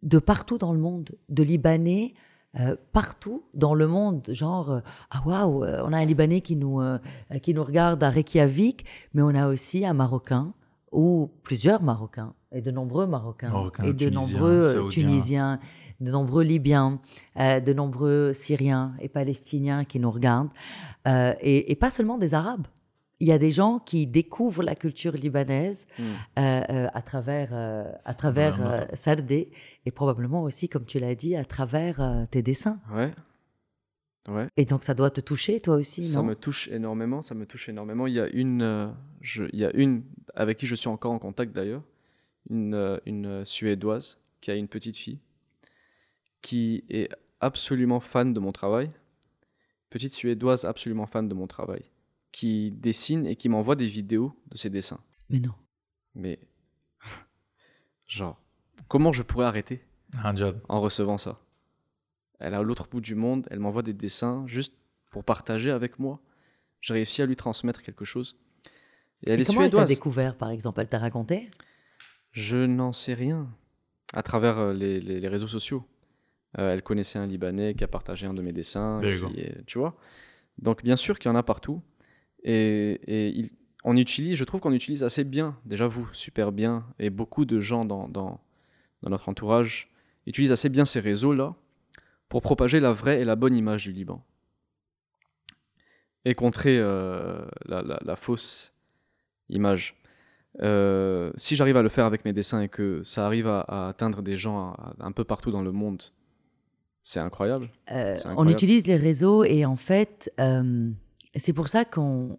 [0.06, 2.14] de partout dans le monde, de Libanais.
[2.58, 4.80] euh, partout dans le monde, genre euh,
[5.10, 6.98] ah waouh, euh, on a un Libanais qui nous euh,
[7.42, 10.54] qui nous regarde à Reykjavik, mais on a aussi un Marocain
[10.90, 14.88] ou plusieurs Marocains et de nombreux Marocains Marocains, et de Tunisiens, nombreux Saoudiens.
[14.88, 15.60] Tunisiens,
[16.00, 16.98] de nombreux Libyens,
[17.36, 20.48] de nombreux Syriens et Palestiniens qui nous regardent
[21.04, 22.66] et, et pas seulement des Arabes.
[23.20, 26.02] Il y a des gens qui découvrent la culture libanaise Mm.
[26.02, 29.50] euh, euh, à travers, euh, à travers Sardé
[29.86, 32.78] et probablement aussi, comme tu l'as dit, à travers tes dessins.
[32.94, 33.12] Ouais.
[34.28, 34.48] Ouais.
[34.56, 36.26] Et donc ça doit te toucher toi aussi, Ça non?
[36.28, 38.06] me touche énormément, ça me touche énormément.
[38.08, 40.02] Il y a une, je- il y a une
[40.34, 41.82] avec qui je suis encore en contact d'ailleurs,
[42.50, 45.20] une, une Suédoise qui a une petite fille
[46.42, 47.08] qui est
[47.40, 48.90] absolument fan de mon travail.
[49.90, 51.82] Petite Suédoise absolument fan de mon travail,
[52.36, 55.00] qui dessine et qui m'envoie des vidéos de ses dessins.
[55.30, 55.54] Mais non.
[56.14, 56.38] Mais
[58.06, 58.38] genre,
[58.88, 59.82] comment je pourrais arrêter
[60.68, 61.40] en recevant ça?
[62.38, 64.74] Elle est à l'autre bout du monde, elle m'envoie des dessins juste
[65.10, 66.20] pour partager avec moi.
[66.82, 68.36] J'ai réussi à lui transmettre quelque chose.
[69.26, 69.88] Et elle Et est comment elle t'a suédoise.
[69.88, 70.80] découvert, par exemple?
[70.82, 71.50] Elle t'a raconté?
[72.32, 73.48] Je n'en sais rien.
[74.12, 75.86] À travers euh, les, les- les réseaux sociaux.
[76.58, 79.00] Euh, elle connaissait un Libanais qui a partagé un de mes dessins.
[79.02, 79.96] Qui tu vois?
[80.58, 81.80] Donc, bien sûr qu'il y en a partout.
[82.46, 83.50] Et, et il-
[83.84, 87.60] on utilise, je trouve qu'on utilise assez bien, déjà vous, super bien, et beaucoup de
[87.60, 88.40] gens dans, dans,
[89.02, 89.90] dans notre entourage
[90.26, 91.54] utilisent assez bien ces réseaux-là
[92.28, 94.24] pour propager la vraie et la bonne image du Liban.
[96.24, 98.72] Et contrer euh, la, la- la fausse
[99.48, 99.94] image.
[100.62, 103.88] Euh, si j'arrive à le faire avec mes dessins et que ça arrive à, à
[103.88, 106.02] atteindre des gens à- un peu partout dans le monde,
[107.02, 107.68] c'est incroyable.
[107.92, 110.32] Euh, on utilise les réseaux et en fait,
[111.36, 112.36] euh, c'est pour ça qu'on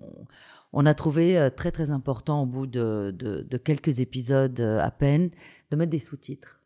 [0.73, 4.79] on a trouvé euh, très très important au bout de, de- de quelques épisodes euh,
[4.81, 5.29] à peine
[5.71, 6.61] de mettre des sous-titres.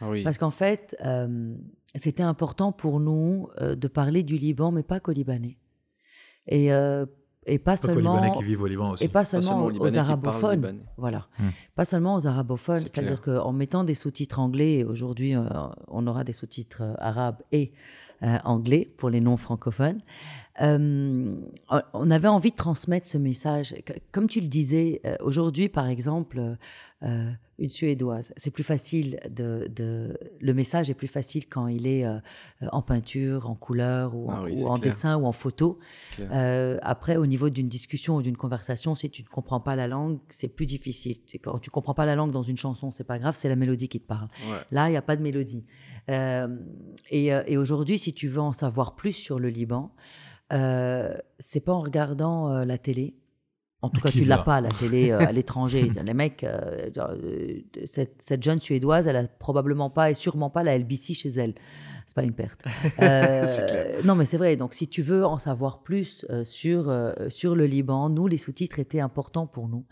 [0.00, 0.22] Ah oui.
[0.24, 1.54] Parce qu'en fait, euh,
[1.94, 5.58] c'était important pour nous euh, de parler du Liban, mais pas qu'aux Libanais.
[6.48, 7.06] Et, euh,
[7.46, 9.04] et pas Pas seulement, Libanais qui vivent au Liban aussi.
[9.04, 10.80] et pas seulement, seulement aux aux, arabophones.
[10.96, 11.28] Voilà.
[11.38, 11.48] Hmm.
[11.76, 15.34] Pas seulement aux arabophones, C'est c'est-à-dire qu'en mettant des sous-titres anglais, et aujourd'hui
[15.88, 17.72] on aura des sous-titres arabes et
[18.22, 20.00] euh, anglais pour les non francophones.
[20.60, 21.34] Euh,
[21.92, 23.74] on avait envie de transmettre ce message.
[24.12, 26.56] Comme tu le disais, euh, aujourd'hui, par exemple,
[27.62, 32.04] une Suédoise, c'est plus facile de, de- Le message est plus facile quand il est
[32.04, 32.18] euh,
[32.72, 34.80] en peinture, en couleur ou, en- Ah oui, ou c'est en clair.
[34.92, 35.78] dessin ou en photo.
[36.20, 39.86] Euh, après, au niveau d'une discussion ou d'une conversation, si tu ne comprends pas la
[39.88, 41.18] langue, c'est plus difficile.
[41.42, 43.88] Quand tu comprends pas la langue dans une chanson, c'est pas grave, c'est la mélodie
[43.88, 44.28] qui te parle.
[44.50, 44.58] Ouais.
[44.72, 45.64] Là, il n'y a pas de mélodie.
[46.10, 46.48] Euh,
[47.10, 49.94] et et aujourd'hui, si tu veux en savoir plus sur le Liban,
[50.50, 53.14] c'est pas en regardant la télé.
[53.82, 55.90] En tout cas, tu l'as l'a pas, la télé euh, à l'étranger.
[56.04, 60.62] Les mecs, euh, euh, cette, cette jeune Suédoise, elle a probablement pas et sûrement pas
[60.62, 61.54] la LBC chez elle.
[62.06, 62.62] C'est pas une perte.
[63.00, 63.42] Euh,
[64.04, 64.56] non, mais c'est vrai.
[64.56, 66.94] Donc, si tu veux en savoir plus sur,
[67.28, 69.84] sur le Liban, nous, les sous-titres étaient importants pour nous,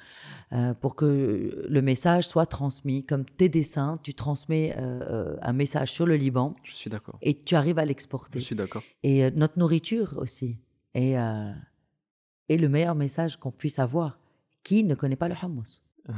[0.80, 3.04] pour que le message soit transmis.
[3.04, 7.18] Comme tes dessins, tu transmets un message sur le Liban Je suis d'accord.
[7.22, 8.40] et tu arrives à Je l'exporter.
[8.40, 8.82] suis d'accord.
[9.02, 10.58] Et notre nourriture aussi
[10.96, 11.52] euh,
[12.50, 14.18] est le meilleur message qu'on puisse avoir.
[14.62, 15.80] Qui ne connaît pas le hummus?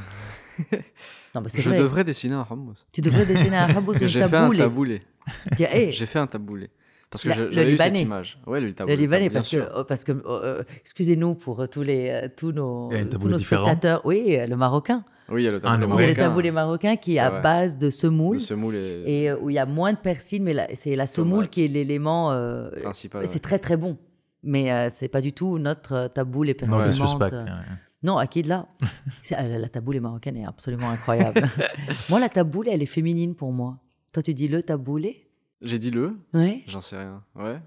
[1.34, 1.78] Non, Je vrai.
[1.78, 2.84] devrais dessiner un hummus.
[2.92, 5.00] Tu devrais dessiner un hummus ou J'ai une fait un taboulé.
[5.58, 6.68] hey, J'ai fait un taboulé.
[7.10, 8.38] Parce que La- j'avais eu cette image.
[8.46, 8.96] Ouais, le taboulé.
[8.96, 9.70] le Libanais, bien parce que, sûr.
[9.76, 14.00] oh, parce que euh, excusez-nous pour euh, tous, les, euh, tous nos, tous nos spectateurs.
[14.04, 15.04] Oui, euh, le marocain.
[15.30, 16.22] Oui, il y a le Ah, taboulé le Il y a le marocain.
[16.28, 17.42] taboulé marocain qui est à vrai.
[17.42, 20.42] base de semoule Le semoule est et euh, où il y a moins de persil,
[20.42, 21.50] mais c'est la semoule Tomate.
[21.50, 22.32] qui est l'élément.
[22.32, 23.22] euh, principal.
[23.26, 23.38] C'est ouais.
[23.40, 23.96] très très bon.
[24.42, 27.64] Mais euh, c'est pas du tout notre euh, taboule et Non, ouais.
[28.02, 28.66] Non, Akid là,
[29.22, 31.42] c'est- la taboule marocaine est absolument incroyable.
[32.10, 33.78] moi, la taboule, elle est féminine pour moi.
[34.12, 35.28] Toi, tu dis le taboulé
[35.60, 36.64] J'ai dit le Oui.
[36.66, 37.22] J'en sais rien.
[37.36, 37.60] Ouais.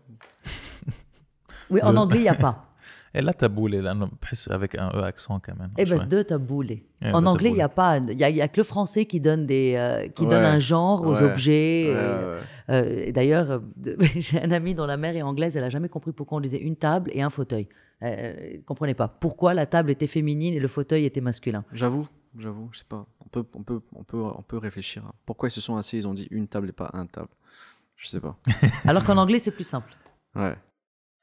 [1.69, 2.64] Oui, en anglais, il n'y a pas.
[3.15, 3.95] Et la taboulée, là,
[4.49, 5.71] avec un E accent quand même.
[5.77, 6.83] Eh ben, de taboulée.
[7.01, 9.21] Eh ben, en anglais, il n'y a pas, il y, a que le français qui
[9.21, 11.93] donne des, euh, qui donne un genre aux objets.
[11.95, 13.61] Euh, euh, d'ailleurs,
[14.17, 16.57] j'ai un ami dont la mère est anglaise, elle a jamais compris pourquoi on disait
[16.57, 17.69] une table et un fauteuil.
[18.01, 21.63] Elle, ne comprenait pas pourquoi la table était féminine et le fauteuil était masculin?
[21.71, 22.05] J'avoue,
[22.37, 23.05] j'avoue, je sais pas.
[23.25, 25.03] On peut, on peut, on peut, on peut réfléchir.
[25.07, 25.13] Hein.
[25.25, 27.29] Pourquoi ils se sont assis Ils ont dit une table et pas un table?
[27.95, 28.37] Je sais pas.
[28.85, 29.95] Alors qu'en anglais, c'est plus simple.
[30.35, 30.57] Ouais.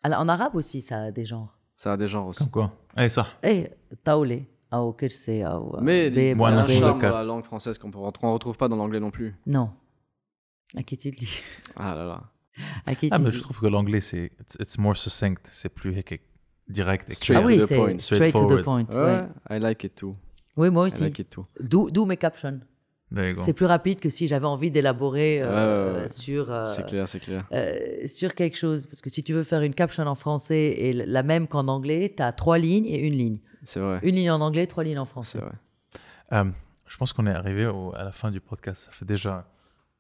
[0.03, 1.55] Alors, en arabe aussi, ça a des genres.
[1.75, 2.41] Ça a des genres aussi.
[2.41, 3.27] Comme quoi Eh, ça.
[3.43, 3.69] Eh,
[4.03, 4.47] taoulé.
[4.73, 5.33] Ou kirse, ou.
[5.77, 9.01] Euh, mais les Moi, un de la langue française qu'on ne retrouve pas dans l'anglais
[9.01, 9.35] non plus.
[9.47, 9.71] Non.
[10.75, 11.43] À qui tu le dis?
[11.77, 12.23] Ah là là.
[12.87, 15.95] À qui ah, mais je trouve que l'anglais, c'est it's more succinct, c'est plus
[16.69, 17.13] direct.
[17.13, 17.99] Straight ah oui, to the point.
[17.99, 18.87] Straight, straight to the point.
[18.95, 19.29] Ouais.
[19.51, 20.15] I like it too.
[20.57, 21.01] Oui, moi aussi.
[21.01, 21.47] I like it too.
[21.61, 22.61] D'où mes captions?
[23.37, 25.47] C'est plus rapide que si j'avais envie d'élaborer euh,
[25.91, 26.09] Ouais, ouais, ouais.
[26.09, 27.47] sur, euh, C'est clair, c'est clair.
[27.53, 28.87] euh, sur quelque chose.
[28.87, 32.15] Parce que si tu veux faire une caption en français et la même qu'en anglais,
[32.17, 33.39] tu as trois lignes et une ligne.
[33.63, 34.01] C'est vrai.
[34.03, 35.39] Une ligne en anglais, trois lignes en C'est français.
[35.39, 35.53] vrai.
[36.33, 36.45] Euh,
[36.87, 38.85] je pense qu'on est arrivé au- à la fin du podcast.
[38.85, 39.47] Ça fait déjà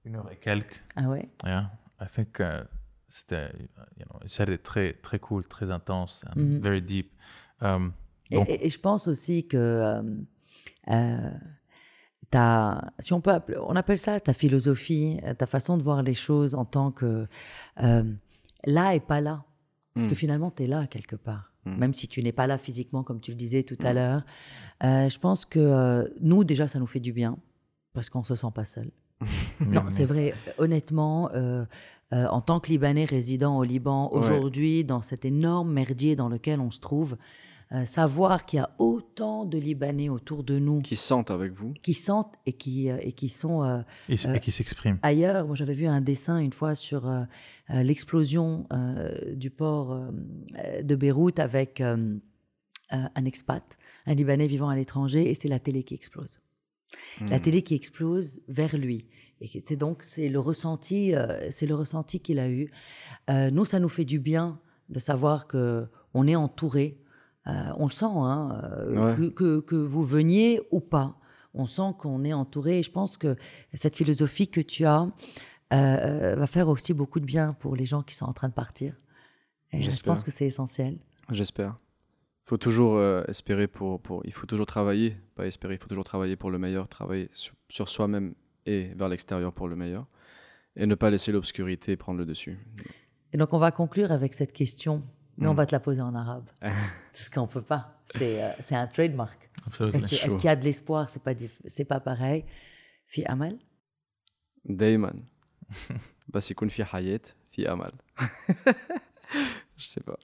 [0.04, 0.82] une heure et quelques.
[0.96, 1.28] Ah ouais?
[1.44, 1.70] Yeah.
[2.00, 2.64] I think uh,
[3.08, 3.50] c'était,
[3.98, 6.60] you know, c'était très, très cool, très intense, and Mhm.
[6.60, 7.12] very deep.
[7.60, 7.92] Um,
[8.30, 10.02] Et, donc, et- et je pense aussi que euh,
[10.90, 11.30] euh,
[12.32, 13.30] ta, si on peut,
[13.68, 17.26] on appelle ça ta philosophie, euh, ta façon de voir les choses en tant que
[17.82, 18.04] euh,
[18.64, 19.44] là et pas là.
[19.94, 20.16] Parce que Mm.
[20.16, 21.52] finalement, tu es là quelque part.
[21.66, 21.76] Mm.
[21.78, 23.96] Même si tu n'es pas là physiquement, comme tu le disais tout à Mm.
[23.96, 24.22] l'heure.
[24.84, 27.36] Euh, je pense que euh, nous, déjà, ça nous fait du bien.
[27.92, 28.90] Parce qu'on se sent pas seul.
[29.60, 30.34] Non, c'est vrai.
[30.58, 31.64] Honnêtement, euh,
[32.14, 34.18] euh, en tant que Libanais résident au Liban, Ouais.
[34.18, 37.16] aujourd'hui, dans cet énorme merdier dans lequel on se trouve,
[37.72, 41.72] euh, savoir qu'il y a autant de Libanais autour de nous Qui sentent avec vous.
[41.82, 44.98] qui sentent et qui, euh, et qui sont euh, et, et qui s'exprime.
[45.02, 45.46] ailleurs.
[45.46, 47.10] Moi, j'avais vu un dessin une fois sur
[47.70, 49.98] l'explosion euh, du port
[50.82, 55.94] de Beyrouth avec un expat, un Libanais vivant à l'étranger, et c'est la télé qui
[55.94, 56.40] explose.
[57.22, 57.42] La Mm.
[57.42, 59.06] télé qui explose vers lui.
[59.40, 62.70] Et était donc, c'est le ressenti, euh, c'est le ressenti qu'il a eu.
[63.30, 66.98] Euh, nous, ça nous fait du bien de savoir que on est entouré.
[67.46, 69.16] Euh, on le sent, hein, euh, Ouais.
[69.16, 71.18] que, que, que vous veniez ou pas.
[71.54, 72.78] On sent qu'on est entouré.
[72.78, 73.36] Et je pense que
[73.74, 75.08] cette philosophie que tu as
[75.72, 78.54] euh, va faire aussi beaucoup de bien pour les gens qui sont en train de
[78.54, 78.94] partir.
[79.72, 80.98] Et je pense que c'est essentiel.
[81.30, 81.76] J'espère.
[82.44, 84.20] faut toujours euh, espérer pour, pour.
[84.24, 87.54] Il faut toujours travailler, pas espérer, il faut toujours travailler pour le meilleur, travailler sur,
[87.70, 88.34] sur soi-même
[88.66, 90.06] et vers l'extérieur pour le meilleur.
[90.76, 92.58] Et ne pas laisser l'obscurité prendre le dessus.
[93.32, 95.00] Et donc, on va conclure avec cette question,
[95.37, 95.57] mais on Mm.
[95.57, 96.47] va te la poser en arabe.
[96.61, 97.83] Parce qu'on peut pas.
[98.15, 99.39] C'est euh, c'est un trademark.
[99.67, 99.97] Absolutely.
[99.97, 100.37] Est-ce que- est-ce chaud.
[100.37, 102.45] qu'il y a de l'espoir C'est pas, diff- c'est pas pareil.
[103.07, 103.55] Fi Amal
[104.65, 105.23] دايما
[106.27, 107.21] بس يكون في حياة
[107.51, 107.91] في أمل
[109.77, 110.17] Je sais pas.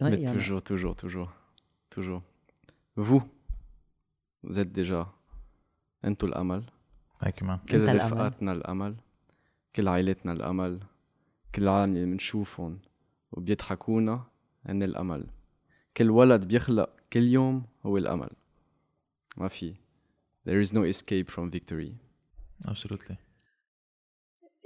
[0.00, 0.34] Ouais, Mais il y en a.
[0.34, 1.32] toujours, toujours, toujours,
[1.90, 2.22] toujours.
[2.96, 3.22] Vous,
[4.42, 5.06] vous êtes déjà
[6.04, 6.64] أنتوا الأمل
[7.20, 7.58] Thank you, man.
[7.68, 8.04] كل أنت الأمل.
[8.12, 8.96] رفقاتنا الأمل
[9.76, 10.80] كل عائلتنا الأمل
[11.54, 12.78] كل العالم اللي بنشوفهم
[13.32, 14.24] وبيضحكونا
[14.66, 15.26] هن الأمل
[15.96, 18.30] كل ولد بيخلق كل يوم هو الأمل
[19.36, 19.74] ما في
[20.46, 21.94] There is no escape from victory
[22.68, 23.16] Absolutely.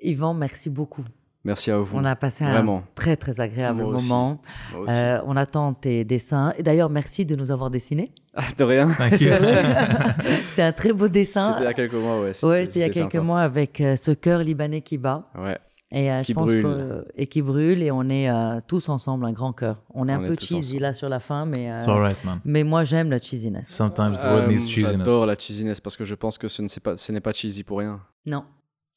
[0.03, 1.05] Yvan, merci beaucoup.
[1.45, 4.09] Merci à vous On a passé un Vraiment très très agréable Moi aussi.
[4.09, 4.41] moment.
[4.73, 4.93] Moi aussi.
[4.95, 6.53] Euh, on attend tes dessins.
[6.59, 8.13] Et d'ailleurs, merci de nous avoir dessinés.
[8.35, 9.31] Ah, de rien Thank you.
[10.51, 11.47] C'est un très beau dessin.
[11.53, 12.45] C'était il y a quelques mois, ouais.
[12.45, 13.25] Ouais, c'était il y a quelques sympa.
[13.25, 15.31] mois avec euh, ce cœur libanais qui bat.
[15.37, 15.59] Ouais,
[15.96, 16.64] Et euh, Qui je pense brûle.
[16.64, 19.84] que- et qui brûle et on est euh, tous ensemble un grand cœur.
[19.92, 20.82] On est un est peu cheesy ensemble.
[20.82, 22.40] là sur la fin, mais euh, It's all right, man.
[22.44, 23.70] mais moi j'aime la cheesiness.
[23.70, 24.98] Sometimes the Euh, world needs cheesiness.
[24.98, 27.32] J'adore la cheesiness parce que je pense que ce ne c'est pas- ce n'est pas
[27.32, 28.02] cheesy pour rien.
[28.26, 28.44] Non,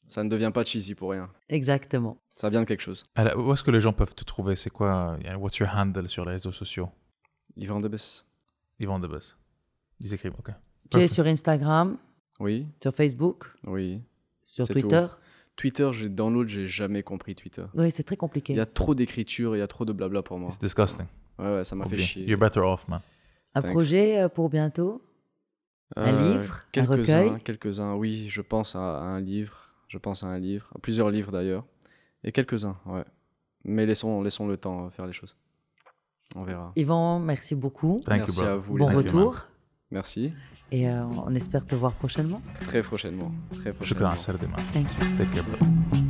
[0.07, 1.29] Ça ne devient pas cheesy pour rien.
[1.51, 2.17] exactement.
[2.35, 3.05] Ça vient de quelque chose.
[3.15, 4.57] Alors, où est-ce que les gens peuvent te trouver?
[4.57, 6.89] C'est quoi What's your handle sur les réseaux sociaux?
[7.59, 7.97] Yvan Debes.
[8.81, 9.21] Yvan Debes.
[10.01, 10.51] Ils écrivent, ok.
[10.91, 11.97] Tu es sur Instagram,
[12.41, 14.03] Oui, sur Facebook, oui.
[14.45, 15.07] sur C'est Twitter?
[15.57, 17.65] Twitter, j'ai download, j'ai jamais compris Twitter.
[17.77, 18.53] Oui, c'est très compliqué.
[18.53, 20.51] Il y a trop d'écriture, il y a trop de blabla pour moi.
[20.51, 21.07] It's disgusting.
[21.39, 22.25] Ouais, ouais, ça m'a fait chier.
[22.27, 23.01] You're better off, man.
[23.55, 23.73] Un Thanks.
[23.73, 25.03] projet euh, pour bientôt?
[25.97, 26.55] Un Euh, livre?
[26.55, 27.43] Un Quelques-uns, recueil?
[27.43, 29.73] quelques-uns, oui, je pense à, à un livre.
[29.89, 31.65] Je pense à un livre, à plusieurs livres d'ailleurs.
[32.25, 33.05] Et quelques-uns, ouais.
[33.65, 35.37] Mais laissons, laissons le temps euh, faire les choses.
[36.35, 36.73] On verra.
[36.77, 37.97] Yvan, merci beaucoup.
[38.05, 38.77] Thank Merci you, à vous.
[38.77, 39.05] Bon les amis.
[39.05, 39.47] retour.
[39.97, 40.35] Merci.
[40.73, 42.43] Et euh, on espère te voir prochainement.
[42.67, 43.33] Très prochainement.
[43.55, 44.11] Très prochainement.
[44.75, 45.17] Thank you.
[45.17, 46.06] Take care.